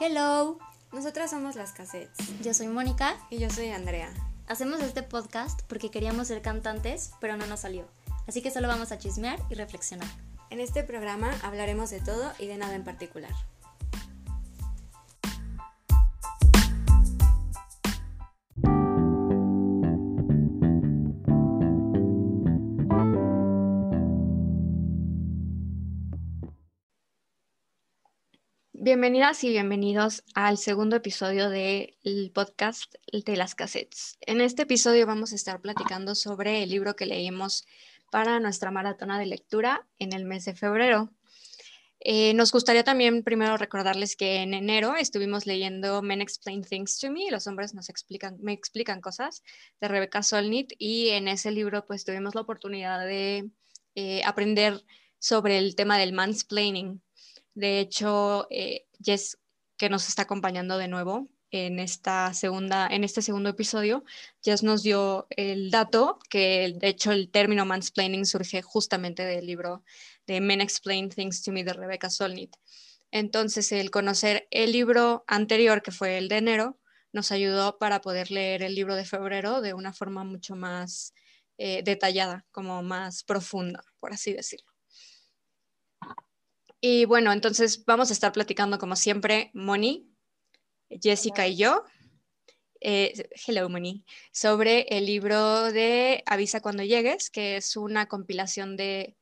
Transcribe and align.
Hello, 0.00 0.58
Nosotras 0.92 1.30
somos 1.30 1.56
las 1.56 1.72
cassettes. 1.72 2.40
yo 2.40 2.54
soy 2.54 2.68
Mónica. 2.68 3.16
Y 3.30 3.38
yo 3.38 3.50
soy 3.50 3.70
Andrea. 3.70 4.08
Hacemos 4.46 4.80
este 4.80 5.02
podcast 5.02 5.62
porque 5.62 5.90
queríamos 5.90 6.28
ser 6.28 6.40
cantantes, 6.40 7.10
pero 7.20 7.36
no 7.36 7.46
nos 7.46 7.60
salió. 7.60 7.84
Así 8.28 8.40
que 8.40 8.52
solo 8.52 8.68
vamos 8.68 8.92
a 8.92 8.98
chismear 8.98 9.40
y 9.50 9.56
reflexionar. 9.56 10.08
En 10.50 10.60
este 10.60 10.84
programa 10.84 11.32
hablaremos 11.42 11.90
de 11.90 12.00
todo 12.00 12.32
y 12.38 12.46
de 12.46 12.58
nada 12.58 12.76
en 12.76 12.84
particular. 12.84 13.32
Bienvenidas 28.88 29.44
y 29.44 29.50
bienvenidos 29.50 30.24
al 30.34 30.56
segundo 30.56 30.96
episodio 30.96 31.50
del 31.50 32.30
podcast 32.32 32.94
de 33.12 33.36
las 33.36 33.54
cassettes. 33.54 34.16
En 34.22 34.40
este 34.40 34.62
episodio 34.62 35.06
vamos 35.06 35.32
a 35.32 35.34
estar 35.34 35.60
platicando 35.60 36.14
sobre 36.14 36.62
el 36.62 36.70
libro 36.70 36.96
que 36.96 37.04
leímos 37.04 37.66
para 38.10 38.40
nuestra 38.40 38.70
maratona 38.70 39.18
de 39.18 39.26
lectura 39.26 39.86
en 39.98 40.14
el 40.14 40.24
mes 40.24 40.46
de 40.46 40.54
febrero. 40.54 41.12
Eh, 42.00 42.32
nos 42.32 42.50
gustaría 42.50 42.82
también 42.82 43.24
primero 43.24 43.58
recordarles 43.58 44.16
que 44.16 44.36
en 44.36 44.54
enero 44.54 44.96
estuvimos 44.96 45.44
leyendo 45.44 46.00
Men 46.00 46.22
Explain 46.22 46.62
Things 46.64 46.98
to 46.98 47.10
Me, 47.10 47.30
los 47.30 47.46
hombres 47.46 47.74
nos 47.74 47.90
explican, 47.90 48.38
me 48.40 48.54
explican 48.54 49.02
cosas, 49.02 49.42
de 49.82 49.88
Rebecca 49.88 50.22
Solnit, 50.22 50.72
y 50.78 51.10
en 51.10 51.28
ese 51.28 51.50
libro 51.50 51.84
pues 51.84 52.06
tuvimos 52.06 52.34
la 52.34 52.40
oportunidad 52.40 53.04
de 53.04 53.50
eh, 53.96 54.22
aprender 54.24 54.82
sobre 55.18 55.58
el 55.58 55.76
tema 55.76 55.98
del 55.98 56.14
mansplaining. 56.14 57.02
De 57.58 57.80
hecho, 57.80 58.46
eh, 58.50 58.86
Jess, 59.02 59.36
que 59.76 59.88
nos 59.88 60.08
está 60.08 60.22
acompañando 60.22 60.78
de 60.78 60.86
nuevo 60.86 61.28
en, 61.50 61.80
esta 61.80 62.32
segunda, 62.32 62.86
en 62.86 63.02
este 63.02 63.20
segundo 63.20 63.48
episodio, 63.48 64.04
Jess 64.44 64.62
nos 64.62 64.84
dio 64.84 65.26
el 65.30 65.72
dato 65.72 66.20
que, 66.30 66.72
de 66.76 66.86
hecho, 66.86 67.10
el 67.10 67.32
término 67.32 67.66
mansplaining 67.66 68.26
surge 68.26 68.62
justamente 68.62 69.24
del 69.24 69.44
libro 69.44 69.82
de 70.28 70.40
Men 70.40 70.60
Explain 70.60 71.08
Things 71.08 71.42
to 71.42 71.50
Me 71.50 71.64
de 71.64 71.72
Rebecca 71.72 72.10
Solnit. 72.10 72.54
Entonces, 73.10 73.72
el 73.72 73.90
conocer 73.90 74.46
el 74.52 74.70
libro 74.70 75.24
anterior, 75.26 75.82
que 75.82 75.90
fue 75.90 76.16
el 76.16 76.28
de 76.28 76.36
enero, 76.36 76.78
nos 77.12 77.32
ayudó 77.32 77.76
para 77.76 78.00
poder 78.00 78.30
leer 78.30 78.62
el 78.62 78.76
libro 78.76 78.94
de 78.94 79.04
febrero 79.04 79.62
de 79.62 79.74
una 79.74 79.92
forma 79.92 80.22
mucho 80.22 80.54
más 80.54 81.12
eh, 81.56 81.82
detallada, 81.82 82.46
como 82.52 82.84
más 82.84 83.24
profunda, 83.24 83.82
por 83.98 84.12
así 84.12 84.32
decirlo. 84.32 84.67
Y 86.80 87.06
bueno, 87.06 87.32
entonces 87.32 87.84
vamos 87.84 88.10
a 88.10 88.12
estar 88.12 88.32
platicando 88.32 88.78
como 88.78 88.94
siempre, 88.94 89.50
Moni, 89.52 90.08
Jessica 90.88 91.46
y 91.48 91.56
yo. 91.56 91.84
Eh, 92.80 93.28
hello, 93.46 93.68
Moni, 93.68 94.04
sobre 94.32 94.82
el 94.96 95.06
libro 95.06 95.72
de 95.72 96.22
Avisa 96.26 96.60
cuando 96.60 96.84
llegues, 96.84 97.30
que 97.30 97.56
es 97.56 97.76
una 97.76 98.06
compilación 98.06 98.76
de, 98.76 99.16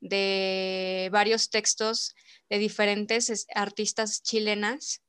de 0.00 1.08
varios 1.12 1.50
textos 1.50 2.16
de 2.50 2.58
diferentes 2.58 3.46
artistas 3.54 4.20
chilenas 4.22 5.00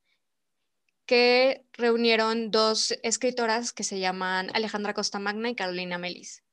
que 1.08 1.66
reunieron 1.74 2.52
dos 2.52 2.92
escritoras 3.02 3.74
que 3.74 3.84
se 3.84 4.00
llaman 4.00 4.52
Alejandra 4.54 4.94
Costa 4.94 5.18
Magna 5.18 5.50
y 5.50 5.56
Carolina 5.56 5.98
Melis. 5.98 6.44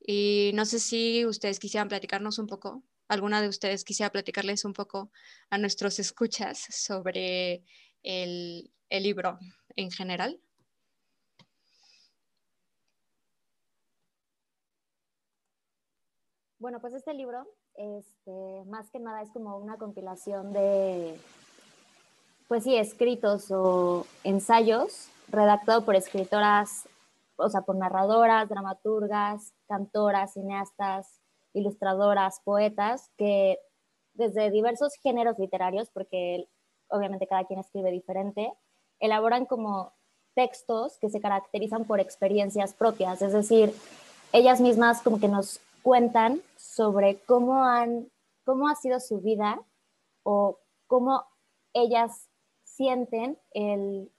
Y 0.00 0.50
no 0.54 0.64
sé 0.64 0.80
si 0.80 1.24
ustedes 1.26 1.60
quisieran 1.60 1.88
platicarnos 1.88 2.40
un 2.40 2.48
poco 2.48 2.82
alguna 3.08 3.40
de 3.40 3.48
ustedes 3.48 3.84
quisiera 3.84 4.12
platicarles 4.12 4.64
un 4.64 4.74
poco 4.74 5.10
a 5.50 5.58
nuestros 5.58 5.98
escuchas 5.98 6.58
sobre 6.70 7.64
el, 8.02 8.70
libro 8.90 9.38
en 9.76 9.90
general. 9.90 10.40
Bueno, 16.58 16.80
pues 16.80 16.92
este 16.94 17.14
libro, 17.14 17.46
este, 17.74 18.64
más 18.66 18.90
que 18.90 18.98
nada 18.98 19.22
es 19.22 19.30
como 19.30 19.56
una 19.58 19.76
compilación 19.76 20.52
de, 20.52 21.18
pues 22.48 22.64
sí, 22.64 22.76
escritos 22.76 23.50
o 23.50 24.06
ensayos 24.24 25.08
redactado 25.28 25.84
por 25.84 25.94
escritoras, 25.94 26.88
o 27.36 27.48
sea, 27.48 27.60
por 27.60 27.76
narradoras, 27.76 28.48
dramaturgas, 28.48 29.52
cantoras, 29.68 30.32
cineastas, 30.32 31.20
ilustradoras, 31.52 32.40
poetas, 32.44 33.10
que 33.16 33.58
desde 34.14 34.50
diversos 34.50 34.94
géneros 35.02 35.38
literarios, 35.38 35.90
porque 35.90 36.48
obviamente 36.88 37.26
cada 37.26 37.44
quien 37.44 37.60
escribe 37.60 37.90
diferente, 37.90 38.52
elaboran 38.98 39.46
como 39.46 39.92
textos 40.34 40.98
que 40.98 41.10
se 41.10 41.20
caracterizan 41.20 41.84
por 41.84 42.00
experiencias 42.00 42.74
propias, 42.74 43.22
es 43.22 43.32
decir, 43.32 43.72
ellas 44.32 44.60
mismas 44.60 45.02
como 45.02 45.18
que 45.20 45.28
nos 45.28 45.60
cuentan 45.82 46.42
sobre 46.56 47.18
cómo 47.20 47.64
han, 47.64 48.08
cómo 48.44 48.68
ha 48.68 48.74
sido 48.74 49.00
su 49.00 49.20
vida 49.20 49.60
o 50.22 50.58
cómo 50.86 51.24
ellas 51.72 52.28
sienten 52.64 53.38
el 53.52 54.10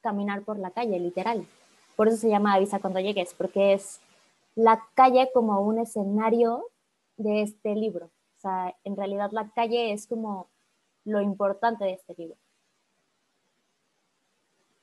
caminar 0.00 0.42
por 0.42 0.58
la 0.58 0.70
calle, 0.70 0.98
literal. 0.98 1.46
Por 1.96 2.08
eso 2.08 2.18
se 2.18 2.28
llama 2.28 2.54
Avisa 2.54 2.78
cuando 2.78 3.00
llegues, 3.00 3.34
porque 3.34 3.72
es 3.72 4.00
la 4.54 4.86
calle 4.94 5.30
como 5.32 5.60
un 5.60 5.78
escenario 5.78 6.66
de 7.16 7.42
este 7.42 7.74
libro. 7.74 8.06
O 8.06 8.40
sea, 8.40 8.74
en 8.84 8.96
realidad 8.96 9.30
la 9.32 9.50
calle 9.54 9.92
es 9.92 10.06
como 10.06 10.50
lo 11.04 11.20
importante 11.20 11.84
de 11.84 11.92
este 11.92 12.14
libro. 12.16 12.36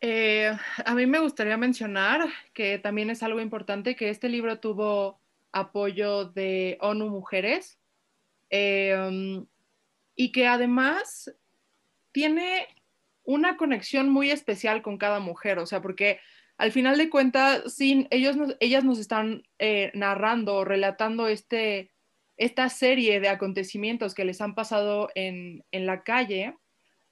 Eh, 0.01 0.51
a 0.83 0.95
mí 0.95 1.05
me 1.05 1.19
gustaría 1.19 1.57
mencionar 1.57 2.27
que 2.53 2.79
también 2.79 3.11
es 3.11 3.21
algo 3.21 3.39
importante 3.39 3.95
que 3.95 4.09
este 4.09 4.29
libro 4.29 4.59
tuvo 4.59 5.19
apoyo 5.51 6.25
de 6.25 6.77
ONU 6.81 7.09
Mujeres 7.09 7.77
eh, 8.49 9.43
y 10.15 10.31
que 10.31 10.47
además 10.47 11.31
tiene 12.11 12.67
una 13.23 13.57
conexión 13.57 14.09
muy 14.09 14.31
especial 14.31 14.81
con 14.81 14.97
cada 14.97 15.19
mujer, 15.19 15.59
o 15.59 15.65
sea, 15.65 15.81
porque 15.81 16.19
al 16.57 16.71
final 16.71 16.97
de 16.97 17.09
cuentas, 17.09 17.73
sí, 17.73 18.07
ellos 18.09 18.37
ellas 18.59 18.83
nos 18.83 18.99
están 18.99 19.43
eh, 19.59 19.91
narrando, 19.93 20.65
relatando 20.65 21.27
este, 21.27 21.90
esta 22.41 22.69
serie 22.69 23.19
de 23.19 23.29
acontecimientos 23.29 24.15
que 24.15 24.25
les 24.25 24.41
han 24.41 24.55
pasado 24.55 25.09
en, 25.13 25.63
en, 25.71 25.85
la 25.85 26.01
calle, 26.01 26.55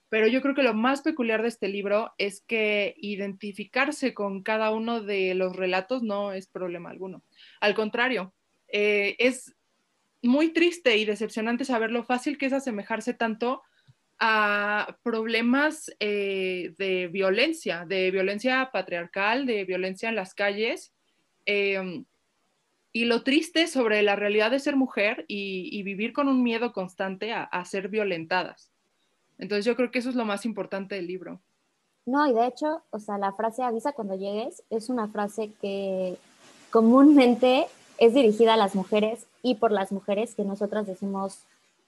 pero 0.09 0.25
yo 0.25 0.41
creo 0.41 0.55
que 0.55 0.63
lo 0.63 0.73
más 0.73 1.03
peculiar 1.03 1.43
de 1.43 1.49
este 1.49 1.67
libro 1.67 2.13
es 2.17 2.41
que 2.41 2.95
identificarse 2.97 4.15
con 4.15 4.41
cada 4.41 4.71
uno 4.71 5.01
de 5.01 5.35
los 5.35 5.55
relatos 5.55 6.01
no 6.01 6.33
es 6.33 6.47
problema 6.47 6.89
alguno. 6.89 7.23
Al 7.61 7.75
contrario, 7.75 8.33
eh, 8.69 9.15
es 9.19 9.55
muy 10.23 10.49
triste 10.51 10.97
y 10.97 11.05
decepcionante 11.05 11.63
saber 11.63 11.91
lo 11.91 12.03
fácil 12.03 12.39
que 12.39 12.47
es 12.47 12.53
asemejarse 12.53 13.13
tanto 13.13 13.61
a 14.17 14.97
problemas 15.03 15.91
eh, 15.99 16.73
de 16.79 17.07
violencia, 17.07 17.85
de 17.85 18.09
violencia 18.09 18.71
patriarcal, 18.73 19.45
de 19.45 19.63
violencia 19.63 20.09
en 20.09 20.15
las 20.15 20.33
calles. 20.33 20.91
Eh, 21.45 22.03
y 22.91 23.05
lo 23.05 23.23
triste 23.23 23.67
sobre 23.67 24.01
la 24.01 24.15
realidad 24.15 24.51
de 24.51 24.59
ser 24.59 24.75
mujer 24.75 25.25
y, 25.27 25.81
vivir 25.83 26.13
con 26.13 26.27
un 26.27 26.43
miedo 26.43 26.73
constante 26.73 27.33
a, 27.33 27.43
a, 27.43 27.65
ser 27.65 27.89
violentadas. 27.89 28.71
Entonces 29.37 29.65
yo 29.65 29.75
creo 29.75 29.91
que 29.91 29.99
eso 29.99 30.09
es 30.09 30.15
lo 30.15 30.25
más 30.25 30.45
importante 30.45 30.95
del 30.95 31.07
libro. 31.07 31.39
No, 32.05 32.27
y 32.27 32.33
de 32.33 32.47
hecho, 32.47 32.81
o 32.89 32.99
sea, 32.99 33.17
la 33.17 33.33
frase 33.33 33.63
avisa 33.63 33.91
cuando 33.91 34.15
llegues 34.15 34.63
es 34.69 34.89
una 34.89 35.07
frase 35.07 35.51
que 35.61 36.17
comúnmente 36.71 37.67
es 37.99 38.13
dirigida 38.13 38.55
a 38.55 38.57
las 38.57 38.75
mujeres 38.75 39.27
y 39.43 39.55
por 39.55 39.71
las 39.71 39.91
mujeres 39.91 40.33
que 40.33 40.43
nosotras 40.43 40.87
decimos 40.87 41.39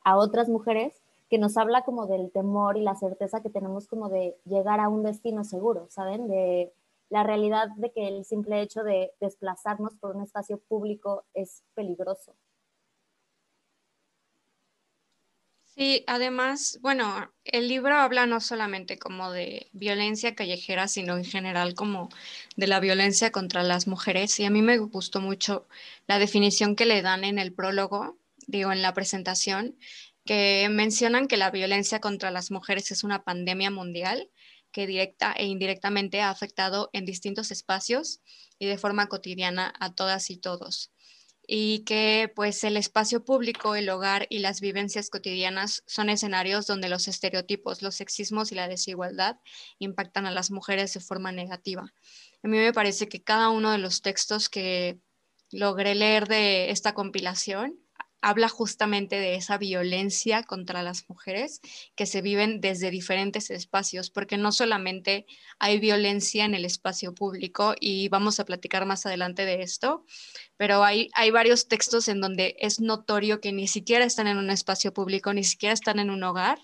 a 0.03 0.17
otras 0.17 0.49
mujeres, 0.49 0.93
que 1.29 1.37
nos 1.37 1.57
habla 1.57 1.83
como 1.83 2.07
del 2.07 2.29
temor 2.31 2.77
y 2.77 2.81
la 2.81 2.95
certeza 2.95 3.41
que 3.41 3.49
tenemos 3.49 3.87
como 3.87 4.09
de 4.09 4.35
llegar 4.45 4.79
a 4.79 4.89
un 4.89 5.03
destino 5.03 5.43
seguro, 5.43 5.87
¿saben? 5.89 6.27
De 6.27 6.71
la 7.11 7.23
realidad 7.23 7.67
de 7.75 7.91
que 7.91 8.07
el 8.07 8.23
simple 8.23 8.61
hecho 8.61 8.83
de 8.83 9.11
desplazarnos 9.19 9.93
por 9.95 10.15
un 10.15 10.23
espacio 10.23 10.59
público 10.59 11.25
es 11.33 11.61
peligroso. 11.75 12.35
Sí, 15.65 16.03
además, 16.07 16.79
bueno, 16.81 17.33
el 17.43 17.67
libro 17.67 17.95
habla 17.95 18.25
no 18.25 18.39
solamente 18.39 18.97
como 18.97 19.31
de 19.31 19.69
violencia 19.73 20.35
callejera, 20.35 20.87
sino 20.87 21.17
en 21.17 21.25
general 21.25 21.75
como 21.75 22.09
de 22.55 22.67
la 22.67 22.79
violencia 22.79 23.31
contra 23.31 23.63
las 23.63 23.87
mujeres. 23.87 24.39
Y 24.39 24.45
a 24.45 24.49
mí 24.49 24.61
me 24.61 24.77
gustó 24.77 25.19
mucho 25.19 25.67
la 26.07 26.17
definición 26.17 26.75
que 26.75 26.85
le 26.85 27.01
dan 27.01 27.25
en 27.25 27.39
el 27.39 27.53
prólogo, 27.53 28.17
digo, 28.47 28.71
en 28.71 28.81
la 28.81 28.93
presentación, 28.93 29.77
que 30.25 30.67
mencionan 30.71 31.27
que 31.27 31.37
la 31.37 31.51
violencia 31.51 31.99
contra 31.99 32.31
las 32.31 32.51
mujeres 32.51 32.91
es 32.91 33.03
una 33.03 33.23
pandemia 33.23 33.71
mundial 33.71 34.29
que 34.71 34.87
directa 34.87 35.33
e 35.33 35.45
indirectamente 35.45 36.21
ha 36.21 36.29
afectado 36.29 36.89
en 36.93 37.05
distintos 37.05 37.51
espacios 37.51 38.21
y 38.59 38.67
de 38.67 38.77
forma 38.77 39.07
cotidiana 39.07 39.73
a 39.79 39.93
todas 39.93 40.29
y 40.29 40.37
todos. 40.37 40.91
y 41.47 41.83
que 41.85 42.31
pues 42.33 42.63
el 42.63 42.77
espacio 42.77 43.25
público, 43.25 43.75
el 43.75 43.89
hogar 43.89 44.25
y 44.29 44.39
las 44.39 44.61
vivencias 44.61 45.09
cotidianas 45.09 45.83
son 45.85 46.09
escenarios 46.09 46.65
donde 46.67 46.87
los 46.87 47.07
estereotipos, 47.09 47.81
los 47.81 47.95
sexismos 47.95 48.51
y 48.51 48.55
la 48.55 48.69
desigualdad 48.69 49.37
impactan 49.79 50.25
a 50.25 50.31
las 50.31 50.51
mujeres 50.51 50.93
de 50.93 51.01
forma 51.01 51.31
negativa. 51.33 51.93
A 52.43 52.47
mí 52.47 52.57
me 52.57 52.71
parece 52.73 53.09
que 53.09 53.23
cada 53.23 53.49
uno 53.49 53.71
de 53.71 53.79
los 53.79 54.01
textos 54.01 54.47
que 54.49 54.99
logré 55.51 55.95
leer 55.95 56.27
de 56.27 56.69
esta 56.71 56.93
compilación 56.93 57.80
habla 58.21 58.49
justamente 58.49 59.15
de 59.15 59.35
esa 59.35 59.57
violencia 59.57 60.43
contra 60.43 60.83
las 60.83 61.09
mujeres 61.09 61.59
que 61.95 62.05
se 62.05 62.21
viven 62.21 62.61
desde 62.61 62.91
diferentes 62.91 63.49
espacios, 63.49 64.11
porque 64.11 64.37
no 64.37 64.51
solamente 64.51 65.25
hay 65.59 65.79
violencia 65.79 66.45
en 66.45 66.53
el 66.53 66.65
espacio 66.65 67.13
público, 67.13 67.73
y 67.79 68.09
vamos 68.09 68.39
a 68.39 68.45
platicar 68.45 68.85
más 68.85 69.05
adelante 69.05 69.45
de 69.45 69.63
esto, 69.63 70.05
pero 70.55 70.83
hay, 70.83 71.09
hay 71.13 71.31
varios 71.31 71.67
textos 71.67 72.07
en 72.07 72.21
donde 72.21 72.55
es 72.59 72.79
notorio 72.79 73.41
que 73.41 73.51
ni 73.51 73.67
siquiera 73.67 74.05
están 74.05 74.27
en 74.27 74.37
un 74.37 74.51
espacio 74.51 74.93
público, 74.93 75.33
ni 75.33 75.43
siquiera 75.43 75.73
están 75.73 75.97
en 75.99 76.11
un 76.11 76.23
hogar, 76.23 76.59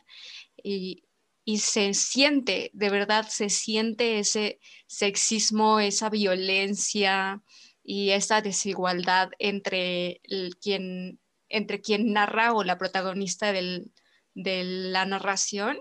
y, 0.64 1.04
y 1.44 1.58
se 1.60 1.94
siente, 1.94 2.70
de 2.74 2.90
verdad 2.90 3.28
se 3.30 3.50
siente 3.50 4.20
ese 4.20 4.60
sexismo, 4.86 5.80
esa 5.80 6.10
violencia 6.10 7.42
y 7.84 8.10
esa 8.10 8.42
desigualdad 8.42 9.30
entre 9.40 10.22
quien 10.62 11.20
entre 11.50 11.82
quien 11.82 12.14
narra 12.14 12.54
o 12.54 12.64
la 12.64 12.78
protagonista 12.78 13.52
de 13.52 13.90
la 14.34 15.06
narración 15.06 15.80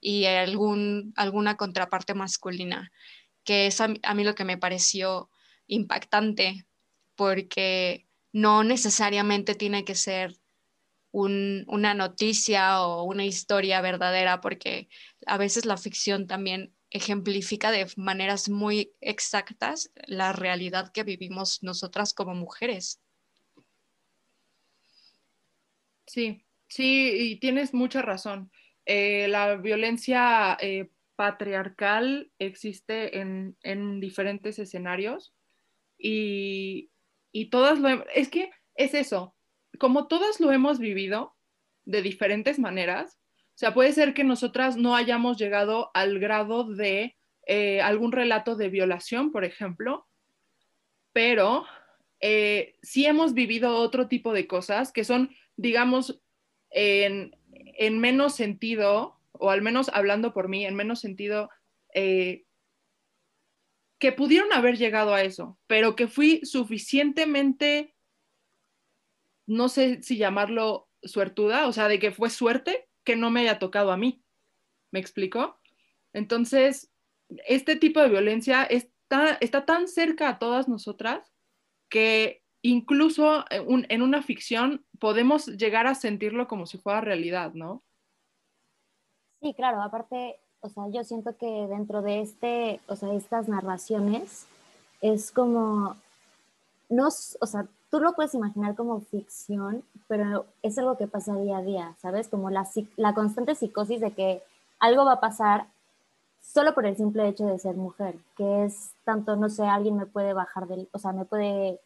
y 0.00 0.26
algún, 0.26 1.12
alguna 1.16 1.56
contraparte 1.56 2.14
masculina, 2.14 2.92
que 3.44 3.66
es 3.66 3.80
a, 3.80 3.88
mí 3.88 4.24
lo 4.24 4.34
que 4.34 4.44
me 4.44 4.58
pareció 4.58 5.30
impactante, 5.66 6.66
porque 7.14 8.06
no 8.32 8.64
necesariamente 8.64 9.54
tiene 9.54 9.84
que 9.84 9.94
ser 9.94 10.36
una 11.12 11.94
noticia 11.94 12.82
o 12.82 13.04
una 13.04 13.24
historia 13.24 13.80
verdadera, 13.80 14.42
porque 14.42 14.88
a 15.26 15.38
veces 15.38 15.64
la 15.64 15.78
ficción 15.78 16.26
también 16.26 16.74
ejemplifica 16.90 17.70
de 17.70 17.86
maneras 17.96 18.48
muy 18.48 18.92
exactas 19.00 19.90
la 20.06 20.32
realidad 20.32 20.92
que 20.92 21.04
vivimos 21.04 21.62
nosotras 21.62 22.12
como 22.12 22.34
mujeres. 22.34 23.00
Sí, 26.06 26.44
sí, 26.68 27.10
y 27.32 27.36
tienes 27.40 27.74
mucha 27.74 28.00
razón. 28.02 28.50
Eh, 28.84 29.26
la 29.28 29.56
violencia 29.56 30.56
eh, 30.60 30.90
patriarcal 31.16 32.30
existe 32.38 33.18
en, 33.18 34.00
diferentes 34.00 34.58
escenarios 34.58 35.34
y, 35.98 36.90
todas 37.50 37.80
lo... 37.80 38.06
Es 38.10 38.28
que 38.28 38.50
es 38.76 38.94
eso, 38.94 39.34
como 39.78 40.06
todas 40.06 40.40
lo 40.40 40.52
hemos 40.52 40.78
vivido 40.78 41.36
de 41.84 42.02
diferentes 42.02 42.58
maneras, 42.58 43.18
o 43.54 43.58
sea, 43.58 43.74
puede 43.74 43.92
ser 43.92 44.14
que 44.14 44.24
nosotras 44.24 44.76
no 44.76 44.94
hayamos 44.94 45.38
llegado 45.38 45.90
al 45.94 46.18
grado 46.18 46.64
de 46.64 47.16
eh, 47.46 47.80
algún 47.80 48.12
relato 48.12 48.54
de 48.54 48.68
violación, 48.68 49.32
por 49.32 49.44
ejemplo, 49.44 50.06
pero 51.12 51.66
sí 52.82 53.06
hemos 53.06 53.34
vivido 53.34 53.76
otro 53.76 54.08
tipo 54.08 54.32
de 54.32 54.46
cosas 54.46 54.90
que 54.90 55.04
son 55.04 55.30
digamos, 55.56 56.20
en, 56.70 57.32
menos 57.98 58.34
sentido, 58.34 59.20
o 59.32 59.50
al 59.50 59.62
menos 59.62 59.90
hablando 59.92 60.32
por 60.32 60.48
mí, 60.48 60.64
en 60.64 60.74
menos 60.74 61.00
sentido, 61.00 61.50
eh, 61.94 62.44
que 63.98 64.12
pudieron 64.12 64.52
haber 64.52 64.76
llegado 64.76 65.14
a 65.14 65.22
eso, 65.22 65.58
pero 65.66 65.96
que 65.96 66.06
fui 66.06 66.40
suficientemente, 66.44 67.94
no 69.46 69.68
sé 69.68 70.02
si 70.02 70.18
llamarlo 70.18 70.88
suertuda, 71.02 71.66
o 71.66 71.72
sea, 71.72 71.88
de 71.88 71.98
que 71.98 72.12
fue 72.12 72.30
suerte 72.30 72.88
que 73.04 73.16
no 73.16 73.30
me 73.30 73.40
haya 73.40 73.58
tocado 73.58 73.92
a 73.92 73.96
mí. 73.96 74.22
¿Me 74.90 75.00
explico? 75.00 75.60
Entonces, 76.12 76.92
este 77.46 77.76
tipo 77.76 78.00
de 78.00 78.08
violencia 78.08 78.64
está, 78.64 79.38
está 79.40 79.64
tan 79.64 79.88
cerca 79.88 80.28
a 80.28 80.38
todas 80.38 80.68
nosotras 80.68 81.32
que 81.88 82.42
incluso 82.62 83.44
en 83.50 84.02
una 84.02 84.22
ficción 84.22 84.85
podemos 84.98 85.46
llegar 85.46 85.86
a 85.86 85.94
sentirlo 85.94 86.48
como 86.48 86.66
si 86.66 86.78
fuera 86.78 87.00
realidad, 87.00 87.52
¿no? 87.54 87.82
Sí, 89.40 89.54
claro, 89.54 89.82
aparte, 89.82 90.38
o 90.60 90.68
sea, 90.68 90.88
yo 90.88 91.04
siento 91.04 91.36
que 91.36 91.66
dentro 91.68 92.02
de 92.02 92.20
este, 92.20 92.80
o 92.88 92.96
sea, 92.96 93.12
estas 93.14 93.48
narraciones 93.48 94.46
es 95.00 95.30
como, 95.30 95.96
no, 96.88 97.08
o 97.08 97.46
sea, 97.46 97.66
tú 97.90 98.00
lo 98.00 98.14
puedes 98.14 98.34
imaginar 98.34 98.74
como 98.74 99.00
ficción, 99.02 99.84
pero 100.08 100.46
es 100.62 100.78
algo 100.78 100.96
que 100.96 101.06
pasa 101.06 101.36
día 101.36 101.58
a 101.58 101.62
día, 101.62 101.94
¿sabes? 102.00 102.28
Como 102.28 102.50
la, 102.50 102.66
la 102.96 103.14
constante 103.14 103.54
psicosis 103.54 104.00
de 104.00 104.12
que 104.12 104.42
algo 104.78 105.04
va 105.04 105.14
a 105.14 105.20
pasar 105.20 105.66
solo 106.40 106.74
por 106.74 106.86
el 106.86 106.96
simple 106.96 107.28
hecho 107.28 107.46
de 107.46 107.58
ser 107.58 107.76
mujer, 107.76 108.16
que 108.36 108.64
es 108.64 108.92
tanto, 109.04 109.36
no 109.36 109.48
sé, 109.48 109.64
alguien 109.64 109.96
me 109.96 110.06
puede 110.06 110.32
bajar 110.32 110.66
del, 110.66 110.88
o 110.92 110.98
sea, 110.98 111.12
me 111.12 111.24
puede 111.24 111.80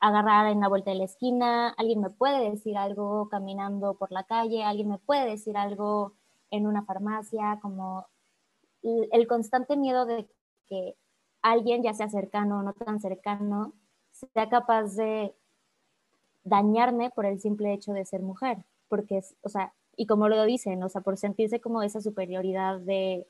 agarrar 0.00 0.50
en 0.50 0.60
la 0.60 0.68
vuelta 0.68 0.90
de 0.90 0.96
la 0.96 1.04
esquina, 1.04 1.70
alguien 1.70 2.00
me 2.00 2.10
puede 2.10 2.50
decir 2.50 2.76
algo 2.78 3.28
caminando 3.28 3.94
por 3.94 4.12
la 4.12 4.24
calle, 4.24 4.64
alguien 4.64 4.88
me 4.88 4.98
puede 4.98 5.28
decir 5.28 5.56
algo 5.56 6.14
en 6.50 6.66
una 6.66 6.84
farmacia, 6.84 7.58
como 7.62 8.06
el 8.82 9.26
constante 9.26 9.76
miedo 9.76 10.06
de 10.06 10.28
que 10.66 10.96
alguien, 11.42 11.82
ya 11.82 11.94
sea 11.94 12.08
cercano 12.08 12.60
o 12.60 12.62
no 12.62 12.72
tan 12.72 13.00
cercano, 13.00 13.74
sea 14.12 14.48
capaz 14.48 14.96
de 14.96 15.34
dañarme 16.44 17.10
por 17.10 17.26
el 17.26 17.40
simple 17.40 17.72
hecho 17.72 17.92
de 17.92 18.04
ser 18.04 18.22
mujer, 18.22 18.64
porque 18.88 19.18
es, 19.18 19.34
o 19.42 19.48
sea, 19.48 19.74
y 19.96 20.06
como 20.06 20.28
lo 20.28 20.44
dicen, 20.44 20.82
o 20.82 20.88
sea, 20.88 21.02
por 21.02 21.16
sentirse 21.18 21.60
como 21.60 21.82
esa 21.82 22.00
superioridad 22.00 22.80
de, 22.80 23.26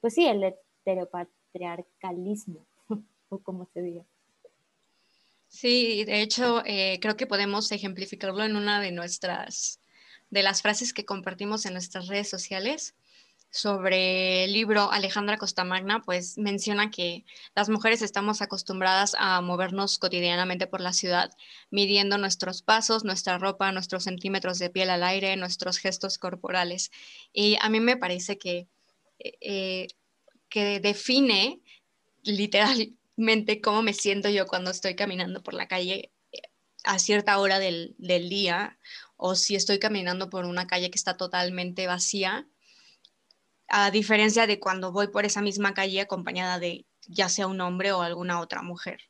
pues 0.00 0.14
sí, 0.14 0.26
el 0.26 0.42
heteropatriarcalismo, 0.44 2.66
o 3.28 3.38
como 3.38 3.66
se 3.66 3.82
diga. 3.82 4.04
Sí, 5.52 6.04
de 6.04 6.22
hecho, 6.22 6.62
eh, 6.64 6.98
creo 7.02 7.16
que 7.16 7.26
podemos 7.26 7.70
ejemplificarlo 7.72 8.42
en 8.42 8.56
una 8.56 8.80
de 8.80 8.90
nuestras, 8.90 9.80
de 10.30 10.42
las 10.42 10.62
frases 10.62 10.94
que 10.94 11.04
compartimos 11.04 11.66
en 11.66 11.74
nuestras 11.74 12.08
redes 12.08 12.30
sociales 12.30 12.94
sobre 13.50 14.44
el 14.44 14.52
libro 14.54 14.90
Alejandra 14.90 15.36
Costamagna, 15.36 16.00
pues 16.00 16.38
menciona 16.38 16.90
que 16.90 17.26
las 17.54 17.68
mujeres 17.68 18.00
estamos 18.00 18.40
acostumbradas 18.40 19.14
a 19.18 19.42
movernos 19.42 19.98
cotidianamente 19.98 20.66
por 20.66 20.80
la 20.80 20.94
ciudad, 20.94 21.30
midiendo 21.70 22.16
nuestros 22.16 22.62
pasos, 22.62 23.04
nuestra 23.04 23.36
ropa, 23.36 23.72
nuestros 23.72 24.04
centímetros 24.04 24.58
de 24.58 24.70
piel 24.70 24.88
al 24.88 25.02
aire, 25.02 25.36
nuestros 25.36 25.76
gestos 25.76 26.16
corporales. 26.16 26.90
Y 27.34 27.58
a 27.60 27.68
mí 27.68 27.78
me 27.78 27.98
parece 27.98 28.38
que, 28.38 28.68
eh, 29.18 29.88
que 30.48 30.80
define 30.80 31.60
literal, 32.22 32.94
cómo 33.62 33.82
me 33.82 33.92
siento 33.92 34.28
yo 34.28 34.46
cuando 34.46 34.70
estoy 34.70 34.94
caminando 34.94 35.42
por 35.42 35.54
la 35.54 35.68
calle 35.68 36.12
eh, 36.32 36.42
a 36.84 36.98
cierta 36.98 37.38
hora 37.38 37.58
del, 37.58 37.94
día 37.98 38.78
o 39.16 39.34
si 39.34 39.54
estoy 39.54 39.78
caminando 39.78 40.30
por 40.30 40.44
una 40.44 40.66
calle 40.66 40.90
que 40.90 40.98
está 40.98 41.16
totalmente 41.16 41.86
vacía, 41.86 42.46
a 43.68 43.90
diferencia 43.90 44.46
de 44.46 44.58
cuando 44.58 44.92
voy 44.92 45.08
por 45.08 45.24
esa 45.24 45.40
misma 45.40 45.74
calle 45.74 46.00
acompañada 46.00 46.58
de 46.58 46.86
ya 47.06 47.28
sea 47.28 47.46
un 47.46 47.60
hombre 47.60 47.92
o 47.92 48.02
alguna 48.02 48.40
otra 48.40 48.62
mujer. 48.62 49.00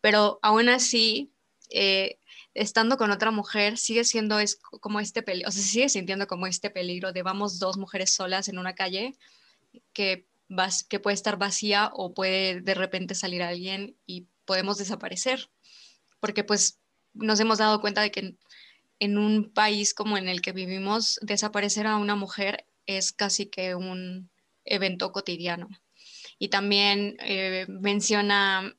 Pero 0.00 0.38
aún 0.42 0.68
así, 0.68 1.32
eh, 1.70 2.18
estando 2.54 2.96
con 2.96 3.10
otra 3.10 3.30
mujer, 3.30 3.78
sigue 3.78 4.04
siendo 4.04 4.38
es 4.38 4.56
como 4.56 5.00
este 5.00 5.22
peligro, 5.22 5.48
o 5.48 5.52
sea, 5.52 5.62
sigue 5.62 5.88
sintiendo 5.88 6.26
como 6.26 6.46
este 6.46 6.70
peligro 6.70 7.12
de 7.12 7.22
vamos 7.22 7.58
dos 7.58 7.78
mujeres 7.78 8.12
solas 8.12 8.48
en 8.48 8.58
una 8.58 8.74
calle 8.74 9.16
que 9.92 10.26
que 10.88 11.00
puede 11.00 11.14
estar 11.14 11.38
vacía 11.38 11.90
o 11.94 12.14
puede 12.14 12.60
de 12.60 12.74
repente 12.74 13.14
salir 13.14 13.42
alguien 13.42 13.96
y 14.06 14.28
podemos 14.44 14.78
desaparecer. 14.78 15.50
Porque 16.20 16.44
pues 16.44 16.80
nos 17.14 17.40
hemos 17.40 17.58
dado 17.58 17.80
cuenta 17.80 18.02
de 18.02 18.10
que 18.10 18.36
en, 18.98 19.18
un 19.18 19.52
país 19.52 19.94
como 19.94 20.16
en 20.16 20.28
el 20.28 20.40
que 20.40 20.52
vivimos, 20.52 21.18
desaparecer 21.22 21.86
a 21.86 21.96
una 21.96 22.16
mujer 22.16 22.66
es 22.86 23.12
casi 23.12 23.46
que 23.46 23.74
un 23.74 24.30
evento 24.64 25.12
cotidiano. 25.12 25.68
Y 26.38 26.48
también 26.48 27.16
eh, 27.20 27.66
menciona 27.68 28.74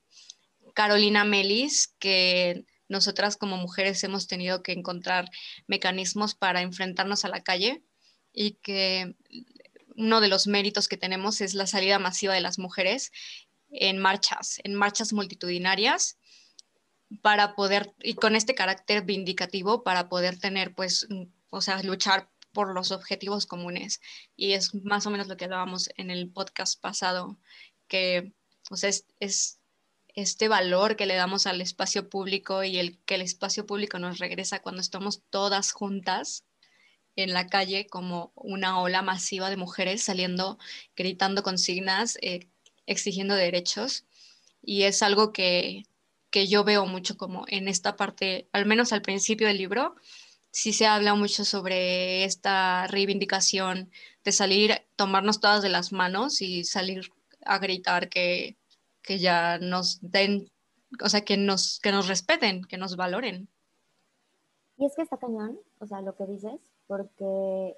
Carolina 0.74 1.24
Melis 1.24 1.94
que 2.00 2.65
nosotras 2.88 3.38
como 3.38 3.58
mujeres 3.58 4.03
hemos 4.03 4.27
tenido 4.27 4.63
que 4.63 4.72
encontrar 4.72 5.30
mecanismos 5.68 6.36
para 6.36 6.62
enfrentarnos 6.62 7.25
a 7.25 7.30
la 7.30 7.44
calle 7.44 7.84
y 8.32 8.56
que 8.62 9.15
uno 9.96 10.22
de 10.22 10.28
los 10.28 10.48
méritos 10.48 10.88
que 10.88 10.98
tenemos 10.98 11.42
es 11.42 11.54
la 11.54 11.68
salida 11.68 12.00
masiva 12.00 12.34
de 12.34 12.42
las 12.42 12.60
mujeres 12.60 13.12
en 13.70 13.98
marchas, 13.98 14.60
en 14.64 14.76
marchas 14.76 15.14
multitudinarias 15.14 16.18
para 17.22 17.56
poder, 17.56 17.94
y 18.02 18.16
con 18.16 18.36
este 18.36 18.56
carácter 18.56 19.04
vindicativo, 19.04 19.84
para 19.84 20.10
poder 20.10 20.40
tener, 20.40 20.74
pues, 20.74 21.08
o 21.50 21.62
sea, 21.62 21.82
luchar 21.84 22.30
por 22.54 22.74
los 22.74 22.92
objetivos 22.92 23.46
comunes. 23.46 24.00
Y 24.36 24.54
es 24.54 24.74
más 24.76 25.06
o 25.06 25.10
menos 25.10 25.28
lo 25.28 25.38
que 25.38 25.46
hablábamos 25.46 25.90
en 25.98 26.12
el 26.12 26.30
podcast 26.30 26.80
pasado, 26.80 27.38
que, 27.88 28.34
o 28.70 28.78
sea, 28.78 28.90
es, 29.20 29.60
este 30.16 30.48
valor 30.48 30.96
que 30.96 31.08
le 31.08 31.16
damos 31.16 31.48
al 31.48 31.60
espacio 31.60 32.08
público 32.08 32.64
y 32.64 32.78
el 32.78 33.00
que 33.00 33.16
el 33.16 33.22
espacio 33.22 33.66
público 33.66 33.98
nos 33.98 34.20
regresa 34.20 34.62
cuando 34.62 34.80
estamos 34.80 35.24
todas 35.32 35.72
juntas 35.72 36.46
en 37.15 37.34
la 37.34 37.48
calle 37.48 37.88
como 37.88 38.32
una 38.36 38.79
ola 38.82 39.01
masiva 39.01 39.50
de 39.50 39.58
mujeres 39.58 40.03
saliendo, 40.03 40.58
gritando 40.96 41.43
consignas, 41.43 42.17
eh, 42.22 42.48
exigiendo 42.86 43.36
derechos. 43.36 44.05
Y 44.62 44.84
es 44.84 45.01
algo 45.03 45.34
que, 45.34 45.84
que 46.29 46.48
yo 46.48 46.63
veo 46.63 46.86
mucho 46.86 47.17
como 47.17 47.46
en 47.48 47.67
esta 47.67 47.96
parte, 47.96 48.48
al 48.53 48.65
menos 48.65 48.93
al 48.93 49.01
principio 49.01 49.48
del 49.48 49.58
libro, 49.58 49.96
sí 50.51 50.74
se 50.74 50.86
habla 50.88 51.15
mucho 51.15 51.46
sobre 51.46 52.25
esta 52.25 52.88
reivindicación 52.88 53.91
de 54.24 54.32
salir, 54.32 54.82
tomarnos 54.96 55.39
todas 55.39 55.62
de 55.63 55.70
las 55.70 55.91
manos 55.91 56.41
y 56.41 56.63
salir 56.63 57.12
a 57.46 57.60
gritar 57.60 58.10
que 58.10 58.58
que 59.03 59.20
ya 59.20 59.60
nos 59.60 60.00
den, 60.01 60.50
o 61.03 61.10
sea, 61.10 61.22
que 61.22 61.38
nos, 61.38 61.79
que 61.82 61.91
nos 61.91 62.08
respeten, 62.08 62.63
que 62.63 62.77
nos 62.77 62.96
valoren. 62.96 63.50
Y 64.77 64.86
es 64.86 64.96
que 64.96 65.03
está 65.03 65.17
cañón, 65.17 65.60
o 65.79 65.86
sea, 65.86 66.01
lo 66.01 66.15
que 66.15 66.25
dices, 66.25 66.60
porque, 66.94 67.76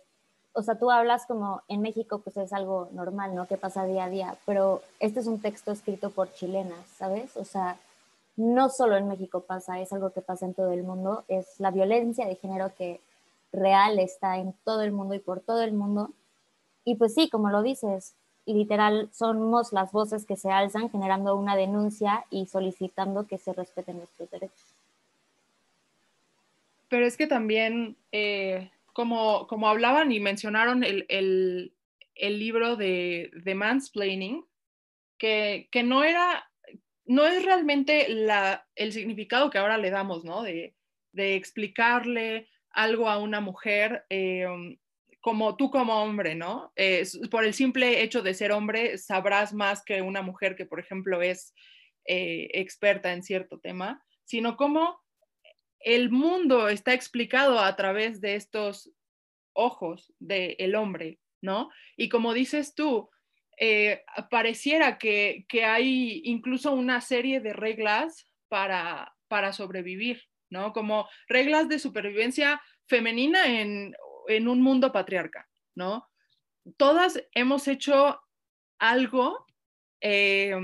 o 0.52 0.62
sea, 0.62 0.78
tú 0.78 0.92
hablas 0.92 1.26
como 1.26 1.62
en 1.70 1.82
México, 1.82 2.20
pues 2.20 2.36
es 2.36 2.52
algo 2.52 2.90
normal, 2.92 3.34
¿no? 3.34 3.48
Que 3.48 3.56
pasa 3.56 3.86
día 3.86 4.04
a 4.06 4.10
día, 4.10 4.36
pero 4.46 4.82
este 5.00 5.22
es 5.22 5.28
un 5.28 5.40
texto 5.40 5.72
escrito 5.72 6.10
por 6.10 6.34
chilenas, 6.34 6.86
¿sabes? 6.98 7.38
O 7.38 7.46
sea, 7.46 7.78
no 8.36 8.68
solo 8.68 8.98
en 8.98 9.08
México 9.08 9.40
pasa, 9.40 9.80
es 9.80 9.94
algo 9.94 10.10
que 10.10 10.20
pasa 10.20 10.46
en 10.46 10.54
todo 10.54 10.74
el 10.74 10.84
mundo, 10.84 11.24
es 11.30 11.60
la 11.60 11.72
violencia 11.72 12.28
de 12.28 12.36
género 12.36 12.74
que 12.78 13.00
real 13.54 14.00
está 14.00 14.38
en 14.38 14.54
todo 14.66 14.82
el 14.82 14.92
mundo 14.92 15.16
y 15.16 15.20
por 15.20 15.40
todo 15.40 15.62
el 15.62 15.72
mundo. 15.72 16.12
Y 16.84 16.96
pues 16.96 17.14
sí, 17.14 17.30
como 17.30 17.50
lo 17.50 17.64
dices, 17.64 18.16
literal 18.46 19.10
somos 19.14 19.72
las 19.72 19.94
voces 19.94 20.26
que 20.26 20.36
se 20.36 20.52
alzan 20.52 20.90
generando 20.90 21.38
una 21.38 21.56
denuncia 21.56 22.26
y 22.30 22.48
solicitando 22.48 23.28
que 23.28 23.38
se 23.38 23.54
respeten 23.54 24.00
nuestros 24.00 24.30
derechos. 24.30 24.76
Pero 26.90 27.06
es 27.06 27.18
que 27.18 27.28
también, 27.28 27.96
eh, 28.12 28.70
como, 28.96 29.46
como 29.48 29.68
hablaban 29.68 30.14
y 30.14 30.22
mencionaron 30.22 30.86
el, 30.86 31.74
libro 32.16 32.78
de, 32.78 33.30
de 33.34 33.54
Mansplaining, 33.54 34.46
que, 35.18 35.68
que, 35.70 35.84
no 35.84 36.06
era, 36.06 36.50
no 37.04 37.26
es 37.26 37.44
realmente 37.44 38.08
la, 38.08 38.66
el 38.74 38.94
significado 38.94 39.50
que 39.50 39.58
ahora 39.58 39.78
le 39.78 39.90
damos, 39.90 40.24
¿no? 40.24 40.44
De, 40.44 40.76
de 41.12 41.36
explicarle 41.36 42.48
algo 42.70 43.10
a 43.10 43.18
una 43.18 43.42
mujer 43.42 44.06
eh, 44.10 44.48
como 45.20 45.58
tú 45.58 45.70
como 45.72 46.02
hombre, 46.02 46.34
¿no? 46.34 46.72
Eh, 46.78 47.04
por 47.30 47.44
el 47.44 47.54
simple 47.54 48.02
hecho 48.02 48.22
de 48.22 48.34
ser 48.34 48.54
hombre, 48.54 48.98
sabrás 48.98 49.54
más 49.54 49.84
que 49.84 50.02
una 50.02 50.22
mujer 50.22 50.56
que, 50.56 50.66
por 50.66 50.80
ejemplo, 50.80 51.22
es 51.22 51.54
eh, 52.06 52.48
experta 52.54 53.12
en 53.12 53.24
cierto 53.24 53.60
tema, 53.60 54.02
sino 54.24 54.56
cómo 54.56 55.02
el 55.86 56.10
mundo 56.10 56.68
está 56.68 56.94
explicado 56.94 57.60
a 57.60 57.74
través 57.78 58.20
de 58.20 58.36
estos 58.36 58.92
ojos 59.54 60.14
del 60.20 60.76
hombre, 60.76 61.20
¿no? 61.42 61.70
Y 61.96 62.10
como 62.10 62.34
dices 62.34 62.76
tú, 62.76 63.10
eh, 63.58 64.04
pareciera 64.30 64.98
que, 64.98 65.46
que, 65.48 65.64
hay 65.64 66.22
incluso 66.26 66.74
una 66.74 67.00
serie 67.00 67.40
de 67.40 67.54
reglas 67.54 68.30
para, 68.50 69.16
para 69.30 69.54
sobrevivir, 69.54 70.24
¿no? 70.50 70.74
Como 70.74 71.08
reglas 71.30 71.70
de 71.70 71.80
supervivencia 71.80 72.62
femenina 72.88 73.46
en 73.62 73.96
en 74.28 74.48
un 74.48 74.62
mundo 74.62 74.92
patriarca, 74.92 75.48
¿no? 75.76 76.08
Todas 76.78 77.24
hemos 77.34 77.68
hecho 77.68 78.20
algo, 78.80 79.46
eh, 80.02 80.56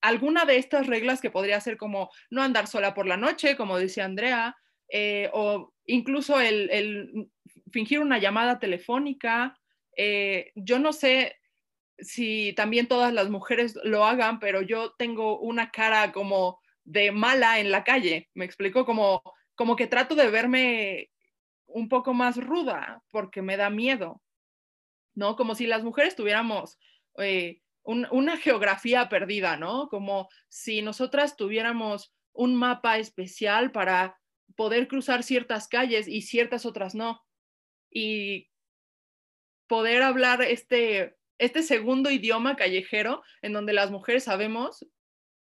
alguna 0.00 0.44
de 0.44 0.56
estas 0.56 0.86
reglas 0.86 1.20
que 1.20 1.30
podría 1.30 1.60
ser 1.60 1.76
como 1.76 2.10
no 2.30 2.42
andar 2.42 2.66
sola 2.66 2.94
por 2.94 3.06
la 3.06 3.16
noche, 3.16 3.56
como 3.56 3.78
decía 3.78 4.04
Andrea, 4.04 4.56
eh, 4.88 5.30
o 5.32 5.72
incluso 5.86 6.40
el, 6.40 7.30
fingir 7.70 8.00
una 8.00 8.18
llamada 8.18 8.58
telefónica. 8.58 9.58
Eh, 9.96 10.52
yo 10.54 10.78
no 10.78 10.92
sé 10.92 11.36
si 11.98 12.54
también 12.54 12.88
todas 12.88 13.12
las 13.12 13.28
mujeres 13.30 13.78
lo 13.84 14.04
hagan, 14.04 14.40
pero 14.40 14.62
yo 14.62 14.92
tengo 14.92 15.38
una 15.38 15.70
cara 15.70 16.12
como 16.12 16.60
de 16.84 17.12
mala 17.12 17.60
en 17.60 17.70
la 17.70 17.84
calle, 17.84 18.28
me 18.34 18.44
explico, 18.44 18.84
como, 18.84 19.22
como 19.54 19.76
que 19.76 19.86
trato 19.86 20.14
de 20.14 20.30
verme 20.30 21.10
un 21.66 21.88
poco 21.88 22.14
más 22.14 22.36
ruda 22.36 23.02
porque 23.10 23.42
me 23.42 23.56
da 23.56 23.70
miedo, 23.70 24.22
¿no? 25.14 25.36
Como 25.36 25.54
si 25.54 25.66
las 25.66 25.84
mujeres 25.84 26.16
tuviéramos 26.16 26.78
eh, 27.18 27.60
una 27.84 28.36
geografía 28.36 29.08
perdida, 29.08 29.56
¿no? 29.56 29.88
Como 29.88 30.28
si 30.48 30.82
nosotras 30.82 31.36
tuviéramos 31.36 32.12
un 32.32 32.54
mapa 32.54 32.98
especial 32.98 33.72
para 33.72 34.18
poder 34.56 34.88
cruzar 34.88 35.22
ciertas 35.22 35.68
calles 35.68 36.06
y 36.08 36.22
ciertas 36.22 36.66
otras 36.66 36.94
no. 36.94 37.22
Y 37.90 38.48
poder 39.66 40.02
hablar 40.02 40.42
este, 40.42 41.16
este 41.38 41.62
segundo 41.62 42.10
idioma 42.10 42.56
callejero 42.56 43.22
en 43.42 43.52
donde 43.52 43.72
las 43.72 43.90
mujeres 43.90 44.24
sabemos 44.24 44.86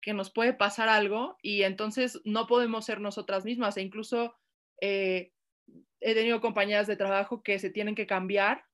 que 0.02 0.14
nos 0.14 0.32
puede 0.32 0.54
pasar 0.54 0.90
algo 0.90 1.38
y 1.42 1.64
entonces 1.64 2.22
no 2.24 2.48
podemos 2.48 2.86
ser 2.86 3.00
nosotras 3.00 3.46
mismas 3.46 3.78
e 3.78 3.82
incluso 3.82 4.36
eh, 4.82 5.32
he 6.00 6.14
tenido 6.14 6.42
compañeras 6.42 6.88
de 6.88 6.96
trabajo 6.96 7.44
que 7.44 7.60
se 7.60 7.70
tienen 7.70 7.96
que 7.96 8.08
cambiar 8.08 8.66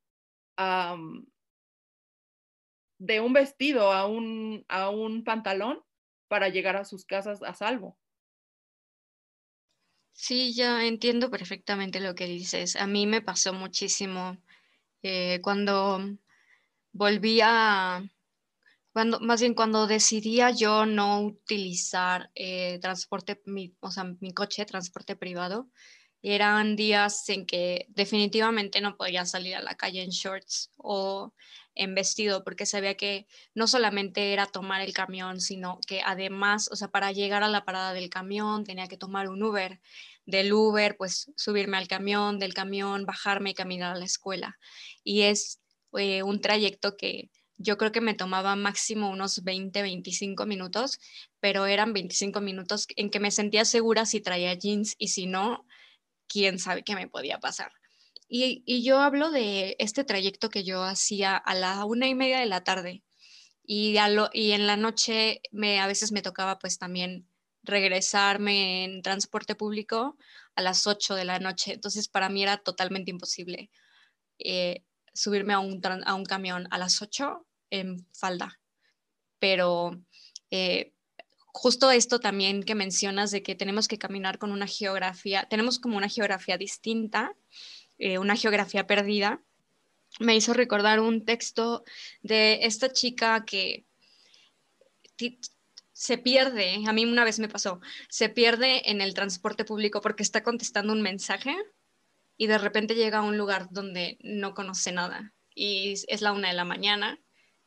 de 3.03 3.19
un 3.19 3.33
vestido 3.33 3.91
a 3.91 4.07
un, 4.07 4.65
a 4.69 4.89
un 4.89 5.25
pantalón 5.25 5.83
para 6.29 6.48
llegar 6.48 6.77
a 6.77 6.86
sus 6.86 7.05
casas 7.05 7.43
a 7.43 7.53
salvo. 7.53 7.98
Sí, 10.13 10.53
ya 10.53 10.86
entiendo 10.86 11.29
perfectamente 11.29 12.00
lo 12.00 12.15
que 12.15 12.27
dices. 12.27 12.77
A 12.77 12.88
mí 12.88 13.05
me 13.05 13.22
pasó 13.22 13.51
muchísimo 13.51 14.38
eh, 15.01 15.41
cuando 15.41 16.00
volví 16.93 17.41
a, 17.43 18.01
cuando, 18.93 19.19
más 19.19 19.41
bien 19.41 19.53
cuando 19.53 19.86
decidía 19.86 20.51
yo 20.51 20.86
no 20.86 21.22
utilizar 21.22 22.31
eh, 22.36 22.79
transporte, 22.79 23.41
mi, 23.45 23.75
o 23.81 23.91
sea, 23.91 24.05
mi 24.22 24.33
coche 24.33 24.65
transporte 24.65 25.17
privado, 25.17 25.69
eran 26.22 26.77
días 26.77 27.27
en 27.27 27.45
que 27.45 27.86
definitivamente 27.89 28.79
no 28.79 28.95
podía 28.95 29.25
salir 29.25 29.55
a 29.55 29.62
la 29.62 29.75
calle 29.75 30.03
en 30.03 30.12
shorts 30.12 30.72
o 30.77 31.33
en 31.75 31.96
vestido 31.96 32.44
porque 32.44 32.65
sabía 32.65 32.96
que 32.96 33.27
no 33.53 33.68
solamente 33.68 34.34
era 34.34 34.46
tomar 34.46 34.82
el 34.82 34.94
camión, 34.94 35.42
sino 35.42 35.80
que 35.88 36.01
además, 36.06 36.70
o 36.72 36.75
sea, 36.75 36.89
para 36.89 37.12
llegar 37.12 37.44
a 37.44 37.50
la 37.50 37.65
parada 37.65 37.94
del 37.94 38.10
camión 38.10 38.63
tenía 38.63 38.88
que 38.88 38.98
tomar 38.98 39.30
un 39.30 39.44
Uber. 39.44 39.80
Del 40.25 40.53
Uber, 40.53 40.96
pues 40.98 41.32
subirme 41.36 41.77
al 41.77 41.88
camión, 41.88 42.39
del 42.39 42.53
camión, 42.53 43.06
bajarme 43.06 43.51
y 43.51 43.53
caminar 43.53 43.96
a 43.96 44.00
la 44.00 44.06
escuela. 44.06 44.58
Y 45.03 45.22
es 45.24 45.60
eh, 45.98 46.24
un 46.24 46.39
trayecto 46.42 46.96
que 46.96 47.30
yo 47.58 47.77
creo 47.77 47.92
que 47.92 48.01
me 48.01 48.13
tomaba 48.13 48.56
máximo 48.56 49.10
unos 49.10 49.44
20, 49.44 49.82
25 49.82 50.46
minutos, 50.46 51.00
pero 51.39 51.65
eran 51.65 51.94
25 51.94 52.42
minutos 52.42 52.88
en 52.96 53.10
que 53.10 53.20
me 53.20 53.32
sentía 53.32 53.65
segura 53.65 54.06
si 54.06 54.22
traía 54.22 54.53
jeans 54.53 54.96
y 54.98 55.10
si 55.10 55.27
no, 55.27 55.65
quién 56.27 56.60
sabe 56.60 56.84
qué 56.84 56.96
me 56.96 57.08
podía 57.08 57.39
pasar. 57.39 57.72
Y, 58.35 58.81
yo 58.81 58.99
hablo 58.99 59.29
de 59.29 59.75
este 59.77 60.03
trayecto 60.03 60.49
que 60.49 60.63
yo 60.63 60.81
hacía 60.81 61.37
a 61.37 61.53
la 61.53 61.85
una 61.85 62.07
y 62.07 62.15
media 62.15 62.39
de 62.39 62.47
la 62.47 62.63
tarde 62.63 63.03
y, 63.63 63.95
y 64.33 64.51
en 64.53 64.65
la 64.65 64.75
noche 64.75 65.39
me, 65.51 65.79
a 65.79 65.85
veces 65.85 66.11
me 66.11 66.23
tocaba 66.23 66.57
pues 66.57 66.79
también 66.79 67.27
regresarme 67.61 68.85
en 68.85 69.03
transporte 69.03 69.53
público 69.53 70.17
a 70.55 70.63
las 70.63 70.87
8 70.87 71.13
de 71.13 71.25
la 71.25 71.37
noche. 71.37 71.73
Entonces 71.73 72.07
para 72.07 72.27
mí 72.27 72.41
era 72.41 72.57
totalmente 72.57 73.11
imposible 73.11 73.69
eh, 74.39 74.83
subirme 75.13 75.53
a 75.53 75.59
un, 75.59 75.79
a 76.03 76.15
un 76.15 76.25
camión 76.25 76.67
a 76.71 76.79
las 76.79 77.03
8 77.03 77.45
en 77.69 78.07
falda. 78.13 78.59
Pero 79.37 80.01
eh, 80.49 80.95
justo 81.53 81.91
esto 81.91 82.19
también 82.19 82.63
que 82.63 82.73
mencionas 82.73 83.29
de 83.29 83.43
que 83.43 83.53
tenemos 83.53 83.87
que 83.87 83.99
caminar 83.99 84.39
con 84.39 84.51
una 84.51 84.65
geografía, 84.65 85.45
tenemos 85.51 85.77
como 85.77 85.97
una 85.97 86.09
geografía 86.09 86.57
distinta, 86.57 87.35
eh, 88.03 88.17
una 88.17 88.36
geografía 88.36 88.86
perdida, 88.86 89.41
me 90.19 90.36
hizo 90.36 90.53
recordar 90.53 91.00
un 91.00 91.24
texto 91.24 91.86
de 92.22 92.65
esta 92.65 92.91
chica 92.91 93.45
que 93.45 93.86
se 95.93 96.17
pierde, 96.17 96.83
a 96.86 96.91
mí 96.91 97.05
una 97.05 97.24
vez 97.24 97.39
me 97.39 97.48
pasó, 97.48 97.79
se 98.10 98.27
pierde 98.27 98.91
en 98.91 99.00
el 99.00 99.13
transporte 99.13 99.63
público 99.63 100.01
porque 100.01 100.22
está 100.22 100.43
contestando 100.43 100.91
un 100.91 101.01
mensaje 101.01 101.55
y 102.36 102.48
de 102.48 102.57
repente 102.57 102.93
llega 102.93 103.19
a 103.19 103.24
un 103.24 103.38
lugar 103.38 103.69
donde 103.72 104.17
no 104.19 104.53
conoce 104.53 104.91
nada 104.91 105.33
y 105.55 105.93
es 106.10 106.22
la 106.22 106.33
una 106.33 106.50
de 106.50 106.55
la 106.55 106.65
mañana 106.65 107.23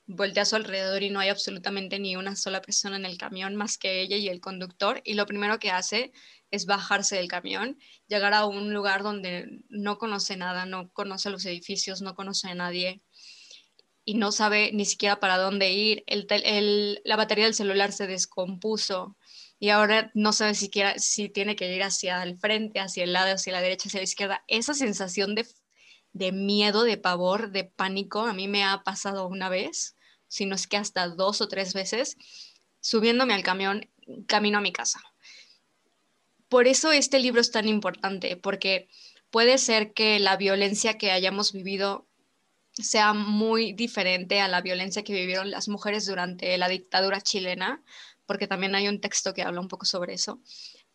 voltea 0.07 0.43
a 0.45 0.47
su 0.47 0.57
alrededor 0.57 1.03
y 1.03 1.11
no 1.11 1.21
hay 1.21 1.29
absolutamente 1.29 1.99
ni 1.99 2.17
una 2.17 2.37
sola 2.37 2.63
persona 2.63 2.97
en 2.97 3.05
el 3.05 3.19
camión 3.19 3.57
más 3.57 3.79
que 3.79 4.01
ella 4.01 4.17
y 4.17 4.29
el 4.29 4.41
conductor. 4.41 5.03
Y 5.05 5.15
lo 5.15 5.27
primero 5.27 5.59
que 5.59 5.71
hace 5.71 6.13
es 6.51 6.67
bajarse 6.67 7.17
del 7.17 7.29
camión, 7.29 7.79
llegar 8.09 8.33
a 8.35 8.47
un 8.47 8.73
lugar 8.73 9.03
donde 9.03 9.47
no 9.69 9.99
conoce 9.99 10.37
nada, 10.37 10.65
no 10.67 10.91
conoce 10.93 11.31
los 11.31 11.45
edificios, 11.45 12.03
no 12.03 12.15
conoce 12.15 12.49
a 12.49 12.55
nadie. 12.55 13.03
y 14.05 14.15
no 14.15 14.31
sabe 14.33 14.71
ni 14.73 14.85
siquiera 14.85 15.19
para 15.19 15.37
dónde 15.37 15.73
ir, 15.73 16.05
el, 16.07 17.01
la 17.05 17.17
batería 17.17 17.45
del 17.45 17.55
celular 17.55 17.93
se 17.93 18.07
descompuso 18.07 19.17
y 19.59 19.71
ahora 19.71 20.13
no 20.15 20.33
sabe 20.33 20.55
siquiera 20.55 20.99
si 20.99 21.29
tiene 21.29 21.57
que 21.57 21.75
ir 21.75 21.83
hacia 21.83 22.23
el 22.23 22.39
frente, 22.39 22.79
hacia 22.79 23.03
el 23.05 23.13
lado, 23.13 23.35
hacia 23.35 23.53
la 23.53 23.61
derecha, 23.61 23.89
hacia 23.89 24.01
la 24.01 24.05
izquierda. 24.05 24.45
Esa 24.47 24.75
sensación 24.75 25.35
de, 25.35 25.47
de 26.13 26.31
miedo, 26.31 26.85
de 26.85 26.99
pavor, 26.99 27.51
de 27.51 27.65
pánico, 27.65 28.21
a 28.21 28.33
mí 28.33 28.47
me 28.49 28.63
ha 28.65 28.83
pasado 28.85 29.27
una 29.27 29.49
vez, 29.49 29.96
si 30.29 30.47
no 30.47 30.55
es 30.55 30.67
que 30.67 30.77
hasta 30.77 31.09
dos 31.09 31.41
o 31.41 31.49
tres 31.49 31.75
veces, 31.75 32.17
subiéndome 32.81 33.35
al 33.35 33.43
camión, 33.43 33.89
camino 34.27 34.59
a 34.59 34.63
mi 34.63 34.73
casa. 34.73 35.01
Por 36.49 36.69
eso 36.69 36.93
este 36.93 37.19
libro 37.19 37.41
es 37.41 37.51
tan 37.51 37.69
importante, 37.69 38.37
porque 38.37 38.89
puede 39.31 39.59
ser 39.59 39.93
que 39.93 40.19
la 40.19 40.37
violencia 40.37 40.97
que 40.97 41.11
hayamos 41.11 41.53
vivido 41.53 42.07
sea 42.73 43.15
muy 43.15 43.73
diferente 43.73 44.41
a 44.41 44.49
la 44.49 44.61
violencia 44.61 45.03
que 45.03 45.15
vivieron 45.15 45.51
las 45.51 45.69
mujeres 45.69 46.07
durante 46.07 46.57
la 46.59 46.69
dictadura 46.69 47.21
chilena, 47.21 47.83
porque 48.27 48.47
también 48.47 48.75
hay 48.75 48.89
un 48.89 49.01
texto 49.01 49.35
que 49.35 49.43
habla 49.43 49.61
un 49.61 49.69
poco 49.69 49.87
sobre 49.87 50.15
eso, 50.15 50.41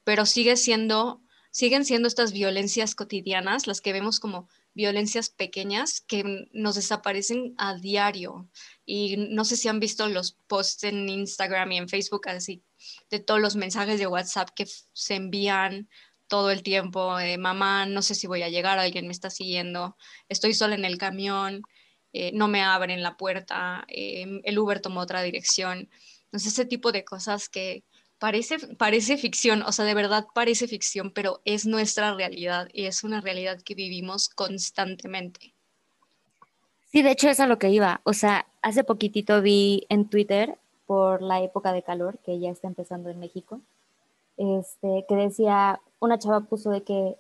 pero 0.04 0.26
sigue 0.26 0.58
siendo, 0.58 1.22
siguen 1.50 1.86
siendo 1.86 2.08
estas 2.08 2.34
violencias 2.34 2.96
cotidianas, 2.96 3.68
las 3.68 3.82
que 3.82 3.94
vemos 3.94 4.20
como 4.20 4.48
violencias 4.74 5.30
pequeñas 5.30 6.02
que 6.02 6.48
nos 6.54 6.76
desaparecen 6.76 7.54
a 7.58 7.76
diario. 7.76 8.50
Y 8.86 9.18
no 9.18 9.46
sé 9.46 9.58
si 9.58 9.68
han 9.68 9.80
visto 9.80 10.08
los 10.08 10.34
posts 10.48 10.86
en 10.86 11.10
Instagram 11.10 11.72
y 11.74 11.78
en 11.78 11.90
Facebook 11.90 12.28
así 12.30 12.64
de 13.10 13.20
todos 13.20 13.40
los 13.40 13.56
mensajes 13.56 14.00
de 14.00 14.08
WhatsApp 14.08 14.50
que 14.56 14.66
se 14.94 15.16
envían 15.16 15.90
todo 16.28 16.50
el 16.50 16.64
tiempo, 16.64 17.18
mamá, 17.40 17.86
no 17.86 18.02
sé 18.02 18.16
si 18.16 18.26
voy 18.26 18.42
a 18.42 18.50
llegar, 18.50 18.80
alguien 18.80 19.06
me 19.06 19.12
está 19.12 19.30
siguiendo, 19.30 19.98
estoy 20.30 20.54
sola 20.54 20.76
en 20.76 20.86
el 20.86 20.98
camión, 20.98 21.62
eh, 22.14 22.32
no 22.34 22.48
me 22.48 22.62
abren 22.62 23.04
la 23.04 23.18
puerta, 23.18 23.84
eh, 23.90 24.40
el 24.44 24.60
Uber 24.60 24.80
tomó 24.80 25.02
otra 25.02 25.22
dirección. 25.24 25.90
Entonces, 26.26 26.54
ese 26.54 26.66
tipo 26.66 26.94
de 26.94 27.04
cosas 27.04 27.50
que 27.50 27.84
parece, 28.22 28.60
parece 28.76 29.18
ficción, 29.18 29.64
o 29.64 29.72
sea, 29.72 29.84
de 29.84 29.96
verdad 29.96 30.28
parece 30.36 30.68
ficción, 30.68 31.10
pero 31.10 31.42
es 31.44 31.66
nuestra 31.66 32.14
realidad 32.14 32.70
y 32.72 32.86
es 32.86 33.04
una 33.04 33.20
realidad 33.20 33.60
que 33.66 33.74
vivimos 33.74 34.30
constantemente. 34.30 35.56
Sí, 36.92 37.02
de 37.02 37.10
hecho 37.10 37.30
es 37.30 37.40
a 37.40 37.48
lo 37.48 37.58
que 37.58 37.70
iba. 37.70 38.00
O 38.04 38.14
sea, 38.14 38.46
hace 38.62 38.84
poquitito 38.84 39.42
vi 39.42 39.88
en 39.90 40.08
Twitter 40.08 40.60
por 40.86 41.24
la 41.24 41.42
época 41.42 41.74
de 41.74 41.82
calor 41.82 42.20
que 42.20 42.40
ya 42.40 42.52
está 42.52 42.68
empezando 42.68 43.10
en 43.10 43.20
México, 43.20 43.60
este, 44.38 45.04
que 45.10 45.16
decía, 45.16 45.82
una 46.00 46.20
chava 46.20 46.42
puso 46.42 46.70
de 46.70 46.84
que 46.84 47.16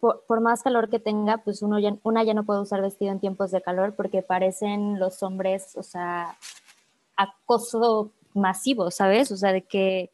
por, 0.00 0.40
más 0.40 0.62
calor 0.62 0.88
que 0.88 1.00
tenga, 1.00 1.36
pues 1.38 1.60
uno 1.60 1.78
ya, 1.78 1.94
una 2.02 2.24
ya 2.24 2.32
no 2.32 2.44
puede 2.44 2.62
usar 2.62 2.80
vestido 2.80 3.12
en 3.12 3.20
tiempos 3.20 3.50
de 3.50 3.60
calor 3.60 3.94
porque 3.94 4.22
parecen 4.22 4.98
los 4.98 5.22
hombres, 5.22 5.76
o 5.76 5.82
sea, 5.82 6.38
acoso 7.14 8.10
masivo, 8.32 8.90
¿sabes? 8.90 9.30
O 9.32 9.36
sea, 9.36 9.52
de 9.52 9.60
que 9.60 10.10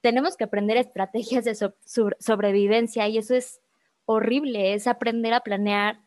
tenemos 0.00 0.36
que 0.36 0.44
aprender 0.44 0.76
estrategias 0.76 1.44
de 1.44 1.54
sobrevivencia 2.18 3.08
y 3.08 3.18
eso 3.18 3.34
es 3.34 3.60
horrible, 4.04 4.74
es 4.74 4.86
aprender 4.86 5.32
a 5.32 5.40
planear, 5.40 6.00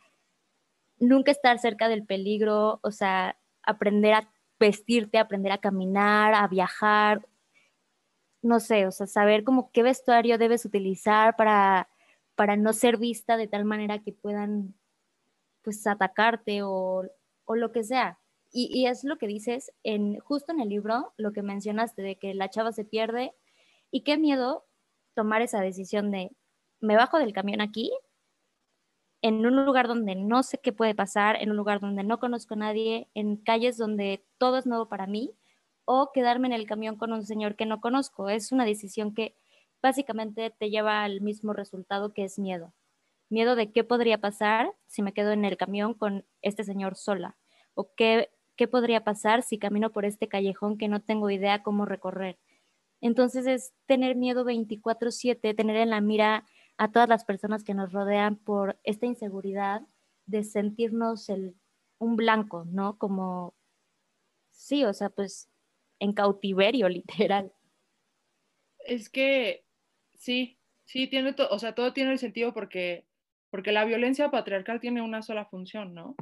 nunca 0.98 1.32
estar 1.32 1.60
cerca 1.60 1.88
del 1.88 2.06
peligro, 2.06 2.80
o 2.84 2.92
sea, 2.92 3.38
aprender 3.62 4.14
a 4.14 4.34
vestirte, 4.60 5.18
aprender 5.18 5.52
a 5.52 5.60
caminar, 5.60 6.34
a 6.34 6.48
viajar, 6.48 7.28
no 8.42 8.60
sé, 8.60 8.86
o 8.88 8.92
sea, 8.92 9.08
saber 9.08 9.44
como 9.44 9.72
qué 9.72 9.84
vestuario 9.84 10.38
debes 10.38 10.66
utilizar 10.66 11.36
para, 11.36 11.90
para 12.36 12.58
no 12.58 12.74
ser 12.74 12.98
vista 12.98 13.38
de 13.38 13.48
tal 13.48 13.66
manera 13.66 14.00
que 14.00 14.12
puedan 14.12 14.76
pues 15.62 15.88
atacarte 15.88 16.62
o, 16.64 17.06
o 17.46 17.56
lo 17.56 17.72
que 17.72 17.84
sea. 17.84 18.20
Y, 18.56 18.86
es 18.86 19.04
lo 19.04 19.18
que 19.18 19.26
dices 19.26 19.72
en 19.82 20.20
justo 20.20 20.52
en 20.52 20.60
el 20.60 20.70
libro, 20.70 21.12
lo 21.18 21.34
que 21.34 21.42
mencionaste 21.42 22.04
de 22.04 22.18
que 22.18 22.36
la 22.36 22.52
chava 22.52 22.72
se 22.72 22.86
pierde 22.86 23.34
y 23.94 24.04
qué 24.04 24.18
miedo 24.18 24.66
tomar 25.16 25.44
esa 25.44 25.62
decisión 25.62 26.12
de 26.12 26.32
me 26.82 26.98
bajo 26.98 27.20
del 27.20 27.34
camión 27.34 27.62
aquí 27.62 27.92
en 29.22 29.46
un 29.46 29.66
lugar 29.66 29.88
donde 29.88 30.16
no 30.16 30.44
sé 30.44 30.58
qué 30.62 30.74
puede 30.74 30.96
pasar, 30.96 31.38
en 31.42 31.50
un 31.50 31.56
lugar 31.58 31.80
donde 31.80 32.04
no 32.04 32.20
conozco 32.20 32.56
a 32.56 32.58
nadie, 32.58 33.08
en 33.14 33.38
calles 33.38 33.78
donde 33.78 34.26
todo 34.38 34.58
es 34.58 34.66
nuevo 34.66 34.90
para 34.90 35.08
mí, 35.08 35.34
o 35.86 36.12
quedarme 36.14 36.48
en 36.48 36.54
el 36.54 36.68
camión 36.68 36.98
con 36.98 37.14
un 37.14 37.26
señor 37.26 37.56
que 37.56 37.66
no 37.66 37.80
conozco. 37.80 38.30
Es 38.30 38.52
una 38.52 38.66
decisión 38.66 39.14
que 39.14 39.36
básicamente 39.82 40.50
te 40.50 40.70
lleva 40.70 41.04
al 41.04 41.22
mismo 41.22 41.54
resultado 41.54 42.14
que 42.14 42.26
es 42.26 42.38
miedo. 42.38 42.74
Miedo 43.30 43.56
de 43.56 43.72
qué 43.72 43.84
podría 43.84 44.20
pasar 44.20 44.74
si 44.88 45.04
me 45.04 45.14
quedo 45.14 45.32
en 45.34 45.46
el 45.46 45.58
camión 45.58 45.94
con 45.94 46.26
este 46.42 46.64
señor 46.64 46.96
sola, 46.96 47.38
o 47.76 47.94
qué 47.96 48.32
¿qué 48.58 48.68
podría 48.68 49.04
pasar 49.04 49.44
si 49.44 49.60
camino 49.60 49.92
por 49.92 50.06
este 50.06 50.28
callejón 50.30 50.78
que 50.78 50.88
no 50.88 51.02
tengo 51.02 51.30
idea 51.30 51.64
cómo 51.64 51.86
recorrer? 51.86 52.40
Entonces 53.04 53.46
es 53.48 53.74
tener 53.86 54.16
miedo 54.16 54.46
24/7, 54.46 55.54
tener 55.54 55.76
en 55.76 55.90
la 55.90 56.00
mira 56.00 56.46
a 56.78 56.90
todas 56.90 57.10
las 57.10 57.26
personas 57.26 57.66
que 57.66 57.74
nos 57.74 57.92
rodean 57.92 58.38
por 58.38 58.80
esta 58.84 59.06
inseguridad 59.06 59.82
de 60.26 60.46
sentirnos 60.46 61.28
el, 61.28 61.54
un 62.00 62.16
blanco, 62.16 62.64
¿no? 62.66 62.98
Como, 62.98 63.56
sí, 64.52 64.86
o 64.86 64.94
sea, 64.94 65.10
pues 65.10 65.50
en 66.00 66.14
cautiverio 66.14 66.88
literal. 67.28 67.52
Es 68.80 69.10
que 69.10 69.66
sí, 70.14 70.58
sí, 70.86 71.08
tiene 71.08 71.34
todo, 71.34 71.50
o 71.52 71.60
sea, 71.60 71.76
todo 71.76 71.92
tiene 71.92 72.14
el 72.14 72.20
sentido 72.20 72.54
porque, 72.54 73.06
porque 73.50 73.74
la 73.74 73.84
violencia 73.84 74.32
patriarcal 74.32 74.80
tiene 74.80 75.02
una 75.02 75.22
sola 75.24 75.44
función, 75.44 75.94
¿no? 75.94 76.16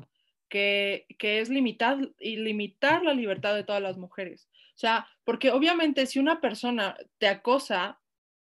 Que, 0.52 1.06
es 1.40 1.50
limitar, 1.50 1.98
y 2.20 2.36
limitar 2.36 3.04
la 3.04 3.14
libertad 3.14 3.56
de 3.56 3.64
todas 3.64 3.82
las 3.82 3.98
mujeres. 3.98 4.50
O 4.76 4.80
sea, 4.82 5.08
porque 5.24 5.50
obviamente 5.50 6.06
si 6.06 6.20
una 6.20 6.42
persona 6.42 6.98
te 7.18 7.28
acosa 7.28 8.00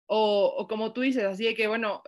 o, 0.06 0.66
como 0.68 0.92
tú 0.92 1.00
dices, 1.00 1.24
así 1.24 1.44
de 1.44 1.54
que, 1.54 1.68
bueno, 1.68 2.02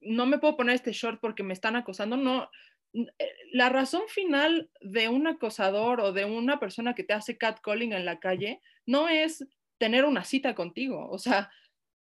no 0.00 0.26
me 0.26 0.38
puedo 0.38 0.56
poner 0.56 0.76
este 0.76 0.92
short 0.92 1.20
porque 1.20 1.42
me 1.42 1.52
están 1.52 1.76
acosando, 1.76 2.16
no. 2.16 2.48
Eh, 2.94 3.34
la 3.52 3.68
razón 3.68 4.02
final 4.08 4.70
de 4.80 5.08
un 5.08 5.26
acosador 5.26 6.00
o 6.00 6.12
de 6.12 6.24
una 6.24 6.60
persona 6.60 6.94
que 6.94 7.04
te 7.04 7.12
hace 7.12 7.36
catcalling 7.36 7.92
en 7.92 8.04
la 8.04 8.20
calle 8.20 8.60
no 8.86 9.08
es 9.08 9.46
tener 9.78 10.04
una 10.04 10.24
cita 10.24 10.54
contigo, 10.54 11.10
o 11.10 11.18
sea, 11.18 11.50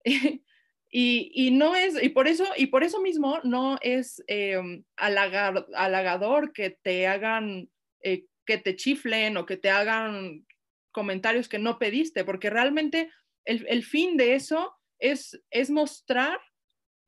Y, 0.89 1.51
no 1.51 1.75
es, 1.75 2.01
y 2.01 2.09
por 2.09 2.27
eso, 2.27 2.45
y 2.55 2.67
por 2.67 2.83
eso 2.83 3.01
mismo 3.01 3.39
no 3.43 3.77
es 3.81 4.23
eh, 4.27 4.83
halagador 4.95 6.53
que 6.53 6.69
te 6.69 7.07
hagan, 7.07 7.69
eh, 8.01 8.25
que 8.45 8.57
te 8.57 8.75
chiflen 8.75 9.35
o 9.35 9.45
que 9.45 9.57
te 9.57 9.69
hagan 9.69 10.45
comentarios 10.91 11.49
que 11.49 11.59
no 11.59 11.77
pediste, 11.77 12.23
porque 12.23 12.49
realmente 12.49 13.11
el, 13.43 13.83
fin 13.83 14.17
de 14.17 14.35
eso 14.35 14.73
es, 14.99 15.41
es 15.51 15.69
mostrar 15.69 16.39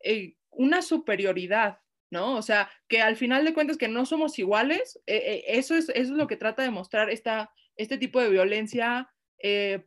eh, 0.04 0.36
una 0.52 0.82
superioridad, 0.82 1.80
¿no? 2.12 2.36
O 2.36 2.42
sea, 2.42 2.70
que 2.90 3.02
al 3.02 3.16
final 3.16 3.46
de 3.46 3.54
cuentas 3.54 3.78
que 3.78 3.88
no 3.88 4.06
somos 4.06 4.38
iguales, 4.40 5.02
eso, 5.06 5.76
es, 5.76 5.88
eso 5.90 5.94
es 5.96 6.10
lo 6.10 6.28
que 6.28 6.38
trata 6.38 6.64
de 6.64 6.70
mostrar 6.70 7.10
esta, 7.10 7.52
este 7.78 7.98
tipo 7.98 8.20
de 8.22 8.30
violencia 8.30 9.10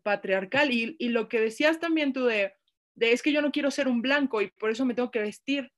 patriarcal. 0.02 0.72
Y, 0.72 0.96
y 0.98 1.10
lo 1.10 1.28
que 1.28 1.40
decías 1.40 1.78
también 1.78 2.12
tú 2.12 2.24
de 2.24 2.54
de 2.94 3.12
es 3.12 3.22
que 3.22 3.32
yo 3.32 3.42
no 3.42 3.52
quiero 3.52 3.70
ser 3.70 3.88
un 3.88 4.02
blanco 4.02 4.40
y 4.42 4.50
por 4.50 4.70
eso 4.70 4.84
me 4.84 4.94
tengo 4.94 5.10
que 5.10 5.20
vestir 5.20 5.70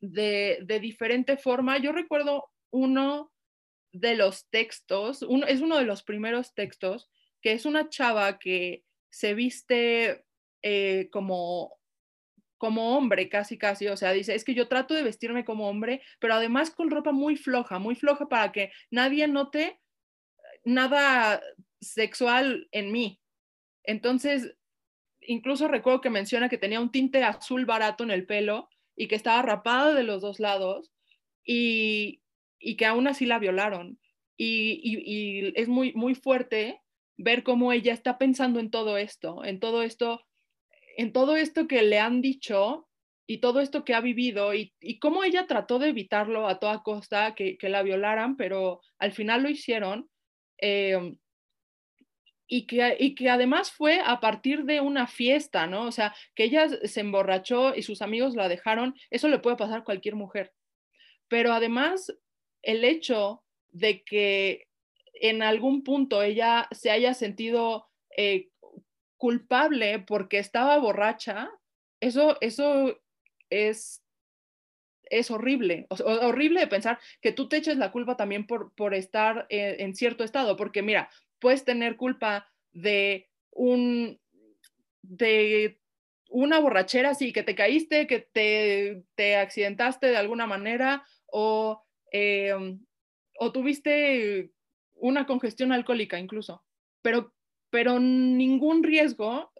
de, 0.00 0.58
de 0.62 0.80
diferente 0.80 1.36
forma. 1.36 1.78
Yo 1.78 1.92
recuerdo 1.92 2.50
uno 2.70 3.32
de 3.92 4.14
los 4.14 4.48
textos, 4.50 5.22
uno, 5.22 5.46
es 5.46 5.60
uno 5.60 5.78
de 5.78 5.84
los 5.84 6.02
primeros 6.02 6.54
textos, 6.54 7.10
que 7.42 7.52
es 7.52 7.64
una 7.64 7.88
chava 7.88 8.38
que 8.38 8.84
se 9.10 9.34
viste 9.34 10.24
eh, 10.62 11.08
como, 11.10 11.78
como 12.58 12.96
hombre, 12.96 13.28
casi, 13.28 13.58
casi, 13.58 13.88
o 13.88 13.96
sea, 13.96 14.12
dice, 14.12 14.34
es 14.34 14.44
que 14.44 14.54
yo 14.54 14.68
trato 14.68 14.94
de 14.94 15.02
vestirme 15.02 15.44
como 15.44 15.68
hombre, 15.68 16.02
pero 16.20 16.34
además 16.34 16.70
con 16.70 16.90
ropa 16.90 17.12
muy 17.12 17.36
floja, 17.36 17.78
muy 17.78 17.94
floja 17.94 18.28
para 18.28 18.52
que 18.52 18.70
nadie 18.90 19.26
note 19.26 19.80
nada 20.64 21.42
sexual 21.80 22.68
en 22.72 22.92
mí. 22.92 23.20
Entonces, 23.82 24.54
incluso 25.22 25.68
recuerdo 25.68 26.00
que 26.00 26.10
menciona 26.10 26.48
que 26.48 26.58
tenía 26.58 26.80
un 26.80 26.90
tinte 26.90 27.22
azul 27.22 27.66
barato 27.66 28.04
en 28.04 28.10
el 28.10 28.26
pelo 28.26 28.68
y 28.96 29.08
que 29.08 29.14
estaba 29.14 29.42
rapada 29.42 29.94
de 29.94 30.02
los 30.02 30.22
dos 30.22 30.40
lados 30.40 30.92
y, 31.44 32.22
que 32.76 32.86
aún 32.86 33.06
así 33.06 33.26
la 33.26 33.38
violaron. 33.38 33.98
Y, 34.36 35.52
es 35.58 35.68
muy, 35.68 35.92
muy 35.94 36.14
fuerte 36.14 36.80
ver 37.16 37.42
cómo 37.42 37.72
ella 37.72 37.92
está 37.92 38.18
pensando 38.18 38.60
en 38.60 38.70
todo 38.70 38.96
esto, 38.96 39.44
en 39.44 39.60
todo 39.60 39.82
esto, 39.82 40.22
en 40.96 41.12
todo 41.12 41.36
esto 41.36 41.66
que 41.66 41.82
le 41.82 41.98
han 41.98 42.20
dicho 42.22 42.88
y 43.26 43.38
todo 43.38 43.60
esto 43.60 43.84
que 43.84 43.94
ha 43.94 44.00
vivido 44.00 44.54
y, 44.54 44.74
cómo 45.00 45.24
ella 45.24 45.46
trató 45.46 45.78
de 45.78 45.90
evitarlo 45.90 46.48
a 46.48 46.58
toda 46.58 46.82
costa, 46.82 47.34
que, 47.34 47.58
la 47.62 47.82
violaran, 47.82 48.36
pero 48.36 48.80
al 48.98 49.12
final 49.12 49.42
lo 49.42 49.50
hicieron. 49.50 50.08
Eh, 50.58 51.14
y 52.52 52.66
que, 52.66 52.96
y 52.98 53.14
que 53.14 53.30
además 53.30 53.70
fue 53.70 54.00
a 54.04 54.18
partir 54.18 54.64
de 54.64 54.80
una 54.80 55.06
fiesta, 55.06 55.68
¿no? 55.68 55.84
O 55.86 55.92
sea, 55.92 56.12
que 56.34 56.42
ella 56.44 56.68
se 56.68 57.00
emborrachó 57.00 57.76
y 57.76 57.82
sus 57.82 58.02
amigos 58.02 58.34
la 58.34 58.48
dejaron, 58.48 58.96
eso 59.08 59.28
le 59.28 59.38
puede 59.38 59.56
pasar 59.56 59.78
a 59.78 59.84
cualquier 59.84 60.16
mujer. 60.16 60.52
Pero 61.28 61.52
además, 61.52 62.12
el 62.62 62.84
hecho 62.84 63.44
de 63.68 64.02
que 64.02 64.66
en 65.14 65.42
algún 65.42 65.84
punto 65.84 66.24
ella 66.24 66.66
se 66.72 66.90
haya 66.90 67.14
sentido 67.14 67.88
eh, 68.16 68.48
culpable 69.16 70.00
porque 70.00 70.38
estaba 70.38 70.76
borracha, 70.78 71.52
eso, 72.00 72.36
eso 72.40 73.00
es, 73.48 74.02
es 75.04 75.30
horrible. 75.30 75.86
horrible 75.88 76.58
de 76.58 76.66
pensar 76.66 76.98
que 77.20 77.30
tú 77.30 77.48
te 77.48 77.58
eches 77.58 77.76
la 77.76 77.92
culpa 77.92 78.16
también 78.16 78.48
por, 78.48 78.74
por 78.74 78.92
estar 78.92 79.46
eh, 79.50 79.76
en 79.78 79.94
cierto 79.94 80.24
estado, 80.24 80.56
porque 80.56 80.82
mira, 80.82 81.10
puedes 81.40 81.64
tener 81.64 81.96
culpa 81.96 82.48
de 82.72 83.28
un 83.50 84.20
de 85.02 85.80
una 86.28 86.60
borrachera, 86.60 87.14
sí, 87.14 87.32
que 87.32 87.42
te 87.42 87.54
caíste, 87.54 88.06
que 88.06 88.20
te, 88.20 89.04
te 89.16 89.36
accidentaste 89.36 90.06
de 90.06 90.16
alguna 90.16 90.46
manera 90.46 91.04
o, 91.26 91.82
em, 92.12 92.84
o 93.38 93.52
tuviste 93.52 94.52
una 94.94 95.26
congestión 95.26 95.72
alcohólica 95.72 96.18
incluso, 96.18 96.64
pero, 97.02 97.34
pero 97.70 97.98
ningún 97.98 98.84
riesgo 98.84 99.52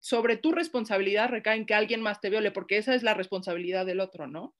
sobre 0.00 0.36
tu 0.36 0.52
responsabilidad 0.52 1.28
recae 1.28 1.56
en 1.56 1.66
que 1.66 1.74
alguien 1.74 2.00
más 2.00 2.20
te 2.20 2.30
viole, 2.30 2.50
porque 2.50 2.78
esa 2.78 2.94
es 2.94 3.02
la 3.02 3.14
responsabilidad 3.14 3.84
del 3.84 4.00
otro, 4.00 4.26
¿no? 4.26 4.54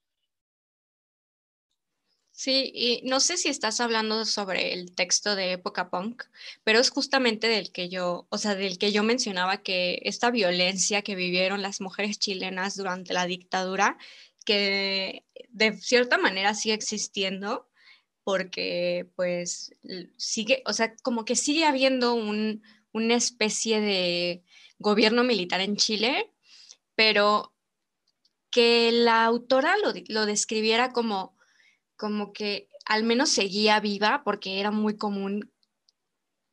Sí, 2.39 2.71
y 2.75 3.01
no 3.05 3.21
sé 3.21 3.39
si 3.39 3.49
estás 3.49 3.81
hablando 3.81 4.27
sobre 4.27 4.75
el 4.75 4.95
texto 4.95 5.35
de 5.37 5.53
época 5.53 5.89
punk, 5.89 6.25
pero 6.65 6.79
es 6.81 6.91
justamente 6.91 7.49
del 7.49 7.73
que 7.73 7.89
yo, 7.89 8.27
o 8.29 8.37
sea, 8.37 8.55
del 8.55 8.77
que 8.77 8.93
yo 8.93 9.03
mencionaba 9.03 9.63
que 9.63 10.01
esta 10.05 10.31
violencia 10.31 11.01
que 11.01 11.15
vivieron 11.15 11.63
las 11.63 11.81
mujeres 11.81 12.19
chilenas 12.19 12.77
durante 12.77 13.15
la 13.15 13.25
dictadura, 13.27 13.97
que 14.45 15.25
de 15.49 15.79
cierta 15.79 16.19
manera 16.19 16.53
sigue 16.53 16.75
existiendo, 16.75 17.71
porque 18.23 19.09
pues 19.17 19.75
sigue, 20.19 20.63
o 20.67 20.75
sea, 20.75 20.95
como 20.97 21.25
que 21.25 21.37
sigue 21.37 21.65
habiendo 21.65 22.13
un, 22.13 22.63
una 22.93 23.15
especie 23.15 23.81
de 23.81 24.45
gobierno 24.79 25.25
militar 25.25 25.63
en 25.63 25.77
Chile, 25.77 26.31
pero 26.95 27.55
que 28.51 28.93
la 28.93 29.25
autora 29.25 29.77
lo, 29.79 29.95
lo 30.09 30.27
describiera 30.27 30.93
como 30.93 31.36
como 31.97 32.33
que 32.33 32.69
al 32.85 33.03
menos 33.03 33.31
seguía 33.31 33.81
viva 33.81 34.23
porque 34.25 34.61
era 34.61 34.71
muy 34.71 34.97
común 34.97 35.53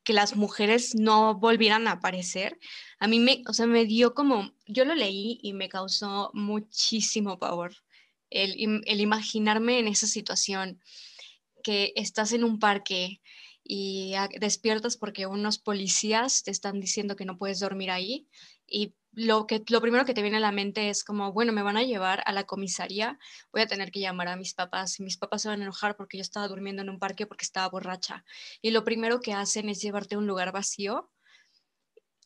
que 0.04 0.14
las 0.14 0.36
mujeres 0.36 0.96
no 0.96 1.36
volvieran 1.36 1.88
a 1.88 1.94
aparecer. 1.94 2.60
A 3.00 3.08
mí 3.08 3.20
me, 3.20 3.44
o 3.48 3.54
sea, 3.54 3.68
me 3.68 3.86
dio 3.86 4.14
como, 4.14 4.54
yo 4.68 4.84
lo 4.86 4.96
leí 4.96 5.40
y 5.42 5.54
me 5.54 5.70
causó 5.70 6.32
muchísimo 6.34 7.40
pavor 7.40 7.74
el, 8.34 9.00
imaginarme 9.00 9.80
en 9.80 9.88
esa 9.88 10.08
situación, 10.08 10.82
que 11.64 11.94
estás 11.96 12.34
en 12.34 12.44
un 12.44 12.60
parque 12.60 13.22
y 13.64 14.14
despiertas 14.40 14.98
porque 14.98 15.26
unos 15.26 15.60
policías 15.60 16.44
te 16.44 16.52
están 16.52 16.82
diciendo 16.82 17.16
que 17.16 17.26
no 17.26 17.38
puedes 17.38 17.60
dormir 17.60 17.92
ahí 17.92 18.28
y 18.68 18.94
lo, 19.16 19.48
que, 19.48 19.64
lo 19.70 19.82
primero 19.82 20.06
que 20.06 20.14
te 20.14 20.22
viene 20.22 20.38
a 20.38 20.42
la 20.42 20.52
mente 20.52 20.90
es 20.90 21.04
como, 21.04 21.32
bueno, 21.32 21.52
me 21.54 21.62
van 21.62 21.78
a 21.78 21.84
llevar 21.84 22.24
a 22.26 22.34
la 22.34 22.46
comisaría, 22.46 23.20
voy 23.52 23.62
a 23.62 23.68
tener 23.68 23.92
que 23.92 24.00
llamar 24.00 24.28
a 24.28 24.36
mis 24.36 24.54
papás 24.54 25.00
y 25.00 25.04
mis 25.04 25.18
papás 25.18 25.44
se 25.44 25.50
van 25.50 25.62
a 25.62 25.64
enojar 25.64 25.96
porque 25.96 26.18
yo 26.18 26.22
estaba 26.22 26.48
durmiendo 26.48 26.82
en 26.82 26.90
un 26.90 27.00
parque 27.00 27.28
porque 27.28 27.46
estaba 27.46 27.70
borracha. 27.70 28.26
Y 28.62 28.72
lo 28.72 28.84
primero 28.84 29.22
que 29.22 29.34
hacen 29.34 29.70
es 29.70 29.82
llevarte 29.82 30.16
a 30.16 30.18
un 30.18 30.28
lugar 30.28 30.52
vacío. 30.52 31.12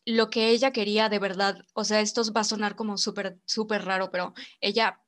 Lo 0.04 0.30
que 0.30 0.48
ella 0.48 0.72
quería 0.72 1.08
de 1.08 1.18
verdad, 1.18 1.64
o 1.74 1.84
sea, 1.84 2.00
esto 2.00 2.22
va 2.32 2.40
a 2.40 2.44
sonar 2.44 2.76
como 2.76 2.96
súper, 2.96 3.38
súper 3.44 3.84
raro, 3.84 4.10
pero 4.10 4.32
ella 4.60 5.02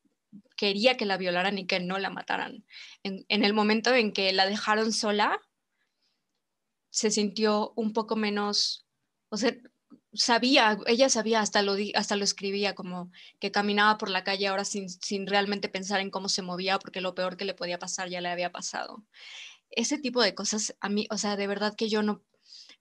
quería 0.56 0.96
que 0.96 1.06
la 1.06 1.16
violaran 1.16 1.58
y 1.58 1.66
que 1.66 1.80
no 1.80 1.98
la 1.98 2.10
mataran. 2.10 2.66
En, 3.02 3.24
en 3.28 3.44
el 3.44 3.54
momento 3.54 3.94
en 3.94 4.12
que 4.12 4.32
la 4.32 4.46
dejaron 4.46 4.92
sola, 4.92 5.40
se 6.90 7.10
sintió 7.10 7.72
un 7.76 7.92
poco 7.92 8.16
menos, 8.16 8.86
o 9.30 9.36
sea, 9.36 9.56
sabía, 10.12 10.78
ella 10.86 11.08
sabía, 11.08 11.40
hasta 11.40 11.62
lo, 11.62 11.74
hasta 11.94 12.16
lo 12.16 12.24
escribía, 12.24 12.74
como 12.74 13.10
que 13.38 13.50
caminaba 13.50 13.98
por 13.98 14.10
la 14.10 14.24
calle 14.24 14.48
ahora 14.48 14.64
sin, 14.64 14.88
sin 14.88 15.26
realmente 15.26 15.68
pensar 15.68 16.00
en 16.00 16.10
cómo 16.10 16.28
se 16.28 16.42
movía, 16.42 16.78
porque 16.78 17.00
lo 17.00 17.14
peor 17.14 17.36
que 17.36 17.44
le 17.44 17.54
podía 17.54 17.78
pasar 17.78 18.08
ya 18.08 18.20
le 18.20 18.28
había 18.28 18.52
pasado. 18.52 19.04
Ese 19.70 19.98
tipo 19.98 20.22
de 20.22 20.34
cosas 20.34 20.74
a 20.80 20.88
mí, 20.88 21.06
o 21.10 21.18
sea, 21.18 21.36
de 21.36 21.46
verdad 21.46 21.74
que 21.76 21.88
yo 21.88 22.02
no, 22.02 22.22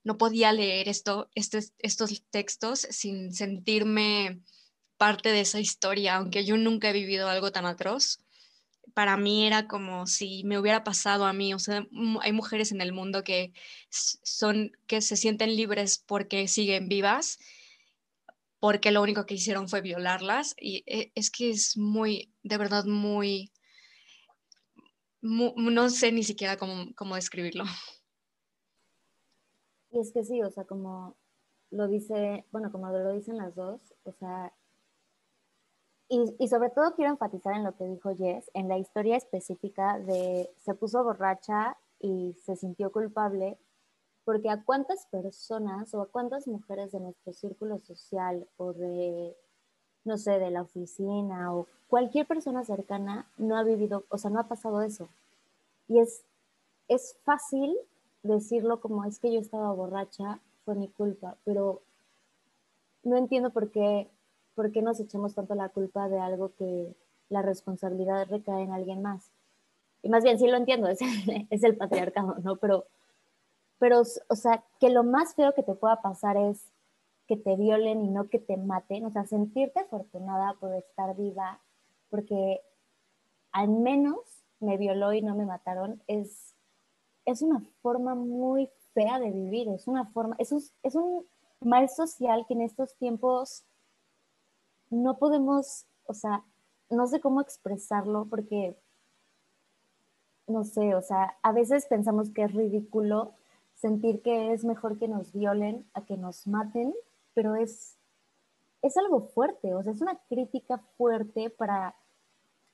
no 0.02 0.18
podía 0.18 0.52
leer 0.52 0.88
esto, 0.88 1.30
este, 1.34 1.60
estos 1.78 2.22
textos 2.30 2.80
sin 2.90 3.32
sentirme 3.32 4.40
parte 4.96 5.30
de 5.30 5.40
esa 5.40 5.60
historia, 5.60 6.16
aunque 6.16 6.44
yo 6.44 6.56
nunca 6.56 6.90
he 6.90 6.92
vivido 6.92 7.28
algo 7.28 7.52
tan 7.52 7.66
atroz 7.66 8.18
para 8.94 9.16
mí 9.16 9.46
era 9.46 9.66
como 9.68 10.06
si 10.06 10.44
me 10.44 10.58
hubiera 10.58 10.84
pasado 10.84 11.24
a 11.24 11.32
mí. 11.32 11.54
O 11.54 11.58
sea, 11.58 11.86
hay 12.20 12.32
mujeres 12.32 12.72
en 12.72 12.80
el 12.80 12.92
mundo 12.92 13.24
que 13.24 13.52
son, 13.88 14.72
que 14.86 15.00
se 15.00 15.16
sienten 15.16 15.56
libres 15.56 16.02
porque 16.06 16.48
siguen 16.48 16.88
vivas, 16.88 17.38
porque 18.58 18.90
lo 18.90 19.02
único 19.02 19.26
que 19.26 19.34
hicieron 19.34 19.68
fue 19.68 19.80
violarlas. 19.80 20.54
Y 20.60 20.84
e, 20.86 21.12
es 21.14 21.30
que 21.30 21.50
es 21.50 21.76
muy, 21.76 22.32
de 22.42 22.58
verdad, 22.58 22.84
muy, 22.84 23.52
no 25.20 25.90
sé 25.90 26.12
ni 26.12 26.22
siquiera 26.22 26.56
cómo, 26.56 26.94
cómo 26.94 27.14
describirlo. 27.14 27.64
Y 29.90 29.98
es 29.98 30.12
que 30.12 30.24
sí, 30.24 30.40
o 30.42 30.50
sea, 30.50 30.64
como 30.64 31.16
lo 31.70 31.88
dice, 31.88 32.44
bueno, 32.50 32.70
como 32.70 32.90
lo 32.90 33.12
dicen 33.12 33.36
las 33.36 33.54
dos, 33.54 33.94
o 34.04 34.12
sea, 34.12 34.52
y, 36.10 36.48
sobre 36.48 36.70
todo 36.70 36.94
quiero 36.96 37.12
enfatizar 37.12 37.54
en 37.54 37.62
lo 37.62 37.76
que 37.76 37.84
dijo 37.84 38.14
Jess, 38.16 38.50
en 38.52 38.66
la 38.66 38.78
historia 38.78 39.16
específica 39.16 39.96
de 40.00 40.50
se 40.58 40.74
puso 40.74 41.04
borracha 41.04 41.76
y 42.00 42.34
se 42.44 42.56
sintió 42.56 42.90
culpable, 42.90 43.56
porque 44.24 44.50
a 44.50 44.64
cuántas 44.64 45.06
personas 45.06 45.94
o 45.94 46.02
a 46.02 46.08
cuántas 46.08 46.48
mujeres 46.48 46.90
de 46.90 46.98
nuestro 46.98 47.32
círculo 47.32 47.78
social 47.78 48.48
o 48.56 48.72
de, 48.72 49.36
no 50.04 50.18
sé, 50.18 50.40
de 50.40 50.50
la 50.50 50.62
oficina 50.62 51.54
o 51.54 51.68
cualquier 51.86 52.26
persona 52.26 52.64
cercana 52.64 53.30
no 53.38 53.56
ha 53.56 53.62
vivido, 53.62 54.04
o 54.08 54.18
sea, 54.18 54.30
no 54.30 54.40
ha 54.40 54.48
pasado 54.48 54.82
eso. 54.82 55.08
Y 55.86 56.00
es, 56.00 56.24
es 56.88 57.16
fácil 57.22 57.76
decirlo 58.24 58.80
como 58.80 59.04
es 59.04 59.20
que 59.20 59.32
yo 59.32 59.38
estaba 59.38 59.72
borracha, 59.72 60.40
fue 60.64 60.74
mi 60.74 60.88
culpa, 60.88 61.36
pero 61.44 61.82
no 63.04 63.16
entiendo 63.16 63.50
por 63.50 63.70
qué 63.70 64.10
¿por 64.54 64.72
qué 64.72 64.82
nos 64.82 65.00
echamos 65.00 65.34
tanto 65.34 65.54
la 65.54 65.68
culpa 65.68 66.08
de 66.08 66.18
algo 66.18 66.54
que 66.54 66.94
la 67.28 67.42
responsabilidad 67.42 68.28
recae 68.28 68.62
en 68.62 68.72
alguien 68.72 69.02
más? 69.02 69.30
Y 70.02 70.08
más 70.08 70.24
bien, 70.24 70.38
sí 70.38 70.46
lo 70.46 70.56
entiendo, 70.56 70.88
es 70.88 71.00
el, 71.02 71.46
es 71.50 71.62
el 71.62 71.76
patriarcado, 71.76 72.36
¿no? 72.42 72.56
Pero, 72.56 72.86
pero, 73.78 74.00
o 74.00 74.34
sea, 74.36 74.64
que 74.78 74.90
lo 74.90 75.04
más 75.04 75.34
feo 75.34 75.54
que 75.54 75.62
te 75.62 75.74
pueda 75.74 76.02
pasar 76.02 76.36
es 76.36 76.70
que 77.26 77.36
te 77.36 77.54
violen 77.56 78.02
y 78.02 78.08
no 78.08 78.28
que 78.28 78.38
te 78.38 78.56
maten, 78.56 79.04
o 79.04 79.10
sea, 79.10 79.24
sentirte 79.24 79.80
afortunada 79.80 80.54
por 80.58 80.74
estar 80.74 81.16
viva, 81.16 81.60
porque 82.08 82.60
al 83.52 83.68
menos 83.68 84.18
me 84.58 84.76
violó 84.76 85.12
y 85.12 85.22
no 85.22 85.34
me 85.34 85.46
mataron, 85.46 86.02
es, 86.06 86.56
es 87.24 87.42
una 87.42 87.60
forma 87.82 88.14
muy 88.14 88.68
fea 88.94 89.18
de 89.18 89.30
vivir, 89.30 89.68
es 89.68 89.86
una 89.86 90.06
forma, 90.06 90.34
es 90.38 90.52
un, 90.52 90.60
es 90.82 90.94
un 90.94 91.24
mal 91.60 91.88
social 91.88 92.44
que 92.46 92.54
en 92.54 92.62
estos 92.62 92.96
tiempos 92.96 93.64
no 94.90 95.18
podemos, 95.18 95.86
o 96.06 96.14
sea, 96.14 96.44
no 96.90 97.06
sé 97.06 97.20
cómo 97.20 97.40
expresarlo 97.40 98.26
porque, 98.28 98.76
no 100.46 100.64
sé, 100.64 100.94
o 100.94 101.02
sea, 101.02 101.36
a 101.42 101.52
veces 101.52 101.86
pensamos 101.86 102.30
que 102.30 102.42
es 102.42 102.52
ridículo 102.52 103.32
sentir 103.76 104.20
que 104.22 104.52
es 104.52 104.64
mejor 104.64 104.98
que 104.98 105.08
nos 105.08 105.32
violen 105.32 105.86
a 105.94 106.04
que 106.04 106.16
nos 106.16 106.46
maten, 106.46 106.94
pero 107.32 107.54
es, 107.54 107.96
es 108.82 108.96
algo 108.96 109.22
fuerte, 109.28 109.74
o 109.74 109.82
sea, 109.82 109.92
es 109.92 110.02
una 110.02 110.16
crítica 110.28 110.78
fuerte 110.98 111.50
para 111.50 111.94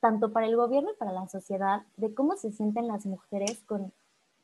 tanto 0.00 0.32
para 0.32 0.46
el 0.46 0.56
gobierno 0.56 0.90
y 0.92 0.96
para 0.96 1.12
la 1.12 1.28
sociedad 1.28 1.82
de 1.96 2.14
cómo 2.14 2.36
se 2.36 2.52
sienten 2.52 2.86
las 2.86 3.06
mujeres 3.06 3.62
con 3.66 3.92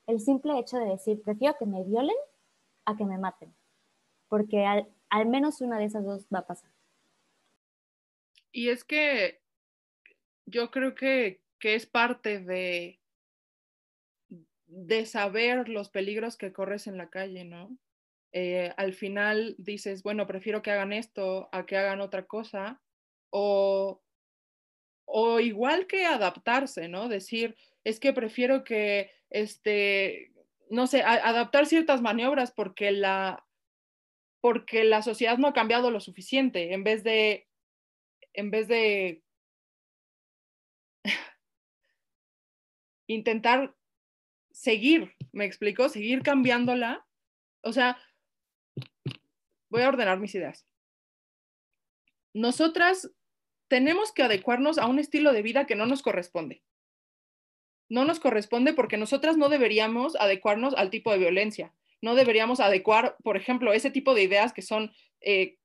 el 0.07 0.21
simple 0.21 0.59
hecho 0.59 0.77
de 0.79 0.87
decir, 0.87 1.23
prefiero 1.23 1.57
que 1.59 1.67
me 1.67 1.85
violen 1.85 2.17
a 2.85 2.97
que 2.97 3.05
me 3.05 3.19
maten, 3.19 3.55
porque 4.29 4.67
al, 4.67 4.89
al 5.09 5.27
menos 5.27 5.61
una 5.61 5.79
de 5.79 5.85
esas 5.85 6.05
dos 6.05 6.27
va 6.35 6.41
a 6.41 6.47
pasar. 6.47 6.71
Y 8.53 8.69
es 8.69 8.85
que 8.85 9.41
yo 10.47 10.71
creo 10.71 10.95
que, 10.95 11.41
es 11.61 11.87
parte 11.87 12.41
de, 12.41 13.01
de 14.67 15.07
saber 15.07 15.69
los 15.69 15.91
peligros 15.91 16.37
que 16.37 16.53
corres 16.53 16.87
en 16.87 16.99
la 16.99 17.09
calle, 17.09 17.45
¿no? 17.45 17.79
Eh, 18.33 18.73
al 18.77 18.95
final 18.95 19.55
dices, 19.59 20.03
bueno, 20.03 20.27
prefiero 20.27 20.61
que 20.61 20.73
hagan 20.73 20.93
esto 20.93 21.49
a 21.53 21.65
que 21.65 21.77
hagan 21.77 22.01
otra 22.01 22.27
cosa, 22.27 22.83
o, 23.31 24.03
o 25.05 25.41
igual 25.41 25.87
que 25.87 26.05
adaptarse, 26.05 26.89
¿no? 26.89 27.09
Decir, 27.09 27.57
es 27.85 28.01
que 28.01 28.13
prefiero 28.13 28.65
que, 28.65 29.13
este, 29.31 30.33
no 30.69 30.87
sé, 30.87 31.03
adaptar 31.03 31.67
ciertas 31.67 32.03
maniobras 32.03 32.51
porque 32.51 32.91
la, 32.91 33.47
porque 34.41 34.83
la 34.83 35.03
sociedad 35.03 35.39
no 35.39 35.49
ha 35.49 35.53
cambiado 35.53 35.91
lo 35.91 36.01
suficiente, 36.01 36.73
en 36.73 36.83
vez 36.83 37.05
de 37.05 37.47
en 38.35 38.51
vez 38.51 38.69
de 38.69 39.23
intentar 43.07 43.75
seguir, 44.51 45.15
me 45.33 45.45
explico, 45.45 45.89
seguir 45.89 46.23
cambiándola. 46.23 47.07
O 47.63 47.73
sea, 47.73 47.99
voy 49.71 49.83
a 49.83 49.89
ordenar 49.89 50.19
mis 50.19 50.35
ideas. 50.35 50.67
Nosotras 52.35 53.11
tenemos 53.69 54.13
que 54.13 54.23
adecuarnos 54.23 54.79
a 54.79 54.87
un 54.87 54.99
estilo 54.99 55.33
de 55.33 55.43
vida 55.43 55.67
que 55.67 55.77
no 55.77 55.87
nos 55.87 56.03
corresponde. 56.03 56.63
No 57.89 58.05
nos 58.05 58.21
corresponde 58.21 58.73
porque 58.73 58.97
nosotras 58.97 59.37
no 59.37 59.49
deberíamos 59.49 60.17
adecuarnos 60.17 60.75
al 60.75 60.91
tipo 60.91 61.11
de 61.13 61.19
violencia. 61.19 61.75
No 62.01 62.15
deberíamos 62.15 62.61
adecuar, 62.61 63.17
por 63.23 63.37
ejemplo, 63.37 63.73
ese 63.73 63.91
tipo 63.91 64.15
de 64.15 64.23
ideas 64.23 64.53
que 64.53 64.63
son 64.63 64.93
eh, 65.21 65.59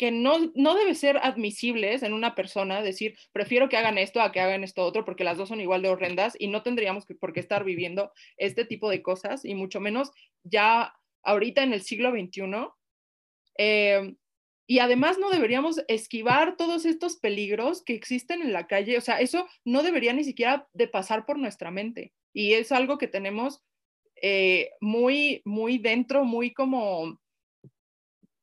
que 0.00 0.10
no, 0.10 0.50
no 0.54 0.74
debe 0.74 0.94
ser 0.94 1.18
admisibles 1.18 2.02
en 2.02 2.14
una 2.14 2.34
persona 2.34 2.80
decir, 2.80 3.18
prefiero 3.32 3.68
que 3.68 3.76
hagan 3.76 3.98
esto 3.98 4.22
a 4.22 4.32
que 4.32 4.40
hagan 4.40 4.64
esto 4.64 4.82
otro, 4.82 5.04
porque 5.04 5.24
las 5.24 5.36
dos 5.36 5.50
son 5.50 5.60
igual 5.60 5.82
de 5.82 5.90
horrendas 5.90 6.38
y 6.38 6.48
no 6.48 6.62
tendríamos 6.62 7.04
por 7.20 7.34
qué 7.34 7.40
estar 7.40 7.64
viviendo 7.64 8.10
este 8.38 8.64
tipo 8.64 8.88
de 8.88 9.02
cosas, 9.02 9.44
y 9.44 9.54
mucho 9.54 9.78
menos 9.78 10.10
ya 10.42 10.94
ahorita 11.22 11.62
en 11.62 11.74
el 11.74 11.82
siglo 11.82 12.12
XXI. 12.12 12.68
Eh, 13.58 14.14
y 14.66 14.78
además 14.78 15.18
no 15.18 15.28
deberíamos 15.28 15.82
esquivar 15.86 16.56
todos 16.56 16.86
estos 16.86 17.16
peligros 17.16 17.84
que 17.84 17.92
existen 17.92 18.40
en 18.40 18.54
la 18.54 18.66
calle. 18.66 18.96
O 18.96 19.02
sea, 19.02 19.20
eso 19.20 19.46
no 19.66 19.82
debería 19.82 20.14
ni 20.14 20.24
siquiera 20.24 20.66
de 20.72 20.88
pasar 20.88 21.26
por 21.26 21.38
nuestra 21.38 21.70
mente. 21.70 22.14
Y 22.32 22.54
es 22.54 22.72
algo 22.72 22.96
que 22.96 23.06
tenemos 23.06 23.62
eh, 24.22 24.70
muy, 24.80 25.42
muy 25.44 25.76
dentro, 25.76 26.24
muy 26.24 26.54
como 26.54 27.19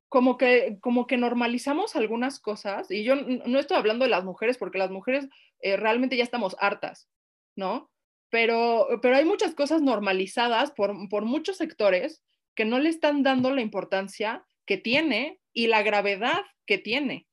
como 0.09 0.37
que, 0.37 0.77
como 0.81 1.07
que 1.07 1.17
normalizamos 1.17 1.95
algunas 1.95 2.39
cosas, 2.39 2.89
y 2.91 3.03
yo 3.03 3.15
no 3.15 3.59
estoy 3.59 3.77
hablando 3.77 4.05
de 4.05 4.11
las 4.11 4.23
mujeres, 4.23 4.57
porque 4.57 4.77
las 4.77 4.91
mujeres 4.91 5.27
eh, 5.59 5.77
realmente 5.77 6.17
ya 6.17 6.23
estamos 6.23 6.55
hartas, 6.59 7.09
¿no? 7.55 7.91
Pero, 8.29 8.87
pero 9.01 9.15
hay 9.15 9.25
muchas 9.25 9.55
cosas 9.55 9.81
normalizadas 9.81 10.71
por, 10.71 10.93
por 11.09 11.25
muchos 11.25 11.57
sectores 11.57 12.23
que 12.55 12.65
no 12.65 12.79
le 12.79 12.89
están 12.89 13.23
dando 13.23 13.53
la 13.53 13.61
importancia 13.61 14.45
que 14.65 14.77
tiene 14.77 15.39
y 15.53 15.67
la 15.67 15.81
gravedad 15.83 16.41
que 16.65 16.77
tiene. 16.77 17.27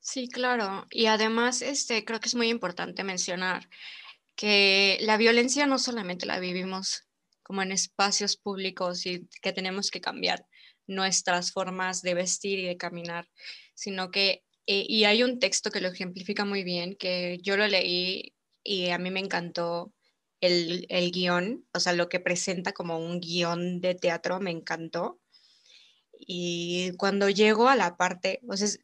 Sí, 0.00 0.28
claro. 0.28 0.86
Y 0.90 1.06
además, 1.06 1.62
este, 1.62 2.04
creo 2.04 2.20
que 2.20 2.28
es 2.28 2.34
muy 2.34 2.48
importante 2.48 3.04
mencionar 3.04 3.68
que 4.36 4.98
la 5.00 5.16
violencia 5.16 5.66
no 5.66 5.78
solamente 5.78 6.26
la 6.26 6.40
vivimos 6.40 7.06
como 7.44 7.62
en 7.62 7.70
espacios 7.70 8.36
públicos 8.36 9.06
y 9.06 9.28
que 9.40 9.52
tenemos 9.52 9.90
que 9.90 10.00
cambiar 10.00 10.44
nuestras 10.86 11.52
formas 11.52 12.02
de 12.02 12.14
vestir 12.14 12.58
y 12.58 12.66
de 12.66 12.76
caminar, 12.76 13.28
sino 13.74 14.10
que, 14.10 14.42
eh, 14.66 14.84
y 14.88 15.04
hay 15.04 15.22
un 15.22 15.38
texto 15.38 15.70
que 15.70 15.80
lo 15.80 15.88
ejemplifica 15.88 16.44
muy 16.44 16.64
bien, 16.64 16.96
que 16.96 17.38
yo 17.42 17.56
lo 17.56 17.68
leí 17.68 18.34
y 18.64 18.90
a 18.90 18.98
mí 18.98 19.10
me 19.10 19.20
encantó 19.20 19.92
el, 20.40 20.86
el 20.88 21.10
guion, 21.12 21.66
o 21.72 21.80
sea, 21.80 21.92
lo 21.92 22.08
que 22.08 22.20
presenta 22.20 22.72
como 22.72 22.98
un 22.98 23.20
guion 23.20 23.80
de 23.80 23.94
teatro, 23.94 24.40
me 24.40 24.50
encantó. 24.50 25.20
Y 26.26 26.92
cuando 26.96 27.28
llego 27.28 27.68
a 27.68 27.76
la 27.76 27.96
parte, 27.96 28.40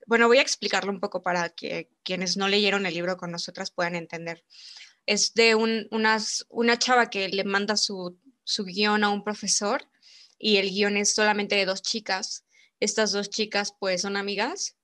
bueno, 0.07 0.27
voy 0.27 0.39
a 0.39 0.43
explicarlo 0.43 0.91
un 0.91 1.01
poco 1.01 1.23
para 1.23 1.51
que 1.51 1.89
quienes 2.03 2.37
no 2.37 2.49
leyeron 2.49 2.87
el 2.87 2.95
libro 2.95 3.17
con 3.17 3.31
nosotras 3.31 3.71
puedan 3.71 3.95
entender. 3.95 4.45
Es 5.07 5.35
de 5.35 5.55
un, 5.55 5.87
unas, 5.91 6.45
una 6.51 6.79
chava 6.79 7.09
que 7.09 7.29
le 7.29 7.45
manda 7.45 7.77
su 7.77 8.19
su 8.51 8.65
guion 8.65 9.05
a 9.05 9.11
un 9.11 9.23
profesor 9.23 9.89
y 10.39 10.57
el 10.57 10.71
guion 10.71 10.97
es 10.97 11.15
solamente 11.15 11.55
de 11.55 11.67
dos 11.67 11.83
chicas. 11.83 12.45
Estas 12.81 13.13
dos 13.13 13.31
chicas 13.31 13.75
pues 13.79 14.03
son 14.03 14.17
amigas 14.17 14.77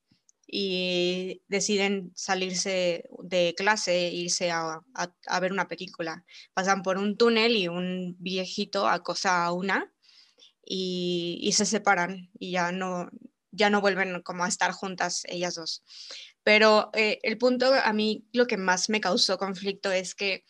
y 0.47 1.43
deciden 1.49 2.13
salirse 2.15 3.09
de 3.25 3.55
clase, 3.57 4.11
irse 4.13 4.53
a, 4.53 4.81
ver 5.41 5.53
una 5.53 5.67
película. 5.67 6.25
Pasan 6.55 6.83
por 6.83 6.97
un 6.97 7.17
túnel 7.17 7.57
y 7.57 7.67
un 7.67 8.17
viejito 8.21 8.87
acosa 8.87 9.45
a 9.45 9.53
una 9.53 9.93
y, 10.65 11.51
se 11.53 11.67
separan 11.67 12.31
y 12.39 12.53
ya 12.53 12.71
no, 12.71 13.11
ya 13.51 13.69
no 13.69 13.81
vuelven 13.81 14.23
como 14.23 14.45
a 14.45 14.49
estar 14.49 14.71
juntas 14.71 15.23
ellas 15.27 15.57
dos. 15.57 15.83
Pero 16.45 16.91
eh, 16.95 17.19
el 17.25 17.39
punto 17.39 17.75
a 17.75 17.93
mí 17.93 18.29
lo 18.33 18.47
que 18.47 18.59
más 18.59 18.89
me 18.89 19.01
causó 19.01 19.39
conflicto 19.39 19.91
es 19.91 20.15
que 20.15 20.45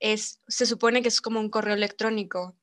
es, 0.00 0.40
se 0.48 0.66
supone 0.66 1.02
que 1.02 1.08
es 1.08 1.20
como 1.20 1.40
un 1.40 1.50
correo 1.50 1.74
electrónico 1.74 2.56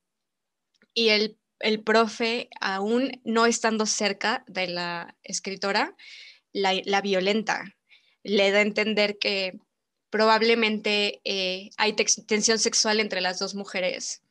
y 0.93 1.09
el, 1.09 1.37
el 1.59 1.81
profe, 1.83 2.49
aún 2.59 3.21
no 3.23 3.45
estando 3.45 3.85
cerca 3.85 4.43
de 4.47 4.67
la 4.67 5.17
escritora, 5.23 5.95
la, 6.51 6.73
la 6.85 7.01
violenta. 7.01 7.75
Le 8.23 8.51
da 8.51 8.59
a 8.59 8.61
entender 8.61 9.17
que 9.17 9.57
probablemente 10.09 11.21
eh, 11.23 11.71
hay 11.77 11.93
tensión 11.93 12.59
sexual 12.59 12.99
entre 12.99 13.21
las 13.21 13.39
dos 13.39 13.55
mujeres 13.55 14.21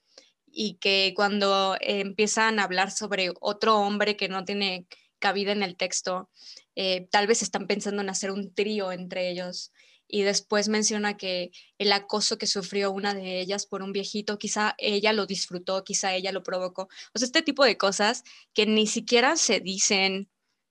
y 0.47 0.75
que 0.75 1.13
cuando 1.17 1.77
empiezan 1.81 2.59
a 2.59 2.65
hablar 2.65 2.91
sobre 2.91 3.33
otro 3.41 3.79
hombre 3.79 4.17
que 4.17 4.29
no 4.29 4.45
tiene 4.45 4.87
cabida 5.19 5.51
en 5.53 5.63
el 5.63 5.77
texto, 5.77 6.31
eh, 6.77 7.09
tal 7.11 7.27
vez 7.27 7.43
están 7.43 7.67
pensando 7.67 8.03
en 8.03 8.11
hacer 8.11 8.31
un 8.31 8.55
trío 8.55 8.93
entre 8.93 9.31
ellos 9.31 9.73
y 10.13 10.25
después 10.25 10.69
menciona 10.69 11.17
que 11.17 11.53
el 11.79 11.91
acoso 11.91 12.37
que 12.37 12.47
sufrió 12.47 12.93
una 12.93 13.15
de 13.15 13.41
ellas 13.41 13.65
por 13.65 13.83
un 13.83 13.93
viejito, 13.93 14.39
quizá 14.39 14.75
ella 14.77 15.15
lo 15.15 15.25
disfrutó, 15.25 15.85
quizá 15.85 16.15
ella 16.15 16.33
lo 16.33 16.43
provocó. 16.43 16.83
O 17.15 17.19
sea, 17.19 17.25
este 17.25 17.41
tipo 17.41 17.65
de 17.65 17.79
cosas 17.79 18.23
que 18.53 18.67
ni 18.67 18.87
siquiera 18.87 19.37
se 19.37 19.61
dicen 19.61 20.29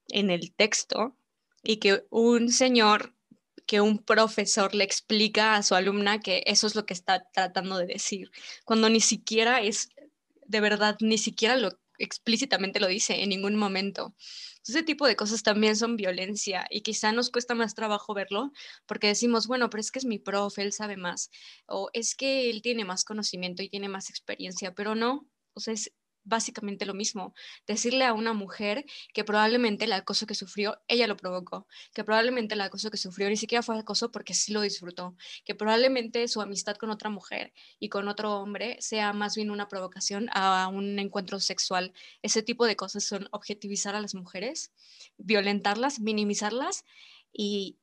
en 0.09 0.29
el 0.29 0.53
texto 0.53 1.17
y 1.63 1.77
que 1.77 2.05
un 2.11 2.51
señor, 2.51 3.15
que 3.65 3.81
un 3.81 3.97
profesor 3.97 4.75
le 4.75 4.83
explica 4.83 5.55
a 5.55 5.63
su 5.63 5.73
alumna 5.73 6.19
que 6.19 6.43
eso 6.45 6.67
es 6.67 6.75
lo 6.75 6.85
que 6.85 6.93
está 6.93 7.27
tratando 7.33 7.79
de 7.79 7.87
decir, 7.87 8.29
cuando 8.63 8.89
ni 8.89 9.01
siquiera 9.01 9.59
es, 9.59 9.89
de 10.45 10.61
verdad, 10.61 10.97
ni 10.99 11.17
siquiera 11.17 11.55
lo 11.57 11.79
explícitamente 11.97 12.79
lo 12.79 12.87
dice 12.87 13.23
en 13.23 13.29
ningún 13.29 13.55
momento. 13.55 14.13
Ese 14.67 14.83
tipo 14.83 15.07
de 15.07 15.15
cosas 15.15 15.43
también 15.43 15.75
son 15.75 15.95
violencia 15.95 16.65
y 16.69 16.81
quizá 16.81 17.11
nos 17.11 17.29
cuesta 17.31 17.55
más 17.55 17.73
trabajo 17.75 18.13
verlo 18.13 18.51
porque 18.85 19.07
decimos, 19.07 19.47
bueno, 19.47 19.69
pero 19.69 19.81
es 19.81 19.91
que 19.91 19.99
es 19.99 20.05
mi 20.05 20.19
profe, 20.19 20.61
él 20.61 20.73
sabe 20.73 20.97
más, 20.97 21.29
o 21.67 21.89
es 21.93 22.15
que 22.15 22.49
él 22.49 22.61
tiene 22.61 22.85
más 22.85 23.03
conocimiento 23.03 23.63
y 23.63 23.69
tiene 23.69 23.89
más 23.89 24.09
experiencia, 24.09 24.73
pero 24.73 24.95
no, 24.95 25.27
o 25.53 25.59
sea, 25.59 25.73
es 25.73 25.91
básicamente 26.23 26.85
lo 26.85 26.93
mismo. 26.93 27.33
Decirle 27.67 28.05
a 28.05 28.13
una 28.13 28.33
mujer 28.33 28.85
que 29.13 29.23
probablemente 29.23 29.85
el 29.85 29.93
acoso 29.93 30.25
que 30.25 30.35
sufrió, 30.35 30.81
ella 30.87 31.07
lo 31.07 31.17
provocó, 31.17 31.67
que 31.93 32.03
probablemente 32.03 32.55
el 32.55 32.61
acoso 32.61 32.91
que 32.91 32.97
sufrió 32.97 33.29
ni 33.29 33.37
siquiera 33.37 33.61
fue 33.61 33.77
acoso 33.77 34.11
porque 34.11 34.33
sí 34.33 34.51
lo 34.51 34.61
disfrutó, 34.61 35.15
que 35.45 35.55
probablemente 35.55 36.27
su 36.27 36.41
amistad 36.41 36.75
con 36.75 36.89
otra 36.89 37.09
mujer 37.09 37.53
y 37.79 37.89
con 37.89 38.07
otro 38.07 38.39
hombre 38.39 38.77
sea 38.79 39.13
más 39.13 39.35
bien 39.35 39.51
una 39.51 39.67
provocación 39.67 40.29
a 40.33 40.67
un 40.67 40.99
encuentro 40.99 41.39
sexual. 41.39 41.93
Ese 42.21 42.43
tipo 42.43 42.65
de 42.65 42.75
cosas 42.75 43.03
son 43.03 43.27
objetivizar 43.31 43.95
a 43.95 44.01
las 44.01 44.15
mujeres, 44.15 44.71
violentarlas, 45.17 45.99
minimizarlas 45.99 46.85
y, 47.33 47.77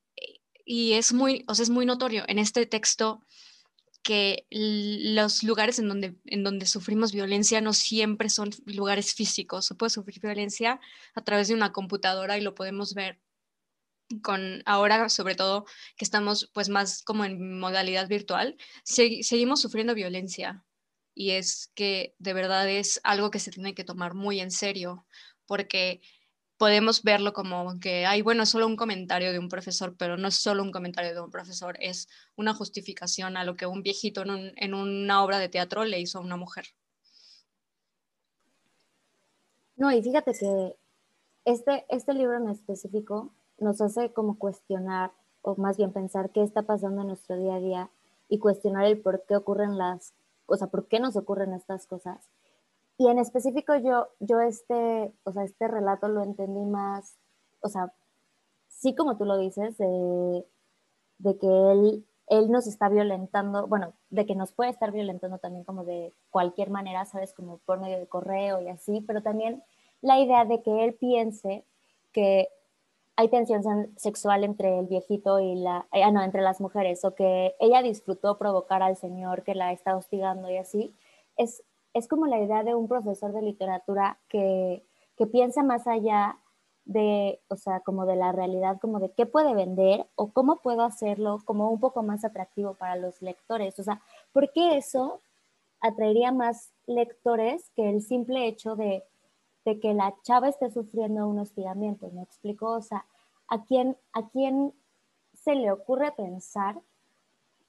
y 0.65 0.93
es 0.95 1.13
muy, 1.13 1.45
o 1.49 1.55
sea, 1.55 1.63
es 1.63 1.71
muy 1.71 1.87
notorio 1.87 2.25
en 2.29 2.39
este 2.39 2.67
texto 2.67 3.23
que 4.03 4.47
los 4.51 5.43
lugares 5.43 5.79
en 5.79 5.89
donde, 5.89 6.17
en 6.25 6.45
donde 6.45 6.67
sufrimos 6.67 7.13
violencia 7.13 7.61
no 7.61 7.73
siempre 7.73 8.31
son 8.31 8.51
lugares 8.67 9.15
físicos. 9.15 9.67
Se 9.67 9.75
puede 9.75 9.91
sufrir 9.91 10.21
violencia 10.21 10.81
a 11.15 11.25
través 11.25 11.49
de 11.49 11.55
una 11.55 11.73
computadora 11.73 12.39
y 12.39 12.41
lo 12.41 12.55
podemos 12.55 12.95
ver 12.95 13.21
con 14.23 14.63
ahora, 14.65 15.09
sobre 15.09 15.35
todo 15.35 15.67
que 15.97 16.05
estamos 16.05 16.51
pues 16.55 16.69
más 16.69 17.03
como 17.03 17.25
en 17.25 17.59
modalidad 17.59 18.09
virtual, 18.09 18.57
seguimos 18.85 19.61
sufriendo 19.61 19.95
violencia 19.95 20.65
y 21.15 21.33
es 21.33 21.71
que 21.75 22.15
de 22.19 22.33
verdad 22.33 22.69
es 22.71 23.01
algo 23.05 23.31
que 23.31 23.41
se 23.41 23.51
tiene 23.51 23.75
que 23.75 23.85
tomar 23.85 24.15
muy 24.15 24.41
en 24.41 24.51
serio 24.51 25.07
porque 25.47 26.01
podemos 26.59 27.03
verlo 27.03 27.33
como 27.33 27.79
que, 27.81 28.05
hay 28.05 28.21
bueno, 28.21 28.43
es 28.43 28.51
solo 28.51 28.67
un 28.67 28.77
comentario 28.77 29.33
de 29.33 29.39
un 29.39 29.49
profesor, 29.49 29.95
pero 29.97 30.17
no 30.17 30.29
es 30.29 30.35
solo 30.35 30.63
un 30.63 30.73
comentario 30.73 31.15
de 31.15 31.21
un 31.21 31.31
profesor, 31.31 31.77
es 31.81 32.09
una 32.37 32.53
justificación 32.53 33.37
a 33.37 33.45
lo 33.45 33.57
que 33.57 33.67
un 33.67 33.83
viejito 33.83 34.25
en, 34.25 34.75
una 34.75 35.25
obra 35.25 35.39
de 35.39 35.49
teatro 35.49 35.85
le 35.85 36.01
hizo 36.01 36.19
a 36.19 36.23
una 36.23 36.37
mujer. 36.37 36.67
No, 39.77 39.93
y 39.93 40.03
fíjate 40.03 40.33
que 40.33 40.77
este, 41.45 41.87
este 41.89 42.13
libro 42.13 42.37
en 42.37 42.49
específico 42.49 43.33
nos 43.59 43.81
hace 43.81 44.13
como 44.13 44.37
cuestionar, 44.37 45.13
o 45.43 45.55
más 45.55 45.77
bien 45.77 45.93
pensar 45.93 46.31
qué 46.31 46.43
está 46.43 46.63
pasando 46.63 47.03
en 47.03 47.09
nuestro 47.09 47.37
día 47.37 47.55
a 47.55 47.61
día 47.61 47.91
y 48.29 48.41
cuestionar 48.41 48.85
el 48.85 49.01
por 49.01 49.25
qué 49.27 49.37
ocurren 49.37 49.79
las, 49.79 50.13
o 50.47 50.57
sea, 50.57 50.67
por 50.67 50.89
qué 50.89 50.99
nos 50.99 51.15
ocurren 51.15 51.53
estas 51.53 51.87
cosas 51.87 52.29
y 52.99 53.09
en 53.09 53.19
específico 53.19 53.77
yo, 53.77 54.09
yo 54.19 54.41
este, 54.41 55.13
o 55.25 55.33
sea, 55.33 55.45
este 55.45 55.69
relato 55.69 56.09
lo 56.09 56.23
entendí 56.23 56.65
más, 56.65 57.17
o 57.61 57.69
sea, 57.69 57.93
sí 58.69 58.95
como 58.95 59.17
tú 59.17 59.25
lo 59.25 59.39
dices, 59.39 59.79
de, 59.79 60.45
de 61.19 61.39
que 61.39 61.47
él, 61.47 62.05
él 62.27 62.51
nos 62.51 62.67
está 62.67 62.89
violentando, 62.89 63.69
bueno, 63.69 63.95
de 64.11 64.27
que 64.27 64.35
nos 64.35 64.53
puede 64.53 64.71
estar 64.71 64.91
violentando 64.91 65.39
también 65.39 65.65
como 65.65 65.85
de 65.85 66.13
cualquier 66.31 66.71
manera, 66.71 67.05
¿sabes? 67.05 67.33
Como 67.33 67.59
por 67.59 67.81
medio 67.81 67.99
de 67.99 68.09
correo 68.09 68.61
y 68.61 68.69
así, 68.69 69.01
pero 69.07 69.23
también 69.23 69.63
la 70.01 70.19
idea 70.19 70.45
de 70.45 70.63
que 70.63 70.85
él 70.85 70.95
piense 70.95 71.65
que 72.13 72.49
hay 73.17 73.29
tensión 73.29 73.63
sexual 73.97 74.45
entre 74.45 74.79
el 74.79 74.87
viejito 74.87 75.41
y 75.41 75.55
la, 75.57 75.87
eh, 75.93 76.03
ah, 76.03 76.11
no, 76.11 76.23
entre 76.23 76.43
las 76.43 76.61
mujeres, 76.61 77.05
o 77.05 77.15
que 77.15 77.55
ella 77.61 77.83
disfrutó 77.83 78.39
provocar 78.39 78.83
al 78.83 78.97
señor 78.97 79.45
que 79.45 79.55
la 79.55 79.73
está 79.73 79.97
hostigando 79.97 80.51
y 80.51 80.57
así, 80.57 80.95
es, 81.37 81.63
es 81.95 82.09
como 82.09 82.27
la 82.27 82.39
idea 82.41 82.63
de 82.63 82.75
un 82.75 82.89
profesor 82.89 83.33
de 83.33 83.43
literatura 83.43 84.19
que, 84.29 84.85
que 85.17 85.27
piensa 85.27 85.63
más 85.63 85.87
allá 85.87 86.39
de, 86.85 87.41
o 87.49 87.57
sea, 87.57 87.81
como 87.81 88.07
de 88.07 88.17
la 88.17 88.33
realidad, 88.33 88.79
como 88.81 88.99
de 88.99 89.13
qué 89.13 89.27
puede 89.27 89.55
vender 89.55 90.07
o 90.15 90.33
cómo 90.33 90.57
puedo 90.57 90.83
hacerlo 90.83 91.39
como 91.45 91.71
un 91.71 91.81
poco 91.81 92.03
más 92.03 92.25
atractivo 92.25 92.75
para 92.75 92.97
los 92.97 93.21
lectores. 93.21 93.79
O 93.79 93.83
sea, 93.83 94.01
¿por 94.33 94.53
qué 94.53 94.77
eso 94.77 95.21
atraería 95.81 96.33
más 96.33 96.73
lectores 96.87 97.71
que 97.77 97.91
el 97.91 98.03
simple 98.03 98.47
hecho 98.47 98.75
de 98.75 99.05
de 99.69 99.79
que 99.81 99.93
la 99.93 100.15
chava 100.23 100.49
esté 100.49 100.71
sufriendo 100.71 101.29
un 101.29 101.39
hostigamiento, 101.39 102.11
¿me 102.11 102.23
explico? 102.23 102.73
O 102.73 102.81
sea, 102.81 103.05
¿a 103.49 103.65
quién, 103.65 103.99
¿a 104.15 104.27
quién 104.31 104.73
se 105.35 105.55
le 105.55 105.71
ocurre 105.71 106.11
pensar 106.13 106.81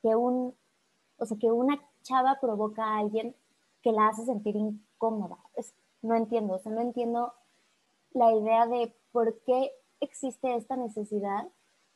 que, 0.01 0.15
un, 0.15 0.55
o 1.17 1.25
sea, 1.25 1.37
que 1.37 1.51
una 1.51 1.77
chava 2.03 2.39
provoca 2.39 2.85
a 2.85 2.99
alguien 2.99 3.35
que 3.81 3.91
la 3.91 4.07
hace 4.07 4.25
sentir 4.25 4.55
incómoda? 4.55 5.37
no 6.01 6.15
entiendo, 6.15 6.53
o 6.53 6.59
sea, 6.59 6.71
no 6.71 6.81
entiendo 6.81 7.33
la 8.13 8.33
idea 8.33 8.67
de 8.67 8.95
por 9.11 9.39
qué 9.41 9.71
existe 9.99 10.55
esta 10.55 10.77
necesidad 10.77 11.47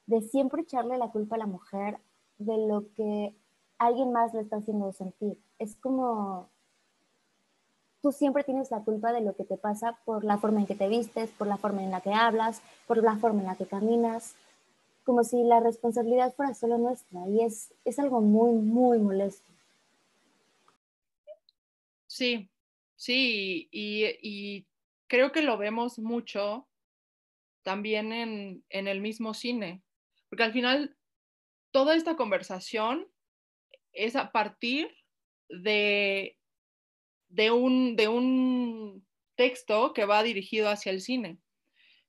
de 0.07 0.21
siempre 0.21 0.63
echarle 0.63 0.97
la 0.97 1.11
culpa 1.11 1.35
a 1.35 1.39
la 1.39 1.45
mujer 1.45 1.99
de 2.37 2.57
lo 2.67 2.91
que 2.93 3.35
alguien 3.77 4.11
más 4.11 4.33
le 4.33 4.41
está 4.41 4.57
haciendo 4.57 4.91
sentir. 4.91 5.37
Es 5.59 5.75
como, 5.77 6.49
tú 8.01 8.11
siempre 8.11 8.43
tienes 8.43 8.71
la 8.71 8.81
culpa 8.81 9.13
de 9.13 9.21
lo 9.21 9.35
que 9.35 9.45
te 9.45 9.57
pasa 9.57 9.97
por 10.05 10.23
la 10.25 10.37
forma 10.37 10.59
en 10.59 10.65
que 10.65 10.75
te 10.75 10.89
vistes, 10.89 11.31
por 11.31 11.47
la 11.47 11.57
forma 11.57 11.83
en 11.83 11.91
la 11.91 12.01
que 12.01 12.13
hablas, 12.13 12.61
por 12.87 13.01
la 13.01 13.15
forma 13.15 13.41
en 13.41 13.47
la 13.47 13.55
que 13.55 13.65
caminas, 13.65 14.35
como 15.05 15.23
si 15.23 15.43
la 15.43 15.59
responsabilidad 15.59 16.33
fuera 16.33 16.53
solo 16.53 16.77
nuestra 16.77 17.27
y 17.27 17.41
es, 17.41 17.73
es 17.85 17.99
algo 17.99 18.21
muy, 18.21 18.53
muy 18.53 18.99
molesto. 18.99 19.52
Sí, 22.13 22.51
sí, 22.95 23.69
y, 23.71 24.05
y 24.21 24.67
creo 25.07 25.31
que 25.31 25.41
lo 25.41 25.57
vemos 25.57 25.97
mucho 25.97 26.69
también 27.63 28.13
en, 28.13 28.63
en 28.69 28.87
el 28.87 29.01
mismo 29.01 29.33
cine, 29.33 29.81
porque 30.29 30.43
al 30.43 30.53
final 30.53 30.95
toda 31.71 31.95
esta 31.95 32.15
conversación 32.15 33.07
es 33.93 34.15
a 34.15 34.31
partir 34.31 34.95
de 35.49 36.37
de 37.29 37.51
un, 37.51 37.95
de 37.95 38.07
un 38.07 39.07
texto 39.35 39.93
que 39.93 40.05
va 40.05 40.23
dirigido 40.23 40.69
hacia 40.69 40.91
el 40.91 41.01
cine. 41.01 41.39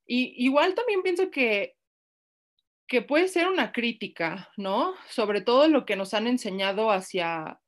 Y 0.07 0.35
igual 0.45 0.75
también 0.75 1.03
pienso 1.03 1.31
que, 1.31 1.77
que 2.87 3.03
puede 3.03 3.29
ser 3.29 3.49
una 3.49 3.73
crítica, 3.73 4.51
¿no? 4.57 4.95
Sobre 5.09 5.41
todo 5.41 5.69
lo 5.69 5.87
que 5.87 5.97
nos 5.97 6.15
han 6.15 6.27
enseñado 6.27 6.91
hacia, 6.91 7.61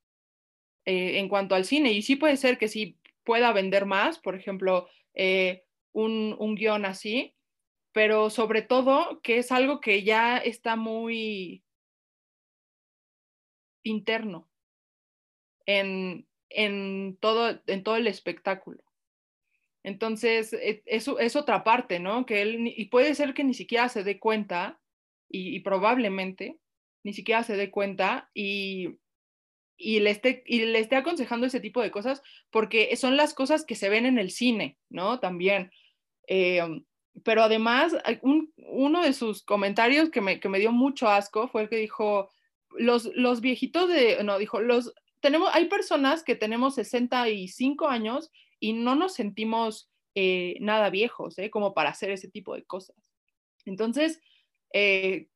eh, 0.87 1.19
en 1.19 1.29
cuanto 1.29 1.55
al 1.55 1.65
cine. 1.65 1.93
Y 1.93 2.03
sí 2.03 2.17
puede 2.17 2.37
ser 2.37 2.59
que 2.59 2.69
sí 2.69 2.99
pueda 3.25 3.53
vender 3.53 3.85
más, 3.85 4.19
por 4.19 4.35
ejemplo, 4.35 4.89
eh, 5.15 5.65
un, 5.93 6.35
un 6.39 6.55
guion 6.55 6.87
así, 6.87 7.35
pero 7.93 8.31
sobre 8.31 8.63
todo 8.63 9.21
que 9.23 9.39
es 9.39 9.53
algo 9.53 9.81
que 9.81 10.03
ya 10.03 10.39
está 10.39 10.77
muy 10.77 11.65
interno 13.83 14.49
en, 15.67 16.27
en 16.51 17.17
todo, 17.21 17.61
en 17.67 17.83
todo 17.83 17.97
el 17.97 18.07
espectáculo. 18.07 18.83
Entonces, 19.83 20.53
e, 20.53 20.83
eso 20.87 21.19
es 21.19 21.37
otra 21.37 21.65
parte, 21.65 22.01
¿no? 22.01 22.27
Que 22.27 22.43
él, 22.43 22.73
y 22.77 22.87
puede 22.87 23.15
ser 23.15 23.35
que 23.35 23.45
ni 23.45 23.55
siquiera 23.55 23.89
se 23.89 24.05
dé 24.05 24.19
cuenta, 24.19 24.81
y, 25.29 25.61
probablemente 25.61 26.59
ni 27.03 27.13
siquiera 27.13 27.43
se 27.45 27.57
dé 27.57 27.71
cuenta, 27.71 28.31
y, 28.35 28.99
y, 29.77 30.01
le 30.01 30.11
esté, 30.11 30.43
y 30.47 30.65
le 30.65 30.79
esté 30.79 30.97
aconsejando 30.97 31.47
ese 31.47 31.61
tipo 31.61 31.83
de 31.83 31.91
cosas, 31.91 32.23
porque 32.51 32.95
son 32.97 33.17
las 33.17 33.35
cosas 33.35 33.65
que 33.65 33.75
se 33.75 33.89
ven 33.89 34.07
en 34.07 34.19
el 34.19 34.31
cine, 34.31 34.79
¿no? 34.89 35.21
También. 35.21 35.71
Eh, 36.29 36.63
pero 37.25 37.43
además, 37.43 37.97
uno 38.23 39.03
de 39.03 39.13
sus 39.13 39.43
comentarios 39.43 40.11
que 40.11 40.21
me, 40.21 40.39
que 40.41 40.49
me 40.49 40.59
dio 40.59 40.73
mucho 40.73 41.09
asco 41.09 41.49
fue 41.49 41.63
el 41.63 41.69
que 41.69 41.77
dijo, 41.77 42.31
los, 42.79 43.07
los 43.15 43.41
viejitos 43.41 43.89
de, 43.89 44.23
no, 44.23 44.39
dijo, 44.39 44.61
los, 44.61 44.93
hay 45.53 45.65
personas 45.67 46.23
que 46.23 46.37
tenemos 46.37 46.75
65 46.75 47.89
años 47.89 48.31
y 48.61 48.73
no 48.75 48.95
nos 48.95 49.15
sentimos 49.15 49.91
eh, 50.15 50.57
nada 50.61 50.91
viejos, 50.91 51.39
¿eh? 51.39 51.51
como 51.51 51.75
para 51.75 51.91
hacer 51.91 52.11
ese 52.11 52.29
tipo 52.29 52.55
de 52.55 52.65
cosas. 52.65 52.97
Entonces, 53.65 54.21
eh, 54.73 55.29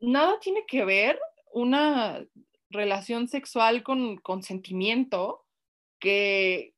nada 0.00 0.38
tiene 0.40 0.64
que 0.66 0.84
ver 0.84 1.18
una 1.52 2.24
relación 2.70 3.28
sexual 3.28 3.82
con 3.82 4.16
consentimiento 4.18 5.44
que 5.98 6.74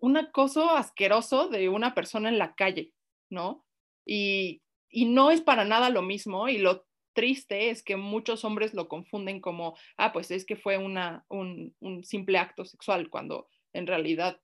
un 0.00 0.16
acoso 0.16 0.70
asqueroso 0.70 1.48
de 1.48 1.68
una 1.68 1.94
persona 1.94 2.28
en 2.28 2.38
la 2.38 2.54
calle, 2.54 2.92
¿no? 3.30 3.64
Y, 4.04 4.62
y 4.90 5.04
no 5.06 5.30
es 5.30 5.40
para 5.40 5.64
nada 5.64 5.90
lo 5.90 6.02
mismo 6.02 6.48
y 6.48 6.58
lo 6.58 6.86
triste 7.12 7.70
es 7.70 7.82
que 7.82 7.96
muchos 7.96 8.44
hombres 8.44 8.74
lo 8.74 8.88
confunden 8.88 9.40
como, 9.40 9.76
ah, 9.96 10.12
pues 10.12 10.30
es 10.30 10.44
que 10.46 10.56
fue 10.56 10.78
una, 10.78 11.24
un, 11.28 11.74
un 11.80 12.04
simple 12.04 12.38
acto 12.38 12.64
sexual, 12.64 13.10
cuando 13.10 13.48
en 13.72 13.86
realidad 13.86 14.40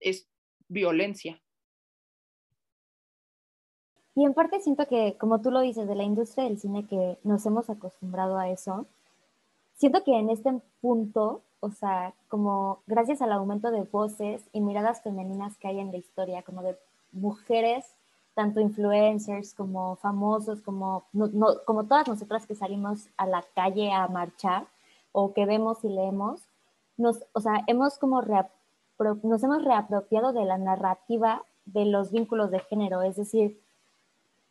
es 0.00 0.28
violencia. 0.68 1.40
Y 4.16 4.24
en 4.24 4.34
parte 4.34 4.58
siento 4.60 4.88
que, 4.88 5.16
como 5.16 5.40
tú 5.40 5.52
lo 5.52 5.60
dices, 5.60 5.86
de 5.86 5.94
la 5.94 6.02
industria 6.02 6.44
del 6.44 6.58
cine 6.58 6.88
que 6.88 7.18
nos 7.22 7.46
hemos 7.46 7.70
acostumbrado 7.70 8.36
a 8.36 8.50
eso, 8.50 8.88
siento 9.78 10.04
que 10.04 10.18
en 10.18 10.28
este 10.28 10.60
punto, 10.80 11.42
o 11.60 11.70
sea, 11.70 12.12
como 12.28 12.80
gracias 12.86 13.22
al 13.22 13.32
aumento 13.32 13.70
de 13.70 13.82
voces 13.82 14.42
y 14.52 14.60
miradas 14.60 15.02
femeninas 15.02 15.56
que 15.56 15.68
hay 15.68 15.78
en 15.78 15.90
la 15.90 15.98
historia, 15.98 16.42
como 16.42 16.62
de 16.62 16.76
mujeres 17.12 17.86
tanto 18.34 18.60
influencers 18.60 19.54
como 19.54 19.96
famosos, 19.96 20.60
como, 20.60 21.04
como 21.64 21.84
todas 21.84 22.06
nosotras 22.06 22.46
que 22.46 22.54
salimos 22.54 23.08
a 23.16 23.26
la 23.26 23.42
calle 23.54 23.90
a 23.90 24.06
marchar 24.06 24.66
o 25.10 25.32
que 25.32 25.44
vemos 25.44 25.82
y 25.82 25.88
leemos, 25.88 26.42
nos, 26.96 27.24
o 27.32 27.40
sea, 27.40 27.64
hemos 27.66 27.98
como 27.98 28.22
nos 28.22 29.42
hemos 29.42 29.64
reapropiado 29.64 30.32
de 30.32 30.44
la 30.44 30.58
narrativa 30.58 31.42
de 31.64 31.84
los 31.86 32.12
vínculos 32.12 32.52
de 32.52 32.60
género, 32.60 33.02
es 33.02 33.16
decir, 33.16 33.60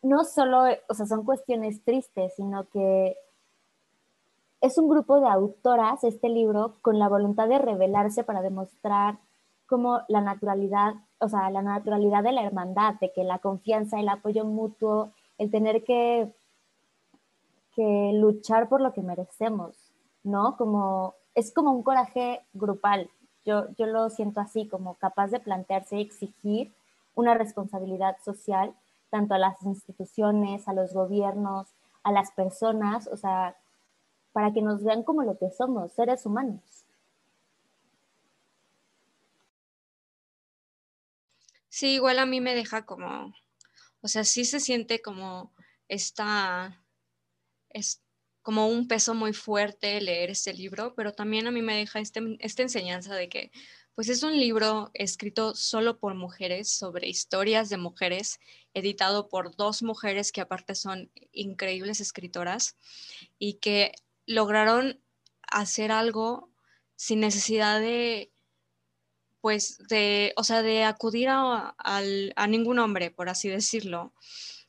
no 0.01 0.25
solo, 0.25 0.65
o 0.89 0.93
sea, 0.93 1.05
son 1.05 1.23
cuestiones 1.23 1.81
tristes, 1.83 2.33
sino 2.35 2.67
que 2.69 3.15
es 4.61 4.77
un 4.77 4.89
grupo 4.89 5.19
de 5.19 5.27
autoras, 5.27 6.03
este 6.03 6.29
libro, 6.29 6.75
con 6.81 6.99
la 6.99 7.09
voluntad 7.09 7.47
de 7.47 7.59
revelarse 7.59 8.23
para 8.23 8.41
demostrar 8.41 9.19
cómo 9.65 10.01
la 10.07 10.21
naturalidad 10.21 10.95
o 11.19 11.29
sea, 11.29 11.49
la 11.49 11.61
naturalidad 11.61 12.23
de 12.23 12.31
la 12.31 12.43
hermandad, 12.43 12.95
de 12.99 13.11
que 13.11 13.23
la 13.23 13.39
confianza, 13.39 13.99
el 13.99 14.09
apoyo 14.09 14.45
mutuo, 14.45 15.11
el 15.37 15.49
tener 15.49 15.83
que, 15.83 16.31
que 17.73 18.11
luchar 18.13 18.69
por 18.69 18.81
lo 18.81 18.93
que 18.93 19.01
merecemos, 19.01 19.75
¿no? 20.23 20.57
Como, 20.57 21.15
es 21.33 21.53
como 21.53 21.71
un 21.71 21.83
coraje 21.83 22.41
grupal. 22.53 23.09
Yo, 23.45 23.67
yo 23.77 23.87
lo 23.87 24.09
siento 24.09 24.41
así, 24.41 24.67
como 24.67 24.95
capaz 24.95 25.29
de 25.29 25.39
plantearse 25.39 25.97
y 25.97 26.01
exigir 26.01 26.73
una 27.15 27.33
responsabilidad 27.33 28.17
social, 28.23 28.73
tanto 29.09 29.33
a 29.33 29.39
las 29.39 29.61
instituciones, 29.63 30.67
a 30.67 30.73
los 30.73 30.93
gobiernos, 30.93 31.67
a 32.03 32.11
las 32.11 32.31
personas, 32.31 33.07
o 33.07 33.17
sea, 33.17 33.55
para 34.37 34.53
que 34.53 34.61
nos 34.61 34.83
vean 34.83 35.01
como 35.01 35.23
lo 35.23 35.35
que 35.35 35.49
somos, 35.49 35.93
seres 35.93 36.23
humanos. 36.23 36.61
Sí, 41.69 41.95
igual 41.95 42.19
a 42.19 42.27
mí 42.27 42.39
me 42.39 42.53
deja 42.53 42.85
como, 42.85 43.33
o 43.99 44.07
sea, 44.07 44.23
sí 44.23 44.45
se 44.45 44.59
siente 44.59 45.01
como 45.01 45.55
esta, 45.87 46.85
es 47.69 48.03
como 48.43 48.67
un 48.67 48.87
peso 48.87 49.15
muy 49.15 49.33
fuerte 49.33 49.99
leer 50.01 50.29
este 50.29 50.53
libro, 50.53 50.93
pero 50.93 51.13
también 51.13 51.47
a 51.47 51.51
mí 51.51 51.63
me 51.63 51.75
deja 51.75 51.99
este, 51.99 52.21
esta 52.39 52.61
enseñanza 52.61 53.15
de 53.15 53.29
que 53.29 53.49
pues 53.95 54.07
es 54.07 54.21
un 54.21 54.37
libro 54.37 54.91
escrito 54.93 55.55
solo 55.55 55.97
por 55.97 56.13
mujeres, 56.13 56.69
sobre 56.69 57.07
historias 57.07 57.69
de 57.69 57.77
mujeres, 57.77 58.39
editado 58.75 59.29
por 59.29 59.55
dos 59.55 59.81
mujeres 59.81 60.31
que 60.31 60.41
aparte 60.41 60.75
son 60.75 61.09
increíbles 61.31 62.01
escritoras 62.01 62.77
y 63.39 63.55
que 63.55 63.93
lograron 64.27 65.01
hacer 65.49 65.91
algo 65.91 66.51
sin 66.95 67.21
necesidad 67.21 67.79
de 67.79 68.31
pues 69.41 69.77
de, 69.89 70.33
o 70.35 70.43
sea, 70.43 70.61
de 70.61 70.83
acudir 70.83 71.29
a, 71.29 71.73
ningún 72.49 72.79
hombre, 72.79 73.11
por 73.11 73.29
así 73.29 73.47
decirlo. 73.47 74.13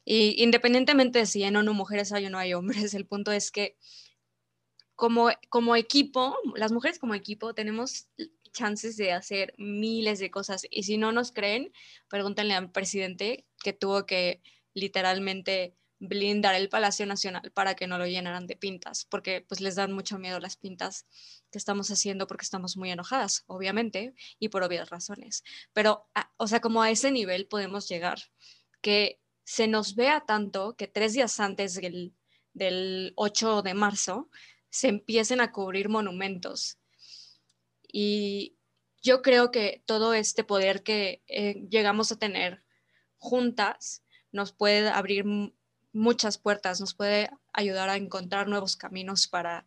Y 0.05 0.41
independientemente 0.43 1.19
de 1.19 1.27
si 1.27 1.43
en 1.43 1.57
ONU 1.57 1.75
mujeres 1.75 2.13
hay 2.13 2.27
o 2.27 2.31
no 2.31 2.39
hay 2.39 2.55
hombres, 2.55 2.95
el 2.95 3.07
punto 3.07 3.33
es 3.33 3.51
que 3.51 3.77
como, 4.95 5.31
como 5.49 5.75
equipo, 5.77 6.37
las 6.55 6.73
mujeres 6.73 6.99
como 6.99 7.15
equipo 7.15 7.55
tenemos 7.55 8.09
chances 8.53 8.97
de 8.97 9.13
hacer 9.13 9.55
miles 9.59 10.19
de 10.19 10.31
cosas. 10.31 10.63
Y 10.71 10.85
si 10.85 10.97
no 10.97 11.13
nos 11.13 11.33
creen, 11.33 11.73
pregúntenle 12.09 12.55
al 12.55 12.71
presidente 12.71 13.47
que 13.63 13.73
tuvo 13.73 14.07
que 14.07 14.43
literalmente 14.75 15.77
blindar 16.01 16.55
el 16.55 16.69
Palacio 16.69 17.07
Nacional 17.07 17.51
para 17.53 17.75
que 17.75 17.87
no 17.87 17.99
lo 17.99 18.07
llenaran 18.07 18.47
de 18.47 18.57
pintas, 18.57 19.05
porque 19.05 19.41
pues 19.41 19.61
les 19.61 19.75
dan 19.75 19.93
mucho 19.93 20.19
miedo 20.19 20.39
las 20.41 20.57
pintas 20.57 21.07
que 21.51 21.59
estamos 21.59 21.91
haciendo 21.91 22.27
porque 22.27 22.45
estamos 22.45 22.77
muy 22.77 22.91
enojadas, 22.91 23.45
obviamente, 23.47 24.15
y 24.39 24.49
por 24.49 24.63
obvias 24.63 24.91
razones. 24.91 25.43
Pero, 25.73 26.09
o 26.37 26.47
sea, 26.47 26.61
como 26.61 26.83
a 26.83 26.91
ese 26.91 27.11
nivel 27.11 27.47
podemos 27.47 27.89
llegar, 27.89 28.19
que 28.81 29.21
se 29.45 29.67
nos 29.67 29.95
vea 29.95 30.25
tanto 30.27 30.77
que 30.77 30.87
tres 30.87 31.15
días 31.15 31.41
antes 31.41 31.75
del, 31.75 32.15
del 32.53 33.13
8 33.17 33.63
de 33.63 33.75
marzo 33.75 34.31
se 34.71 34.89
empiecen 34.89 35.41
a 35.41 35.53
cubrir 35.53 35.89
monumentos. 35.89 36.79
Y 37.91 38.57
yo 39.03 39.23
creo 39.23 39.51
que 39.51 39.83
todo 39.87 40.13
este 40.15 40.45
poder 40.45 40.83
que 40.83 41.23
eh, 41.27 41.67
llegamos 41.71 42.13
a 42.13 42.19
tener 42.19 42.63
juntas 43.17 44.05
nos 44.31 44.53
puede 44.53 44.89
abrir 44.89 45.25
muchas 45.99 46.39
puertas, 46.39 46.81
nos 46.81 46.95
puede 46.95 47.31
ayudar 47.53 47.89
a 47.89 47.97
encontrar 47.97 48.49
nuevos 48.49 48.77
caminos 48.77 49.29
para, 49.29 49.67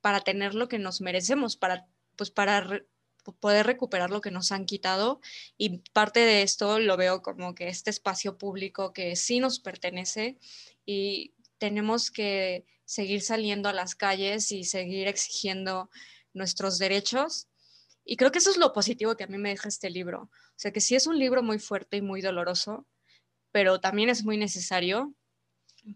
para 0.00 0.20
tener 0.20 0.54
lo 0.54 0.68
que 0.68 0.78
nos 0.78 1.00
merecemos, 1.00 1.56
para, 1.56 1.86
pues 2.16 2.30
para 2.30 2.82
poder 3.38 3.66
recuperar 3.66 4.10
lo 4.10 4.20
que 4.20 4.30
nos 4.30 4.52
han 4.52 4.66
quitado. 4.66 5.20
Y 5.56 5.78
parte 5.92 6.20
de 6.20 6.42
esto 6.42 6.78
lo 6.78 6.96
veo 6.96 7.22
como 7.22 7.54
que 7.54 7.68
este 7.68 7.90
espacio 7.90 8.38
público 8.38 8.92
que 8.92 9.16
sí 9.16 9.40
nos 9.40 9.60
pertenece 9.60 10.38
y 10.84 11.34
tenemos 11.58 12.10
que 12.10 12.66
seguir 12.84 13.22
saliendo 13.22 13.68
a 13.68 13.72
las 13.72 13.94
calles 13.94 14.50
y 14.52 14.64
seguir 14.64 15.08
exigiendo 15.08 15.90
nuestros 16.34 16.78
derechos. 16.78 17.48
Y 18.04 18.16
creo 18.16 18.32
que 18.32 18.38
eso 18.38 18.50
es 18.50 18.56
lo 18.56 18.72
positivo 18.72 19.16
que 19.16 19.24
a 19.24 19.28
mí 19.28 19.38
me 19.38 19.50
deja 19.50 19.68
este 19.68 19.90
libro. 19.90 20.22
O 20.22 20.56
sea, 20.56 20.72
que 20.72 20.80
sí 20.80 20.96
es 20.96 21.06
un 21.06 21.18
libro 21.18 21.42
muy 21.42 21.58
fuerte 21.58 21.98
y 21.98 22.02
muy 22.02 22.20
doloroso, 22.20 22.86
pero 23.52 23.80
también 23.80 24.08
es 24.08 24.24
muy 24.24 24.36
necesario 24.36 25.14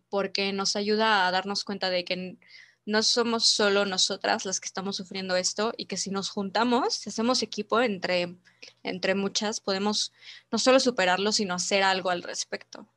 porque 0.09 0.53
nos 0.53 0.77
ayuda 0.77 1.27
a 1.27 1.31
darnos 1.31 1.65
cuenta 1.65 1.91
de 1.91 2.05
que 2.05 2.39
no 2.87 3.03
somos 3.03 3.45
solo 3.47 3.85
nosotras 3.85 4.45
las 4.45 4.61
que 4.61 4.67
estamos 4.67 4.97
sufriendo 4.97 5.37
esto 5.37 5.73
y 5.77 5.87
que 5.87 5.97
si 5.97 6.11
nos 6.11 6.31
juntamos, 6.31 6.95
si 6.95 7.11
hacemos 7.11 7.43
equipo 7.43 7.81
entre, 7.81 8.37
entre 8.85 9.15
muchas, 9.15 9.61
podemos 9.61 10.13
no 10.53 10.59
solo 10.59 10.79
superarlo, 10.79 11.33
sino 11.33 11.55
hacer 11.55 11.83
algo 11.83 12.11
al 12.11 12.23
respecto. 12.23 12.89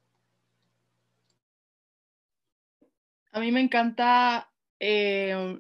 A 3.32 3.40
mí 3.40 3.52
me 3.52 3.62
encanta 3.62 4.52
eh, 4.80 5.60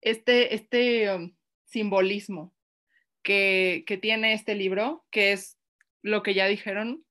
este, 0.00 0.54
este 0.54 1.12
um, 1.12 1.34
simbolismo 1.64 2.54
que, 3.22 3.84
que 3.86 3.98
tiene 3.98 4.34
este 4.34 4.54
libro, 4.54 5.04
que 5.10 5.32
es 5.32 5.58
lo 6.02 6.22
que 6.22 6.34
ya 6.34 6.46
dijeron, 6.46 7.04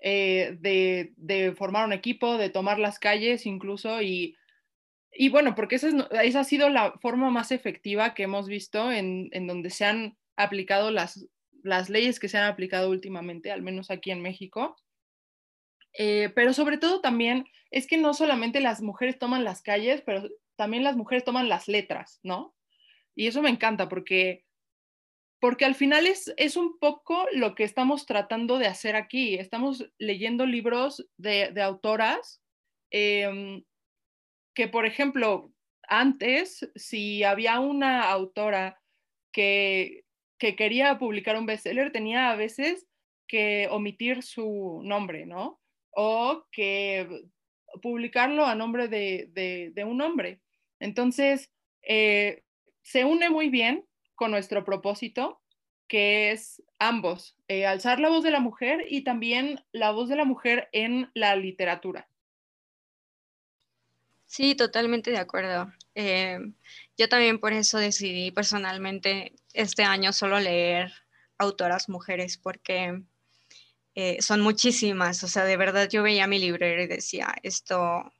eh, 0.00 0.56
de, 0.60 1.54
formar 1.56 1.84
un 1.84 1.92
equipo, 1.92 2.38
de 2.38 2.50
tomar 2.50 2.78
las 2.78 2.98
calles 2.98 3.46
incluso 3.46 4.00
y, 4.00 4.36
y 5.12 5.28
bueno, 5.28 5.54
porque 5.54 5.76
esa, 5.76 5.88
esa, 6.22 6.40
ha 6.40 6.44
sido 6.44 6.68
la 6.68 6.92
forma 7.00 7.30
más 7.30 7.50
efectiva 7.50 8.14
que 8.14 8.22
hemos 8.24 8.46
visto 8.46 8.92
en, 8.92 9.30
donde 9.46 9.70
se 9.70 9.84
han 9.84 10.16
aplicado 10.36 10.90
las, 10.90 11.26
las 11.62 11.90
leyes 11.90 12.20
que 12.20 12.28
se 12.28 12.38
han 12.38 12.44
aplicado 12.44 12.90
últimamente, 12.90 13.50
al 13.50 13.62
menos 13.62 13.90
aquí 13.90 14.10
en 14.10 14.22
México. 14.22 14.76
Eh, 15.94 16.30
pero 16.34 16.52
sobre 16.52 16.78
todo 16.78 17.00
también 17.00 17.46
es 17.70 17.86
que 17.86 17.96
no 17.96 18.14
solamente 18.14 18.60
las 18.60 18.82
mujeres 18.82 19.18
toman 19.18 19.42
las 19.42 19.62
calles, 19.62 20.02
pero 20.06 20.28
también 20.54 20.84
las 20.84 20.96
mujeres 20.96 21.24
toman 21.24 21.48
las 21.48 21.66
letras, 21.66 22.20
¿no? 22.22 22.54
Y 23.16 23.26
eso 23.26 23.42
me 23.42 23.50
encanta 23.50 23.88
porque 23.88 24.44
porque 25.40 25.64
al 25.64 25.74
final 25.74 26.06
es, 26.06 26.32
es 26.36 26.56
un 26.56 26.78
poco 26.78 27.26
lo 27.32 27.54
que 27.54 27.64
estamos 27.64 28.06
tratando 28.06 28.58
de 28.58 28.66
hacer 28.66 28.96
aquí. 28.96 29.36
Estamos 29.36 29.88
leyendo 29.98 30.46
libros 30.46 31.06
de, 31.16 31.52
autoras 31.62 32.42
em, 32.90 33.64
que, 34.54 34.68
por 34.68 34.86
ejemplo, 34.86 35.52
antes, 35.88 36.70
si 36.74 37.22
había 37.22 37.60
una 37.60 38.10
autora 38.10 38.80
que, 39.32 40.04
que 40.38 40.56
quería 40.56 40.98
publicar 40.98 41.36
un 41.36 41.46
bestseller, 41.46 41.92
tenía 41.92 42.30
a 42.30 42.36
veces 42.36 42.86
que 43.28 43.68
omitir 43.70 44.22
su 44.22 44.80
nombre, 44.84 45.26
¿no? 45.26 45.60
O 45.90 46.46
que 46.50 47.06
publicarlo 47.82 48.46
a 48.46 48.54
nombre 48.54 48.88
de, 48.88 49.28
de, 49.74 49.84
un 49.84 50.00
hombre. 50.00 50.40
Entonces, 50.80 51.52
eh, 51.82 52.42
se 52.82 53.04
une 53.04 53.30
muy 53.30 53.50
bien 53.50 53.87
con 54.18 54.32
nuestro 54.32 54.64
propósito, 54.64 55.40
que 55.86 56.32
es 56.32 56.60
ambos, 56.80 57.36
eh, 57.46 57.66
alzar 57.66 58.00
la 58.00 58.08
voz 58.08 58.24
de 58.24 58.32
la 58.32 58.40
mujer 58.40 58.84
y 58.90 59.04
también 59.04 59.64
la 59.70 59.92
voz 59.92 60.08
de 60.08 60.16
la 60.16 60.24
mujer 60.24 60.68
en 60.72 61.08
la 61.14 61.36
literatura. 61.36 62.08
Sí, 64.26 64.56
totalmente 64.56 65.12
de 65.12 65.18
acuerdo. 65.18 65.72
Eh, 65.94 66.40
yo 66.96 67.08
también 67.08 67.38
por 67.38 67.52
eso 67.52 67.78
decidí 67.78 68.32
personalmente 68.32 69.36
este 69.54 69.84
año 69.84 70.12
solo 70.12 70.40
leer 70.40 70.92
autoras 71.38 71.88
mujeres 71.88 72.38
porque 72.38 73.04
eh, 73.94 74.20
son 74.20 74.40
muchísimas. 74.40 75.22
O 75.22 75.28
sea, 75.28 75.44
de 75.44 75.56
verdad 75.56 75.88
yo 75.88 76.02
veía 76.02 76.26
mi 76.26 76.40
librero 76.40 76.82
y 76.82 76.88
decía, 76.88 77.36
esto, 77.44 78.12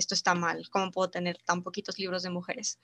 esto 0.00 0.14
está 0.14 0.34
mal, 0.34 0.68
¿cómo 0.70 0.90
puedo 0.90 1.10
tener 1.10 1.38
tan 1.44 1.62
poquitos 1.62 1.98
libros 1.98 2.22
de 2.22 2.30
mujeres? 2.30 2.80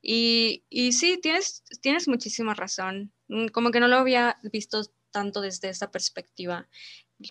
Y, 0.00 0.64
sí, 0.92 1.18
tienes, 1.20 1.64
tienes 1.80 2.08
muchísima 2.08 2.54
razón. 2.54 3.12
Mm, 3.28 3.48
como 3.48 3.70
que 3.70 3.80
no 3.80 3.88
lo 3.88 3.96
había 3.96 4.38
visto 4.44 4.82
tanto 5.10 5.40
desde 5.40 5.68
esa 5.70 5.90
perspectiva. 5.90 6.68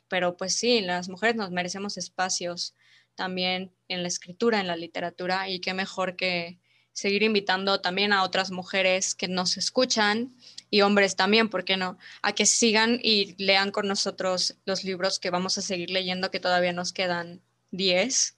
Pero 0.09 0.35
pues 0.35 0.55
sí, 0.55 0.81
las 0.81 1.07
mujeres 1.09 1.35
nos 1.35 1.51
merecemos 1.51 1.97
espacios 1.97 2.75
también 3.15 3.73
en 3.87 4.01
la 4.01 4.09
escritura, 4.09 4.59
en 4.59 4.67
la 4.67 4.75
literatura, 4.75 5.49
y 5.49 5.59
qué 5.59 5.73
mejor 5.73 6.15
que 6.15 6.59
seguir 6.93 7.23
invitando 7.23 7.79
también 7.79 8.11
a 8.11 8.23
otras 8.23 8.51
mujeres 8.51 9.13
que 9.13 9.27
nos 9.27 9.57
escuchan 9.57 10.35
y 10.71 10.81
hombres 10.81 11.15
también, 11.15 11.47
¿por 11.47 11.63
qué 11.63 11.77
no? 11.77 11.97
A 12.23 12.33
que 12.33 12.45
sigan 12.47 12.99
y 13.01 13.35
lean 13.37 13.71
con 13.71 13.87
nosotros 13.87 14.57
los 14.65 14.83
libros 14.83 15.19
que 15.19 15.29
vamos 15.29 15.57
a 15.57 15.61
seguir 15.61 15.91
leyendo, 15.91 16.31
que 16.31 16.39
todavía 16.39 16.73
nos 16.73 16.93
quedan 16.93 17.43
10 17.71 18.36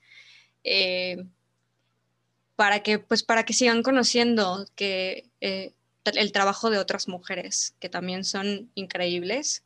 para 2.55 2.83
que, 2.83 2.99
pues, 2.99 3.23
para 3.23 3.43
que 3.43 3.53
sigan 3.53 3.83
conociendo 3.83 4.65
que, 4.75 5.29
eh, 5.41 5.73
el 6.05 6.31
trabajo 6.31 6.69
de 6.69 6.79
otras 6.79 7.07
mujeres, 7.07 7.75
que 7.79 7.87
también 7.87 8.23
son 8.23 8.71
increíbles 8.73 9.63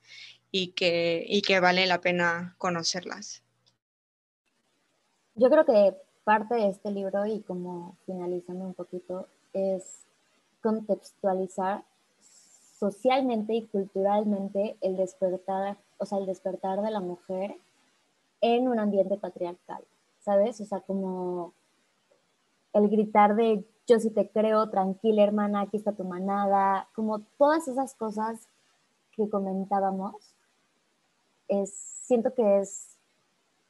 y 0.52 0.70
que, 0.70 1.26
y 1.28 1.42
que 1.42 1.60
vale 1.60 1.86
la 1.86 2.02
pena 2.02 2.56
conocerlas. 2.58 3.44
Yo 5.36 5.50
creo 5.50 5.66
que 5.66 5.96
parte 6.24 6.56
de 6.56 6.70
este 6.70 6.92
libro, 6.92 7.26
y 7.26 7.42
como 7.42 7.98
finalizando 8.06 8.66
un 8.66 8.74
poquito, 8.74 9.28
es 9.54 10.02
contextualizar 10.62 11.84
socialmente 12.80 13.54
y 13.54 13.66
culturalmente 13.68 14.78
el 14.82 14.98
despertar, 14.98 15.78
o 15.98 16.06
sea, 16.06 16.18
el 16.20 16.26
despertar 16.26 16.82
de 16.82 16.92
la 16.92 17.00
mujer 17.00 17.56
en 18.42 18.68
un 18.68 18.80
ambiente 18.80 19.18
patriarcal, 19.18 19.84
¿sabes? 20.24 20.60
O 20.62 20.66
sea, 20.66 20.82
como 20.82 21.54
el 22.74 22.90
gritar 22.90 23.36
de 23.36 23.66
yo 23.88 24.00
sí 24.00 24.10
te 24.10 24.30
creo, 24.30 24.70
tranquila 24.70 25.24
hermana, 25.24 25.62
aquí 25.62 25.78
está 25.78 25.92
tu 25.92 26.04
manada, 26.04 26.88
como 26.96 27.20
todas 27.38 27.68
esas 27.68 27.94
cosas 27.96 28.48
que 29.16 29.30
comentábamos, 29.30 30.16
es, 31.48 31.74
siento 32.04 32.34
que 32.34 32.60
es, 32.60 32.98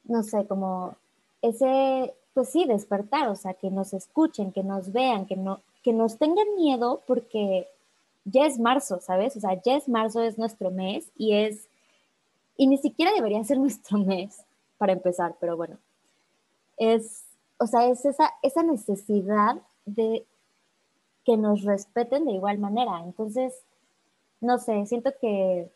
no 0.04 0.24
sé, 0.24 0.46
como 0.48 0.96
ese, 1.42 2.14
pues 2.34 2.50
sí, 2.50 2.66
despertar, 2.66 3.28
o 3.30 3.36
sea, 3.36 3.54
que 3.56 3.72
nos 3.72 3.94
escuchen, 3.94 4.52
que 4.52 4.64
nos 4.64 4.92
vean, 4.92 5.26
que, 5.26 5.36
no, 5.36 5.62
que 5.82 5.94
nos 5.94 6.18
tengan 6.18 6.56
miedo 6.56 7.02
porque 7.08 7.68
ya 8.26 8.46
es 8.46 8.60
marzo, 8.60 9.00
¿sabes? 9.02 9.36
O 9.36 9.40
sea, 9.40 9.62
ya 9.62 9.76
es 9.76 9.90
marzo, 9.90 10.22
es 10.22 10.38
nuestro 10.38 10.72
mes 10.72 11.12
y 11.18 11.34
es, 11.36 11.68
y 12.56 12.68
ni 12.68 12.78
siquiera 12.78 13.12
debería 13.14 13.44
ser 13.44 13.58
nuestro 13.60 13.98
mes 13.98 14.46
para 14.78 14.94
empezar, 14.94 15.36
pero 15.40 15.58
bueno, 15.58 15.78
es 16.78 17.24
o 17.64 17.68
sea, 17.68 17.88
es 17.88 18.06
esa, 18.06 18.34
esa 18.42 18.62
necesidad 18.62 19.56
de 19.86 20.26
que 21.24 21.38
nos 21.38 21.64
respeten 21.64 22.26
de 22.26 22.34
igual 22.34 22.58
manera. 22.58 23.02
Entonces, 23.04 23.54
no 24.42 24.58
sé, 24.58 24.86
siento 24.86 25.14
que, 25.22 25.70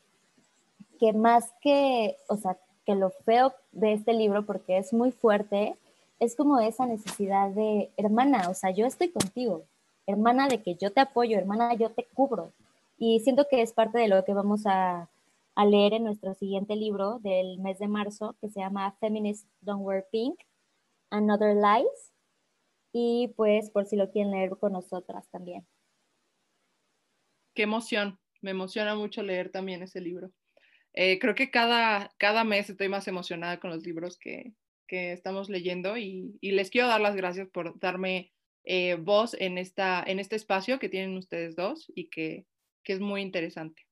que 1.00 1.14
más 1.14 1.50
que, 1.62 2.18
o 2.28 2.36
sea, 2.36 2.58
que 2.86 2.96
lo 2.96 3.10
feo 3.10 3.54
de 3.72 3.94
este 3.94 4.14
libro, 4.14 4.46
porque 4.46 4.78
es 4.78 4.92
muy 4.92 5.12
fuerte, 5.12 5.76
es 6.20 6.36
como 6.36 6.60
esa 6.60 6.86
necesidad 6.86 7.52
de, 7.52 7.90
hermana, 7.96 8.50
o 8.50 8.54
sea, 8.54 8.72
yo 8.72 8.86
estoy 8.86 9.10
contigo, 9.10 9.64
hermana 10.08 10.48
de 10.48 10.62
que 10.62 10.76
yo 10.76 10.92
te 10.92 11.00
apoyo, 11.00 11.38
hermana, 11.38 11.74
yo 11.76 11.92
te 11.92 12.06
cubro. 12.14 12.52
Y 12.98 13.20
siento 13.22 13.48
que 13.50 13.62
es 13.62 13.72
parte 13.72 14.00
de 14.00 14.08
lo 14.08 14.26
que 14.26 14.34
vamos 14.34 14.66
a, 14.66 15.08
a 15.56 15.66
leer 15.66 15.94
en 15.94 16.04
nuestro 16.04 16.34
siguiente 16.34 16.76
libro 16.76 17.20
del 17.20 17.60
mes 17.60 17.80
de 17.80 17.88
marzo, 17.88 18.36
que 18.42 18.50
se 18.50 18.60
llama 18.60 18.96
Feminist 19.00 19.46
Don't 19.62 19.86
Wear 19.86 20.06
Pink, 20.12 20.40
Another 21.10 21.56
Lies. 21.56 22.14
Y 22.94 23.34
pues 23.36 23.70
por 23.70 23.86
si 23.86 23.96
lo 23.96 24.10
quieren 24.12 24.32
leer 24.32 24.52
con 24.60 24.74
nosotras 24.74 25.30
también. 25.30 25.68
Qué 27.54 27.64
emoción, 27.64 28.20
me 28.42 28.52
emociona 28.52 28.96
mucho 28.96 29.24
leer 29.24 29.52
también 29.52 29.82
ese 29.82 30.00
libro. 30.00 30.32
Eh, 30.94 31.20
creo 31.20 31.36
que 31.36 31.52
cada, 31.52 32.12
cada 32.18 32.44
mes 32.44 32.70
estoy 32.70 32.90
más 32.90 33.08
emocionada 33.08 33.60
con 33.60 33.70
los 33.70 33.84
libros 33.86 34.18
que, 34.18 34.54
que 34.88 35.12
estamos 35.12 35.50
leyendo 35.50 35.98
y, 35.98 36.38
les 36.42 36.70
quiero 36.70 36.88
dar 36.88 37.02
las 37.02 37.16
gracias 37.16 37.50
por 37.50 37.80
darme 37.80 38.32
eh, 38.64 38.96
voz 38.96 39.36
en, 39.40 39.58
esta, 39.58 40.04
en 40.06 40.20
este 40.20 40.36
espacio 40.36 40.80
que 40.80 40.90
tienen 40.90 41.18
ustedes 41.18 41.56
dos 41.56 41.92
y 41.94 42.10
que, 42.10 42.46
que 42.84 42.94
es 42.94 43.00
muy 43.00 43.22
interesante. 43.22 43.87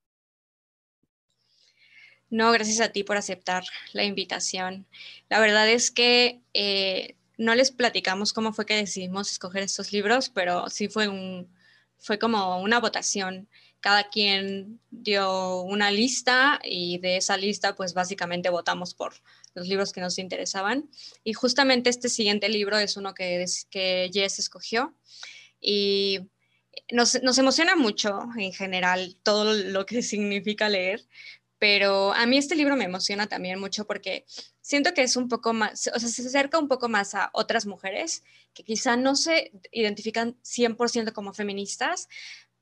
No, 2.30 2.52
gracias 2.52 2.82
a 2.82 2.90
ti 2.90 3.04
por 3.04 3.18
aceptar 3.18 3.64
la 3.94 4.04
invitación. 4.04 4.88
La 5.30 5.40
verdad 5.40 5.70
es 5.70 5.92
que 5.92 6.42
eh, 6.54 7.16
no 7.38 7.56
les 7.56 7.72
platicamos 7.72 8.34
cómo 8.34 8.54
fue 8.54 8.66
que 8.66 8.76
decidimos 8.76 9.32
escoger 9.32 9.64
estos 9.64 9.92
libros, 9.92 10.30
pero 10.30 10.70
sí 10.70 10.88
fue 10.88 11.08
un, 11.08 11.48
fue 11.98 12.20
como 12.20 12.62
una 12.62 12.80
votación. 12.80 13.48
Cada 13.80 14.10
quien 14.10 14.80
dio 14.90 15.62
una 15.62 15.92
lista 15.92 16.60
y 16.64 16.98
de 16.98 17.18
esa 17.18 17.38
lista 17.38 17.76
pues 17.76 17.94
básicamente 17.94 18.50
votamos 18.50 18.96
por 18.96 19.14
los 19.54 19.68
libros 19.68 19.92
que 19.92 20.02
nos 20.02 20.18
interesaban. 20.18 20.90
Y 21.24 21.34
justamente 21.34 21.90
este 21.90 22.10
siguiente 22.10 22.50
libro 22.50 22.78
es 22.78 22.98
uno 22.98 23.14
que, 23.14 23.46
que 23.70 24.10
Jess 24.12 24.40
escogió 24.40 24.96
y 25.62 26.20
nos, 26.92 27.22
nos 27.24 27.38
emociona 27.38 27.76
mucho 27.76 28.20
en 28.38 28.54
general 28.54 29.18
todo 29.24 29.54
lo 29.54 29.86
que 29.86 30.02
significa 30.04 30.70
leer, 30.70 31.08
pero 31.66 32.14
a 32.14 32.28
mí 32.28 32.38
este 32.38 32.56
libro 32.56 32.76
me 32.76 32.84
emociona 32.84 33.26
también 33.26 33.60
mucho 33.60 33.88
porque 33.88 34.24
siento 34.62 34.94
que 34.94 35.02
es 35.02 35.16
un 35.16 35.28
poco 35.28 35.52
más, 35.52 35.90
o 35.96 36.00
sea, 36.00 36.10
se 36.10 36.28
acerca 36.28 36.60
un 36.60 36.68
poco 36.68 36.90
más 36.90 37.16
a 37.16 37.32
otras 37.34 37.66
mujeres 37.66 38.24
que 38.54 38.64
quizá 38.64 38.98
no 38.98 39.16
se 39.16 39.52
identifican 39.72 40.36
100% 40.44 41.12
como 41.12 41.34
feministas, 41.34 42.08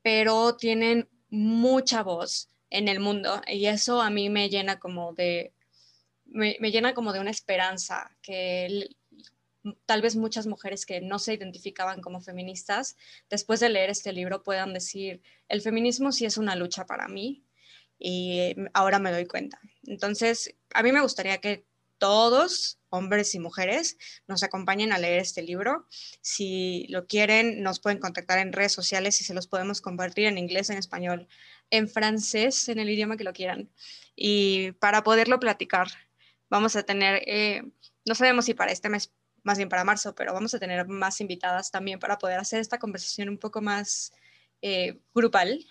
pero 0.01 0.56
tienen 0.56 1.10
mucha 1.30 2.01
voz 2.01 2.49
en 2.70 2.88
el 2.88 3.01
mundo 3.01 3.41
y 3.45 3.66
eso 3.66 4.01
a 4.01 4.10
mí 4.10 4.30
me 4.30 4.47
llena 4.47 4.80
como 4.80 5.12
de, 5.12 5.51
me, 6.24 6.56
llena 6.72 6.93
como 6.93 7.12
de 7.12 7.20
una 7.20 7.32
esperanza 7.32 8.16
que 8.22 8.88
tal 9.86 10.01
vez 10.01 10.16
muchas 10.16 10.47
mujeres 10.47 10.86
que 10.86 11.01
no 11.01 11.20
se 11.20 11.34
identificaban 11.34 11.99
como 11.99 12.22
feministas, 12.22 12.95
después 13.30 13.60
de 13.60 13.68
leer 13.68 13.89
este 13.89 14.14
libro 14.14 14.43
puedan 14.43 14.74
decir, 14.74 15.22
el 15.49 15.60
feminismo 15.60 16.14
sí 16.14 16.24
es 16.24 16.38
una 16.38 16.56
lucha 16.56 16.86
para 16.86 17.10
mí 17.10 17.43
y 18.06 18.54
ahora 18.74 18.99
me 18.99 19.14
doy 19.14 19.26
cuenta. 19.26 19.62
Entonces, 19.88 20.54
a 20.74 20.84
mí 20.84 20.91
me 20.91 20.99
gustaría 20.99 21.38
que 21.38 21.66
todos, 21.97 22.78
hombres 22.89 23.34
y 23.34 23.39
mujeres, 23.39 23.97
nos 24.28 24.43
acompañen 24.43 24.91
a 24.91 24.97
leer 24.97 25.20
este 25.20 25.41
libro. 25.41 25.88
Si 26.20 26.86
lo 26.89 27.08
quieren, 27.08 27.64
nos 27.64 27.80
pueden 27.80 27.99
contactar 27.99 28.39
en 28.39 28.51
redes 28.51 28.74
sociales 28.74 29.22
y 29.22 29.24
se 29.24 29.34
los 29.34 29.47
podemos 29.47 29.80
compartir 29.80 30.26
en 30.26 30.38
inglés, 30.38 30.70
en 30.70 30.78
español, 30.78 31.30
en 31.70 31.88
francés, 31.88 32.68
en 32.68 32.80
el 32.80 32.89
idioma 32.89 33.16
que 33.16 33.24
lo 33.24 33.32
quieran. 33.32 33.70
Y 34.18 34.74
para 34.74 35.04
poderlo 35.04 35.39
platicar, 35.39 35.88
vamos 36.49 36.76
a 36.76 36.84
tener, 36.84 37.24
eh, 37.26 37.64
no 38.06 38.16
sabemos 38.16 38.43
si 38.43 38.54
para 38.54 38.74
este 38.74 38.89
mes, 38.89 39.14
más 39.43 39.58
bien 39.58 39.70
para 39.70 39.86
marzo, 39.86 40.14
pero 40.14 40.34
vamos 40.34 40.54
a 40.54 40.60
tener 40.60 40.86
más 40.89 41.22
invitadas 41.22 41.72
también 41.72 41.99
para 41.99 42.18
poder 42.18 42.38
hacer 42.38 42.60
esta 42.60 42.80
conversación 42.80 43.30
un 43.30 43.38
poco 43.38 43.62
más 43.62 44.12
eh, 44.62 44.99
grupal, 45.16 45.66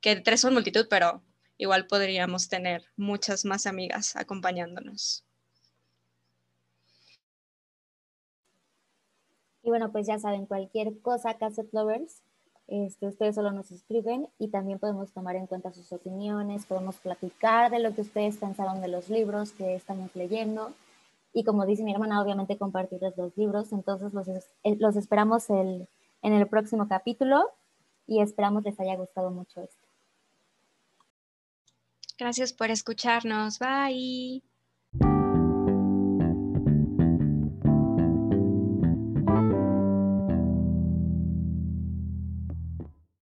que 0.00 0.16
tres 0.16 0.40
son 0.40 0.54
multitud, 0.54 0.88
pero 0.90 1.22
igual 1.58 1.86
podríamos 1.86 2.48
tener 2.48 2.84
muchas 2.96 3.44
más 3.44 3.66
amigas 3.66 4.16
acompañándonos. 4.16 5.24
Y 9.62 9.68
bueno, 9.68 9.92
pues 9.92 10.06
ya 10.06 10.18
saben, 10.18 10.46
cualquier 10.46 10.98
cosa, 11.00 11.34
Cassette 11.34 11.74
Lovers, 11.74 12.22
este, 12.68 13.08
ustedes 13.08 13.34
solo 13.34 13.50
nos 13.50 13.70
escriben 13.70 14.28
y 14.38 14.48
también 14.48 14.78
podemos 14.78 15.12
tomar 15.12 15.36
en 15.36 15.46
cuenta 15.46 15.72
sus 15.72 15.92
opiniones, 15.92 16.64
podemos 16.64 16.96
platicar 16.96 17.70
de 17.70 17.80
lo 17.80 17.94
que 17.94 18.02
ustedes 18.02 18.38
pensaron 18.38 18.80
de 18.80 18.88
los 18.88 19.10
libros 19.10 19.52
que 19.52 19.74
estamos 19.74 20.14
leyendo 20.14 20.72
y 21.32 21.44
como 21.44 21.66
dice 21.66 21.82
mi 21.82 21.92
hermana, 21.92 22.22
obviamente 22.22 22.56
compartirles 22.56 23.16
los 23.16 23.36
libros. 23.36 23.72
Entonces 23.72 24.12
los, 24.12 24.28
eh, 24.28 24.76
los 24.78 24.96
esperamos 24.96 25.50
en 25.50 25.86
el 26.22 26.46
próximo 26.46 26.88
capítulo 26.88 27.50
y 28.06 28.20
esperamos 28.20 28.64
les 28.64 28.78
haya 28.80 28.96
gustado 28.96 29.30
mucho 29.30 29.62
esto. 29.62 29.87
Gracias 32.18 32.52
por 32.52 32.70
escucharnos. 32.70 33.58
Bye. 33.58 34.42